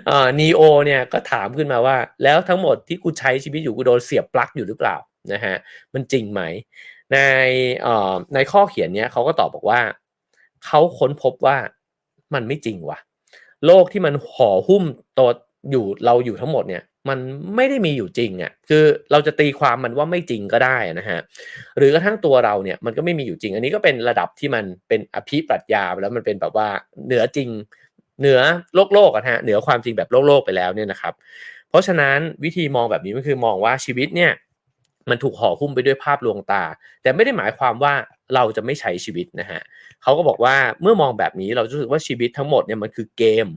[0.08, 4.96] เอ่อนีโอเนี่ยก็ถามขึ้นมาว่า แล้วทั้งหมดที่กูใช้ชีวิตอยู่กูโดนเสียบปลั๊กอยู่หรือเปล่า
[5.34, 5.56] นะฮะ
[5.94, 6.42] มันจริงไหม
[7.14, 7.18] ใน
[7.82, 9.82] เอ่อในข้อเขียนเนี้ยเขาก็ตอบบอกว่า
[10.66, 11.58] เขาค้นพบว่า
[12.34, 13.00] มันไม่จริงว่ะ
[13.66, 14.84] โลกที่มันห่อหุ้ม
[15.18, 15.30] ตัว
[15.72, 17.20] อยู่เราอยู่ทั้งหมดเนี่ย มัน
[17.56, 21.20] ไม่ได้มีอยู่จริงอะ่ะคือเราจะตีความมันว่าไม่จริงก็ได้นะฮะ
[21.78, 26.70] หรือกระทั่งตัวเราเนี่ยมันก็ไม่มีอยู่จริง อันนี้ก็เป็นระดับที่มันเป็นอภิปรัชญาแล้วมันเป็นแบบว่า
[27.06, 27.50] เหนือจริง
[28.20, 28.40] เหนือ
[28.76, 31.14] โลกโลกอะฮะเหนือความจริงแบบโลกโลกไปแล้วเนี่ยนะครับ
[31.70, 34.32] เพราะฉะนั้นวิธีมองแบบนี้ก็คือมองว่าชีวิตเนี่ย
[35.10, 36.64] มันถูกห่อหุ้มไปด้วยภาพลวงตา
[37.02, 37.94] แต่ไม่ได้หมายความว่า
[38.36, 39.62] เราจะไม่ใช้ชีวิตนะฮะ
[40.04, 43.48] เขาก็บอกว่าเมื่อมองแบบนี้เราจะรู้สึกว่าชีวิตทั้งหมดเนี่ยมันคือเกม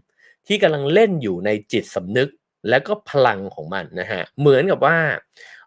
[0.47, 2.29] ที่กำลังเล่นอยู่ในจิตสำนึก
[2.69, 4.97] และก็พลังของมันนะฮะเหมือนกับว่า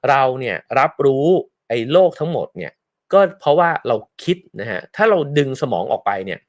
[0.09, 1.25] เราเนี่ยรับรู้
[1.69, 2.71] ไอ้โลกทั้งหมดเนี่ย
[3.13, 6.39] ก็เพราะว่าเราคิดนะฮะถ้าเราดึงสมองออกไปเนี่ย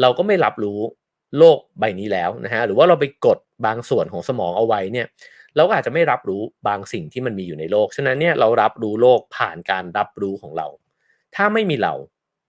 [0.00, 0.78] เราก็ไม่รับรู้
[1.38, 5.06] โลกใบนี้แล้วนะฮะหรือว่าเราไปกดบางส่วนของสมองเอาไว้เนี่ย
[5.56, 10.66] เราก็อาจจะไม่รับรู้บางสิ่งที่มันมีอยู่ในโลก ฉะนั้นเนี่ยเรารับรู้โลกผ่านการรับรู้ของเรา
[11.34, 11.94] ถ้าไม่มีเรา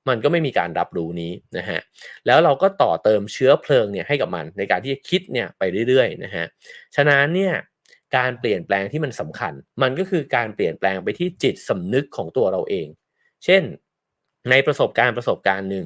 [0.09, 1.79] มันก็ไม่มีการรับรู้นี้นะฮะ
[2.25, 6.45] แล้วเราก็ต่อเติมเชื้อเพลิงเนี่ยให้กับมันในการที่จะคิดเนี่ยไปเรื่อยๆนะฮะ
[6.95, 7.53] ฉะนั้นเนี่ย
[8.17, 12.87] การเปลี่ยนแปลงที่มันสำคัญ มันก็คือการเปลี่ยนแปลงไปที่จิตสำนึกของตัวเราเอง
[13.45, 13.63] เช่น
[14.49, 15.85] ในประสบการณ์ประสบการณ์หนึ่ง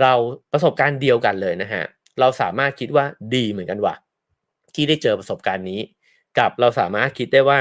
[0.00, 0.12] เรา
[0.52, 1.84] ประสบการณ์เดียวกันเลยนะฮะ
[2.20, 3.04] เราสามารถคิดว่า
[3.34, 3.94] ดีเหมือนกันว่ะ
[4.74, 5.80] ที่ได้เจอประสบการณ์นี้
[6.38, 7.60] กับเราสามารถคิดได้ว่า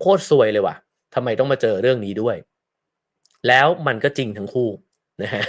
[0.00, 0.76] โคตรซวยเลยว่ะ
[1.14, 2.36] ทำไมต้องมาเจอเรื่องนี้ด้วย
[3.48, 4.68] แล้วมันก็จริงทั้งคู่
[5.22, 5.42] นะฮะ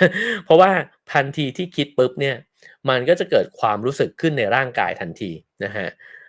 [0.45, 0.71] เพราะว่า
[1.13, 2.35] ทันทีที่คิดปุ๊บเนี่ย
[2.89, 5.31] มันก็จะเกิดความรู้สึกขึ้นในร่างกายทันที
[5.63, 5.87] นะฮะ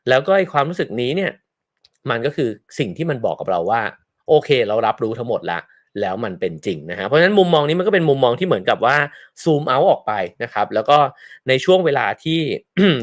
[0.08, 1.32] แล้วก็ไอความรู้สึกนี้เนี่ย
[2.10, 3.82] มันก็คือสิ่งที่มันบอกกับเราว่า
[4.28, 5.60] โอเค เรารับรู้ทั้งหมดละ
[6.00, 8.96] แล้วมันเป็นจริงนะฮะเพราะฉะนั้นมุมมองนี้มันก็เป็นมุมมองที่เหมือนกับว่า
[9.42, 10.12] ซูมเอาออกไป
[10.42, 10.98] นะครับ แล้วก็
[11.48, 12.38] ในช่วงเวลาที่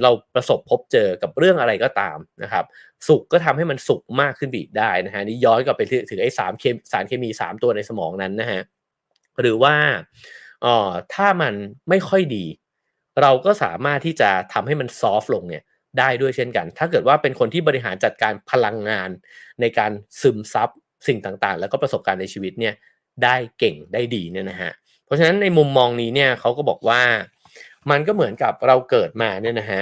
[0.04, 2.66] เราประสบพบเจอกับเรื่องอะไรก็ตามนะครับ
[3.08, 8.62] สุขก็ทำให้มันสุขมากขึ้นอีกได้นะฮะนี่ย้อนกลับไปถึงไอ้สามเคสารเคมีสามตัวในสมองนั้นนะฮะ
[9.42, 9.76] หรือว่า
[10.66, 11.54] ออถ้ามัน
[11.90, 12.46] ไม่ค่อยดี
[13.22, 15.64] เราก็สามารถที่จะทำให้มันซอฟลงเนี่ย
[16.00, 19.10] ได้ด้วยเช่นกัน ถ้าเกิดว่าเป็นคนที่บริหารจัดการพลังงาน
[19.62, 20.70] ในการซึมซับ
[21.08, 22.74] สิ่งต่างๆ แล้วก็ประสบการณ์ในชีวิตเนี่ย
[23.24, 24.72] ได้เก่งได้ดีเนี่ยนะฮะ
[25.06, 27.02] เพราะฉะนั้นในมุมมองนี้เนี่ยเขาก็บอกว่า
[27.92, 29.82] มันก็เหมือนกับเราเกิดมาเนี่ยนะฮะ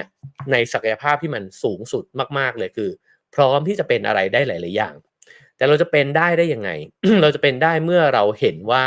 [0.51, 2.03] ในศักยภาพที่มันสูงสุด
[2.37, 2.89] มากๆเลยคือ
[3.35, 4.95] พร้อมที่จะเป็นอะไรได้หลาย ๆ อย่าง
[5.61, 6.69] แต่เราจะเป็นได้ได้ยังไง
[7.21, 8.85] เราจะเป็นได้เมื่อเราเห็นว่า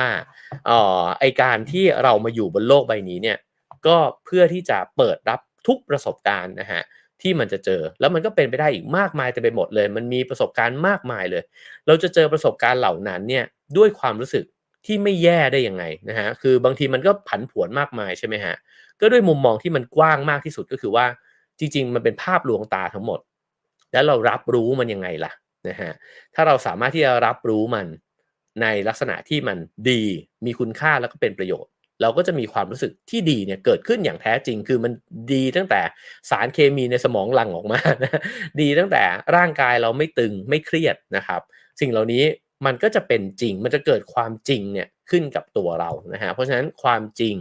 [0.70, 3.39] ออไอการที่เรามาอยู่บนโลกใบนี้เนี่ย
[3.87, 6.83] ก็เพื่อที่จะเปิดรับทุกประสบการณ์นะฮะ
[7.22, 11.43] ที่มันจะเจอแล้วมันก็เป็นไปได้อีกมากมายแต่ไปหมดเลย มันมีประสบการณ์มากมายเลย
[11.87, 13.45] เราจะเจอประสบการณ์เหล่านั้นเนี่ย
[13.77, 14.45] ด้วยความรู้สึก
[14.87, 18.55] ที่ไม่แย่ได้ยังไงนะฮะคือบางทีมันก็ผันผวนมากมายใช่ไหมฮะ
[19.01, 21.07] ก็ด้วยมุมมองที่มันกว้างมากที่สุดก็คือว่า
[21.59, 23.20] จริง ๆ มันเป็นภาพลวงตาทั้งหมด
[23.93, 25.33] แล้วเรารับรู้มันยังไงล่ะ
[25.69, 25.93] นะฮะ
[26.35, 27.87] ถ้าเราสามารถที่จะรับรู้มัน
[28.62, 29.59] ในลักษณะที่มัน
[29.91, 30.03] ดี
[30.47, 34.93] มีคุณค่าแล้วก็เป็นประโยชน์ เราก็จะมีความรู้สึกที่ดีเนี่ยเกิดขึ้นอย่างแท้จริง คือมัน
[35.33, 35.81] ดีตั้งแต่
[36.31, 37.81] สารเคมีในสมองหลั่งออกมา
[38.61, 39.03] ดีตั้งแต่
[39.37, 41.41] ร่างกายเราไม่ตึงไม่เครียดนะครับ
[41.81, 42.25] สิ่งเหล่านี้
[42.67, 47.37] มันก็จะเป็นจริง มันจะเกิดความจริงเนี่ยขึ้นกับตัวเรานะฮะเพราะฉะนั้นความจริง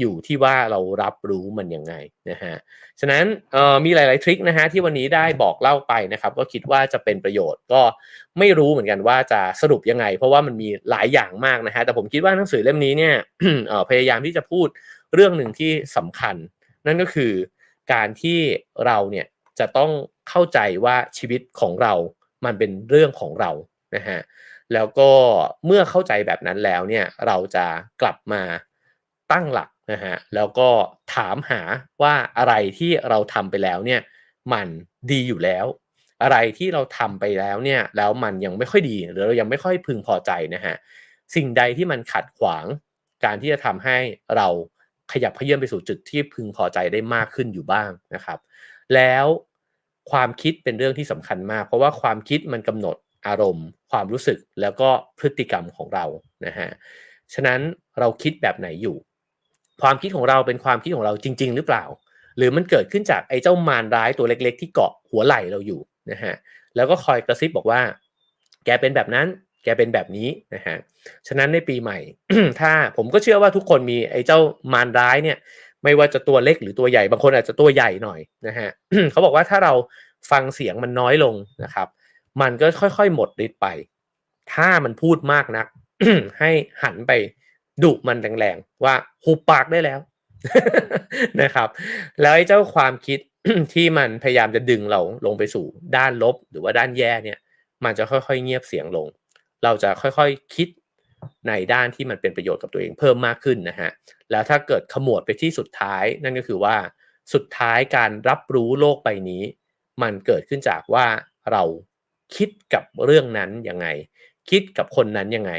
[0.00, 1.94] อยู่ที่ว่าเรารับรู้มันยังไง
[2.30, 2.54] นะฮะ
[3.00, 3.24] ฉะนั้น
[3.84, 7.82] มีหลาย ๆ ทริคนะฮะที่วันนี้ได้บอกเล่าไปนะครับ ก็คิดว่าจะเป็นประโยชน์ก็
[8.38, 13.14] ไม่รู้เหมือนกันว่าจะสรุปยังไง เพราะว่ามันมีหลายอย่างมากนะฮะแต่ผมคิดว่าหนังสือเล่มนี้เนี่ย
[13.90, 14.68] พยายามที่จะพูด
[15.14, 16.36] เรื่องหนึ่งที่สำคัญ
[16.86, 17.32] นั่นก็คือ
[17.92, 18.38] การที่
[18.86, 19.26] เราเนี่ย
[19.58, 19.90] จะต้อง
[20.28, 21.94] เข้าใจว่าชีวิตของเรา
[22.44, 23.50] มันเป็นเรื่องของเรา
[23.96, 24.18] นะฮะ
[24.74, 25.10] แล้วก็
[25.66, 27.66] เมื่อเข้าใจแบบนั้นแล้วเนี่ยเราจะ
[28.00, 28.42] กลับมา
[29.32, 30.68] ตั้งหลัก นะฮะแล้วก็
[31.14, 31.60] ถามหา
[32.02, 34.00] ว่าอะไรที่เราทำไปแล้วเนี่ย
[34.52, 34.68] มัน
[35.10, 35.66] ดีอยู่แล้ว
[36.22, 40.74] อะไรที่เราทำไปแล้วเนี่ยแล้วมันยังไม่ค่อยดีหรือเรายังไม่ค่อยพึงพอใจนะฮะ
[41.34, 42.64] สิ่งใดที่มันขัดขวาง
[43.24, 43.98] การที่จะทำให้
[44.36, 44.48] เรา
[45.12, 48.38] ขยับเขยื่อนไปสู่จุดที่พึงพอใจได้มากขึ้นอยู่บ้างนะครับ
[48.94, 49.26] แล้ว
[50.10, 56.04] ความคิดเป็นเรื่องที่สำคัญมาก เพราะว่าความคิดมันกำหนดอารมณ์ ความรู้สึกแล้วก็พฤติกรรมของเรา
[56.46, 56.68] นะฮะ
[57.34, 57.60] ฉะนั้น
[57.98, 58.96] เราคิดแบบไหนอยู่
[59.82, 61.84] ความคิดของเราเป็นความคิดของเราจริง ๆ หรือเปล่า
[62.36, 66.34] หรือมันเกิดขึ้นจากไอ้เจ้ามารร้ายตัวเล็ก ๆ ที่เกาะหัวไหล่เราอยู่นะฮะ
[66.76, 67.80] แล้วก็คอยกระซิบบอกว่า
[68.64, 69.26] แกเป็นแบบนั้น
[69.64, 70.76] แแกเป็นแบบนี้นะฮะ
[71.28, 71.98] ฉะนั้นในปีใหม่
[72.60, 74.38] ถ้าผมก็เชื่อว่าทุกคนมีไอ้เจ้า
[74.72, 75.38] มารร้ายเนี่ย
[75.84, 78.68] ไม่ว่าจะตัวเล็กหรือตัวใหญ่บางคนอาจจะตัวใหญ่หน่อยนะฮะ
[79.10, 79.72] เขาบอกว่าถ้าเรา
[80.30, 81.88] ฟังเสียงมันน้อยลงนะครับ
[82.40, 83.66] มันก็ค่อยๆหมดฤทธิ์ไป
[84.54, 85.66] ถ้ามันพูดมากนัก
[86.38, 86.50] ให้
[86.82, 87.12] หันไป
[87.82, 90.00] ดุมันแรงๆว่าหุบปากได้แล้ว
[91.42, 91.68] นะครับ
[92.20, 93.20] แล้วไอ้เจ้าความคิด
[93.74, 95.66] ที่มันพยายามจะดึงเราลงไปสู่
[95.96, 97.38] ด้านลบหรือว่าด้านแย่เนี่ย
[97.84, 99.06] มันจะค่อยๆเงียบเสียงลง
[99.64, 100.22] เราจะค่อยๆค
[100.54, 100.68] คิด
[101.48, 103.90] ในด้านที่มันเป็นประโยชน์กับตัวเองเพิ่มมากขึ้นนะฮะ
[104.30, 106.76] แล้วถ้าเกิดขมวดไปที่สุดท้ายนั่นก็คือว่า
[107.32, 109.42] สุดท้ายการรับรู้โลกใบนี้
[110.02, 111.06] มันเกิดขึ้นจากว่า
[111.52, 111.62] เรา
[112.36, 113.86] คิดกับเรื่องนั้นยังไง
[114.50, 115.52] คิดกับคนนั้นยังไง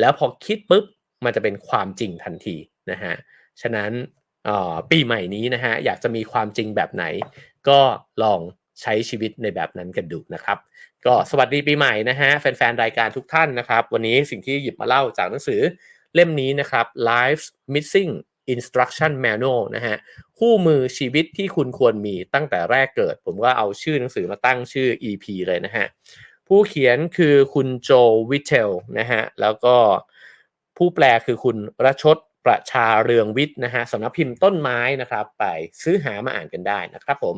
[0.00, 0.84] แล้วพอคิดปุ๊บ
[1.24, 2.56] มันจะเป็นความจริงทันที
[2.90, 3.14] นะฮะ
[3.62, 3.90] ฉะนั้น
[4.90, 7.04] ปีใหม่นี้นะฮะอยากจะมีความจริงแบบไหน
[7.68, 7.80] ก็
[8.22, 8.40] ลอง
[8.82, 10.58] ใช้ชีวิตในแบบนั้นกันดูนะครับ
[11.06, 15.60] ก็สวัสดีปีใหม่นะฮะแฟนๆ รายการทุกท่านนะครับ วันนี้สิ่งที่หยิบมาเล่าจากหนังสือ
[16.14, 18.12] เล่มนี้นะครับ Life's Missing
[18.54, 19.96] Instruction Manual นะฮะ
[20.38, 25.86] คู่มือชีวิตที่คุณควรมีตั้งแต่แรกเกิด ผมก็เอาชื่อหนังสือมาตั้งชื่อ EP เลยนะฮะ
[26.48, 27.90] ผู้เขียนคือคุณโจ
[28.30, 29.76] วิเทลนะฮะแล้วก็
[30.76, 35.44] ผู้แปลคือคุณรชดประชาเรืองวิทย์นะฮะสำนักพิมพ์ต้นไม้นะครับ ไป
[35.82, 37.36] ซื้อหามาอ่านกันได้นะครับผม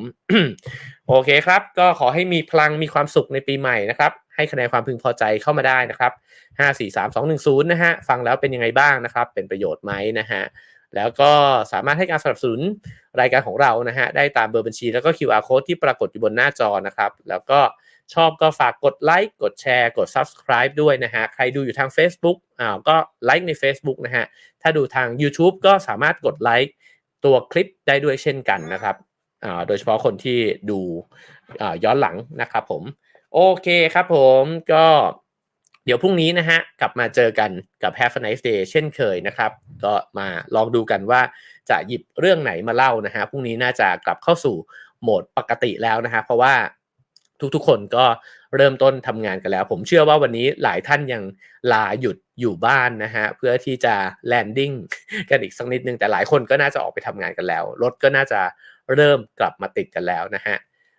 [1.09, 6.13] โอเคครับ ก็ขอให้มีพลังมีความสุขในปีใหม่นะครับ ให้คะแนนความพึงพอใจเข้ามาได้นะครับ
[6.59, 10.43] ห้าสี่สามสองหนึ่งศูนย์นะฮะ ฟังแล้วเป็นยังไงบ้างนะครับ เป็นประโยชน์ไหมนะฮะ
[10.97, 11.33] แล้วก็
[11.73, 12.61] สามารถให้การสนับสนุน
[13.21, 17.61] รายการของเรานะฮะ ได้ตามเบอร์บัญชีแล้วก็ QR code ที่ปรากฏอยู่บนหน้าจอนะครับ แล้วก็
[18.15, 24.25] ชอบก็ฝากกดไลค์กดแชร์กด Subscribe ด้วยนะฮะ ใครดูอยู่ทาง Facebook อ้าก็ไลค์ใน Facebook นะฮะ
[24.63, 26.75] ถ้าดูทาง YouTube ก็สามารถกดไลค์
[27.25, 28.97] ตัวคลิปได้ด้วยเช่นกันนะครับ
[29.45, 30.39] อ่าโดยเฉพาะคนที่
[30.71, 30.81] ดู
[31.61, 32.83] อ่าย้อนหลังนะครับผม
[33.35, 34.43] โอเคครับผม
[34.73, 34.87] ก็
[35.85, 37.51] เดี๋ยวพรุ่งนี้นะฮะ กลับมาเจอกัน
[37.83, 39.51] กับ Have a nice day เช่นเคยนะครับ
[39.85, 41.21] ก็มาลองดูกันว่า
[41.71, 44.57] จะหยิบเรื่องไหนมาเล่านะฮะพรุ่งนี้น่าจะกลับเข้าสู่
[45.03, 46.55] โหมดปกติแล้วนะฮะเพราะว่า
[47.55, 48.05] ทุกๆ คนก็
[48.57, 51.23] เริ่มต้นทำงานกันแล้ว ผมเชื่อว่าวันนี้หลายท่านยัง
[51.73, 53.95] ลาหยุดอยู่บ้านนะฮะเพื่อที่จะ
[54.27, 54.73] landing
[55.31, 58.41] กันอีกสักนิดนึงแต่หลายคนก็น่าจะออกไปทำงานกันแล้ว รถก็น่าจะ
[58.95, 60.57] เริ่มกลับมาติดกันแล้วนะฮะ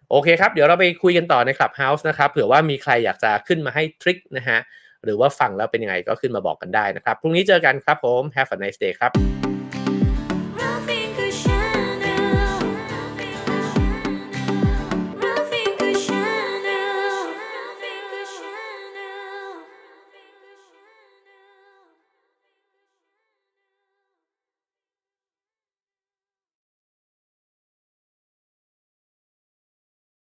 [0.09, 4.59] โอเคครับ เดี๋ยวเราไปคุยกันต่อใน Clubhouse นะครับเผื่อว่ามีใครอยากจะขึ้นมาให้ trick นะฮะ
[5.03, 9.44] หรือว่าฟังแล้วเป็นยังไงก็ขึ้นมาบอกกันได้นะครับพรุ่งนี้เจอกันครับผม Have a nice day ครับ